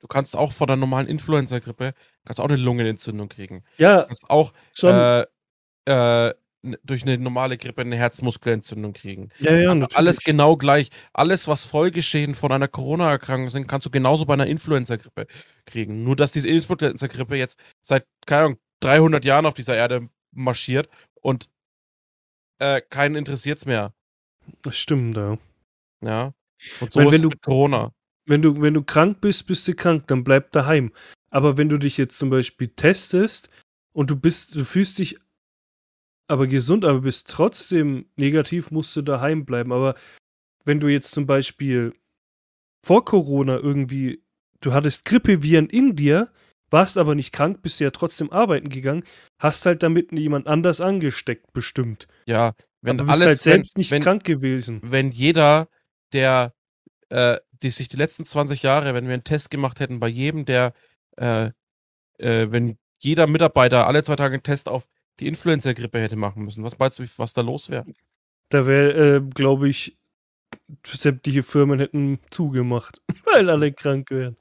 Du 0.00 0.06
kannst 0.06 0.36
auch 0.36 0.52
von 0.52 0.66
der 0.66 0.76
normalen 0.76 1.08
Influenza-Grippe, 1.08 1.94
kannst 2.24 2.40
auch 2.40 2.44
eine 2.48 2.56
Lungenentzündung 2.56 3.28
kriegen. 3.28 3.64
Ja, 3.76 4.02
Du 4.02 4.06
kannst 4.06 4.30
auch 4.30 4.52
schon. 4.72 4.94
äh, 4.94 5.26
äh, 6.28 6.34
durch 6.84 7.02
eine 7.02 7.16
normale 7.18 7.56
Grippe 7.56 7.80
eine 7.80 7.96
Herzmuskelentzündung 7.96 8.92
kriegen. 8.92 9.30
ja, 9.38 9.52
ja, 9.56 9.70
also 9.70 9.82
natürlich. 9.82 9.96
alles 9.96 10.18
genau 10.18 10.56
gleich. 10.56 10.90
Alles, 11.12 11.48
was 11.48 11.64
Folgeschäden 11.64 12.34
von 12.34 12.52
einer 12.52 12.68
Corona-Erkrankung 12.68 13.48
sind, 13.50 13.66
kannst 13.66 13.86
du 13.86 13.90
genauso 13.90 14.26
bei 14.26 14.34
einer 14.34 14.46
Influenza-Grippe 14.46 15.26
kriegen. 15.64 16.04
Nur, 16.04 16.16
dass 16.16 16.32
diese 16.32 16.48
Influenza-Grippe 16.48 17.36
jetzt 17.36 17.58
seit, 17.82 18.06
keine 18.26 18.42
Ahnung, 18.44 18.58
300 18.80 19.24
Jahren 19.24 19.46
auf 19.46 19.54
dieser 19.54 19.74
Erde 19.74 20.08
marschiert 20.32 20.88
und 21.22 21.48
äh, 22.58 22.80
keinen 22.82 23.16
interessiert's 23.16 23.64
mehr. 23.66 23.94
Das 24.62 24.76
stimmt, 24.76 25.16
ja. 25.16 25.38
Ja. 26.02 26.34
Und 26.80 26.92
so 26.92 27.00
Weil 27.00 27.06
ist 27.06 27.12
wenn 27.12 27.16
es 27.16 27.22
du- 27.22 27.28
mit 27.30 27.42
Corona. 27.42 27.92
Wenn 28.26 28.42
du, 28.42 28.60
wenn 28.60 28.74
du 28.74 28.82
krank 28.82 29.20
bist, 29.22 29.46
bist 29.46 29.66
du 29.66 29.74
krank, 29.74 30.06
dann 30.06 30.22
bleib 30.24 30.52
daheim. 30.52 30.92
Aber 31.30 31.56
wenn 31.56 31.68
du 31.68 31.78
dich 31.78 31.96
jetzt 31.96 32.18
zum 32.18 32.28
Beispiel 32.30 32.68
testest 32.68 33.48
und 33.92 34.10
du 34.10 34.16
bist, 34.16 34.54
du 34.54 34.64
fühlst 34.64 34.98
dich 34.98 35.18
aber 36.30 36.46
gesund, 36.46 36.84
aber 36.84 37.00
bist 37.00 37.28
trotzdem 37.28 38.06
negativ, 38.16 38.70
musst 38.70 38.94
du 38.96 39.02
daheim 39.02 39.44
bleiben. 39.44 39.72
Aber 39.72 39.94
wenn 40.64 40.80
du 40.80 40.88
jetzt 40.88 41.12
zum 41.12 41.26
Beispiel 41.26 41.92
vor 42.82 43.04
Corona 43.04 43.56
irgendwie, 43.58 44.22
du 44.60 44.72
hattest 44.72 45.04
Grippeviren 45.04 45.68
in 45.68 45.96
dir, 45.96 46.30
warst 46.70 46.98
aber 46.98 47.14
nicht 47.14 47.32
krank, 47.32 47.62
bist 47.62 47.80
ja 47.80 47.90
trotzdem 47.90 48.30
arbeiten 48.30 48.68
gegangen, 48.68 49.02
hast 49.38 49.66
halt 49.66 49.82
damit 49.82 50.12
jemand 50.12 50.46
anders 50.46 50.80
angesteckt, 50.80 51.52
bestimmt. 51.52 52.06
Ja, 52.26 52.54
wenn 52.80 53.00
aber 53.00 53.08
bist 53.08 53.22
alles, 53.22 53.28
halt 53.28 53.40
selbst 53.40 53.74
wenn, 53.74 53.80
nicht 53.80 53.90
wenn, 53.90 54.02
krank 54.02 54.24
gewesen. 54.24 54.80
wenn 54.84 55.10
jeder, 55.10 55.68
der 56.12 56.54
äh, 57.08 57.38
die 57.62 57.70
sich 57.70 57.88
die 57.88 57.96
letzten 57.96 58.24
20 58.24 58.62
Jahre, 58.62 58.94
wenn 58.94 59.06
wir 59.06 59.14
einen 59.14 59.24
Test 59.24 59.50
gemacht 59.50 59.80
hätten, 59.80 60.00
bei 60.00 60.08
jedem, 60.08 60.44
der, 60.44 60.72
äh, 61.16 61.50
äh, 62.18 62.50
wenn 62.50 62.78
jeder 62.98 63.26
Mitarbeiter 63.26 63.86
alle 63.86 64.02
zwei 64.02 64.16
Tage 64.16 64.34
einen 64.34 64.42
Test 64.42 64.68
auf 64.68 64.88
die 65.18 65.26
Influenza-Grippe 65.26 66.00
hätte 66.00 66.16
machen 66.16 66.44
müssen, 66.44 66.62
was 66.64 66.78
meinst 66.78 66.98
du, 66.98 67.04
was 67.16 67.32
da 67.32 67.40
los 67.42 67.68
wäre? 67.70 67.84
Da 68.48 68.66
wäre, 68.66 69.16
äh, 69.16 69.20
glaube 69.34 69.68
ich, 69.68 69.96
sämtliche 70.86 71.42
Firmen 71.42 71.78
hätten 71.80 72.18
zugemacht, 72.30 73.00
weil 73.24 73.44
So. 73.44 73.52
alle 73.52 73.72
krank 73.72 74.10
wären. 74.10 74.36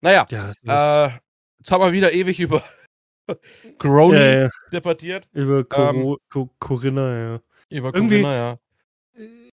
Naja, 0.00 0.26
Ja, 0.30 1.06
äh, 1.06 1.10
jetzt 1.58 1.70
haben 1.72 1.82
wir 1.82 1.92
wieder 1.92 2.12
ewig 2.12 2.38
über 2.40 2.62
Corona 3.78 4.18
ja, 4.20 4.40
ja, 4.44 4.50
debattiert. 4.72 5.28
über 5.32 5.64
Coro 5.64 6.18
Co 6.30 6.48
Corinna, 6.58 7.18
ja. 7.34 7.40
Über 7.70 7.92
Irgendwie- 7.94 8.22
Corona, 8.22 8.34
ja. 8.36 8.58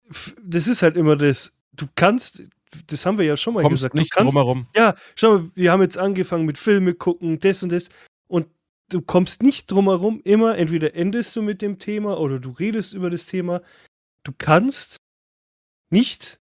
F- 0.09 0.35
Das 0.43 0.67
ist 0.67 0.81
halt 0.81 0.97
immer 0.97 1.15
das, 1.15 1.53
du 1.71 1.87
kannst, 1.95 2.43
das 2.87 3.05
haben 3.05 3.17
wir 3.17 3.25
ja 3.25 3.37
schon 3.37 3.53
mal 3.53 3.63
Kommst 3.63 3.79
gesagt, 3.79 3.95
nicht 3.95 4.11
du 4.13 4.17
kannst, 4.17 4.33
drumherum. 4.35 4.67
ja, 4.75 4.95
schau 5.15 5.37
mal, 5.37 5.49
wir 5.55 5.71
haben 5.71 5.81
jetzt 5.81 5.97
angefangen 5.97 6.45
mit 6.45 6.57
Filme 6.57 6.93
gucken, 6.93 7.39
das 7.39 7.63
und 7.63 7.71
das 7.71 7.89
und 8.27 8.47
du 8.93 9.01
kommst 9.01 9.41
nicht 9.41 9.71
drum 9.71 9.87
herum, 9.87 10.21
immer 10.23 10.57
entweder 10.57 10.95
endest 10.95 11.35
du 11.35 11.41
mit 11.41 11.61
dem 11.61 11.79
Thema 11.79 12.19
oder 12.19 12.39
du 12.39 12.51
redest 12.51 12.93
über 12.93 13.09
das 13.09 13.25
Thema. 13.25 13.61
Du 14.23 14.31
kannst 14.37 14.97
nicht 15.89 16.39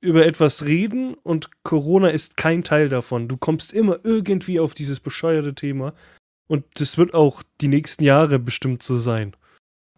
über 0.00 0.26
etwas 0.26 0.64
reden 0.64 1.14
und 1.14 1.50
Corona 1.64 2.08
ist 2.08 2.36
kein 2.36 2.62
Teil 2.62 2.88
davon. 2.88 3.28
Du 3.28 3.36
kommst 3.36 3.72
immer 3.72 3.98
irgendwie 4.04 4.60
auf 4.60 4.74
dieses 4.74 5.00
bescheuerte 5.00 5.54
Thema 5.54 5.94
und 6.48 6.64
das 6.80 6.98
wird 6.98 7.14
auch 7.14 7.42
die 7.60 7.68
nächsten 7.68 8.04
Jahre 8.04 8.38
bestimmt 8.38 8.82
so 8.82 8.98
sein. 8.98 9.36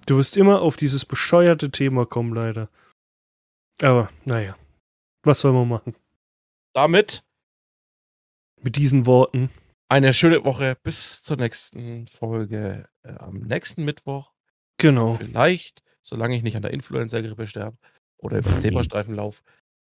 Du 0.07 0.17
wirst 0.17 0.37
immer 0.37 0.63
auf 0.63 0.77
dieses 0.77 1.05
bescheuerte 1.05 1.71
Thema 1.71 2.07
kommen, 2.07 2.35
leider. 2.35 2.71
Aber, 3.83 4.11
naja. 4.25 4.57
Was 5.23 5.41
soll 5.41 5.53
man 5.53 5.69
machen? 5.69 5.95
Damit 6.73 7.23
Mit 8.63 8.77
diesen 8.77 9.05
Worten. 9.05 9.51
Eine 9.91 10.15
schöne 10.15 10.45
Woche 10.45 10.77
bis 10.83 11.23
zur 11.23 11.37
nächsten 11.37 12.07
Folge 12.07 12.89
äh, 13.03 13.13
am 13.19 13.41
nächsten 13.41 13.85
Mittwoch. 13.85 14.31
Genau. 14.79 15.15
Vielleicht, 15.15 15.83
solange 16.03 16.37
ich 16.37 16.43
nicht 16.43 16.57
an 16.57 16.63
der 16.63 16.73
Influenza-Grippe 16.73 17.47
sterbe 17.47 17.77
oder 18.19 18.39
über 18.39 18.51
den 18.51 18.61
Zebrastreifen 18.61 19.15
laufe. 19.15 19.43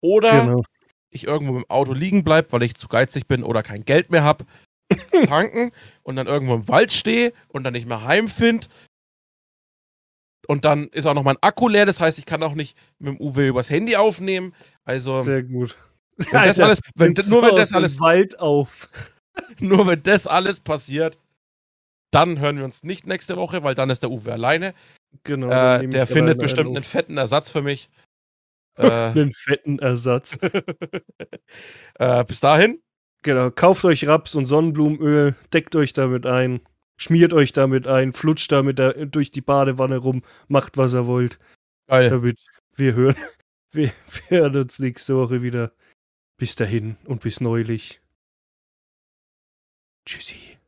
Oder 0.02 0.46
Genau. 0.46 0.64
ich 1.10 1.26
irgendwo 1.28 1.54
dem 1.54 1.70
Auto 1.70 1.94
liegen 1.94 2.24
bleibe, 2.24 2.52
weil 2.54 2.64
ich 2.64 2.76
zu 2.76 2.88
geizig 2.88 3.28
bin 3.28 3.44
oder 3.44 3.64
kein 3.64 3.84
Geld 3.84 4.12
mehr 4.12 4.24
habe, 4.24 4.46
tanken 5.26 5.72
und 6.04 6.16
dann 6.16 6.28
irgendwo 6.28 6.56
im 6.56 6.68
Wald 6.70 6.94
stehe 6.94 7.34
und 7.50 7.64
dann 7.64 7.74
nicht 7.74 7.86
mehr 7.88 8.04
heimfind. 8.04 8.70
Und 10.48 10.66
dann 10.66 10.88
ist 10.88 11.06
auch 11.06 11.14
noch 11.14 11.24
mein 11.24 11.38
Akku 11.42 11.68
leer, 11.68 11.86
das 11.86 12.00
heißt, 12.00 12.18
ich 12.18 12.26
kann 12.26 12.44
auch 12.44 12.56
nicht 12.56 12.78
mit 12.98 13.14
dem 13.20 13.22
UW 13.22 13.48
übers 13.50 13.70
Handy 13.70 13.96
aufnehmen. 13.98 14.56
Also, 14.84 15.22
Sehr 15.22 15.44
gut. 15.44 15.78
wenn 16.18 16.28
das 16.48 16.60
alles, 16.60 16.80
wenn, 16.96 17.14
nur 17.28 17.44
wenn 17.44 17.56
das 17.56 17.74
alles, 17.74 18.00
Wald 18.00 18.40
auf. 18.40 18.90
nur 19.60 19.88
wenn 19.88 20.04
das 20.04 20.28
alles 20.28 20.60
passiert, 20.60 21.18
dann 22.12 22.40
hören 22.40 22.58
wir 22.58 22.66
uns 22.66 22.84
nicht 22.84 23.08
nächste 23.08 23.38
Woche, 23.38 23.64
weil 23.64 23.76
dann 23.76 23.90
ist 23.90 24.04
der 24.04 24.12
Uwe 24.12 24.34
alleine. 24.34 24.74
Genau. 25.24 25.50
Äh, 25.50 25.88
der 25.88 26.08
findet 26.08 26.40
bestimmt 26.40 26.70
einen 26.70 26.84
fetten 26.84 27.18
Ersatz 27.18 27.52
für 27.52 27.62
mich. 27.62 27.90
äh, 28.78 28.90
einen 28.90 29.34
fetten 29.34 29.80
Ersatz. 29.80 30.38
äh, 31.96 32.24
bis 32.26 32.40
dahin, 32.40 32.82
Genau, 33.24 33.52
kauft 33.52 33.86
euch 33.86 34.08
Raps 34.08 34.34
und 34.36 34.48
Sonnenblumenöl, 34.48 35.36
deckt 35.54 35.76
euch 35.76 35.94
damit 35.94 36.26
ein, 36.26 36.60
schmiert 36.98 37.34
euch 37.34 37.54
damit 37.54 37.88
ein, 37.88 38.14
flutscht 38.14 38.52
damit 38.52 38.80
da 38.80 38.94
durch 38.94 39.30
die 39.30 39.42
Badewanne 39.42 39.98
rum, 39.98 40.24
macht 40.48 40.78
was 40.78 40.94
ihr 40.94 41.06
wollt, 41.06 41.38
geil. 41.88 42.10
damit 42.10 42.44
wir 42.76 42.96
hören. 42.96 43.16
Wir, 43.72 43.92
wir 44.28 44.40
hören 44.40 44.56
uns 44.58 44.80
nächste 44.80 45.16
Woche 45.16 45.42
wieder. 45.42 45.72
Bis 46.38 46.56
dahin 46.56 46.98
und 47.06 47.22
bis 47.22 47.40
neulich. 47.40 48.01
Tschüssi. 50.06 50.61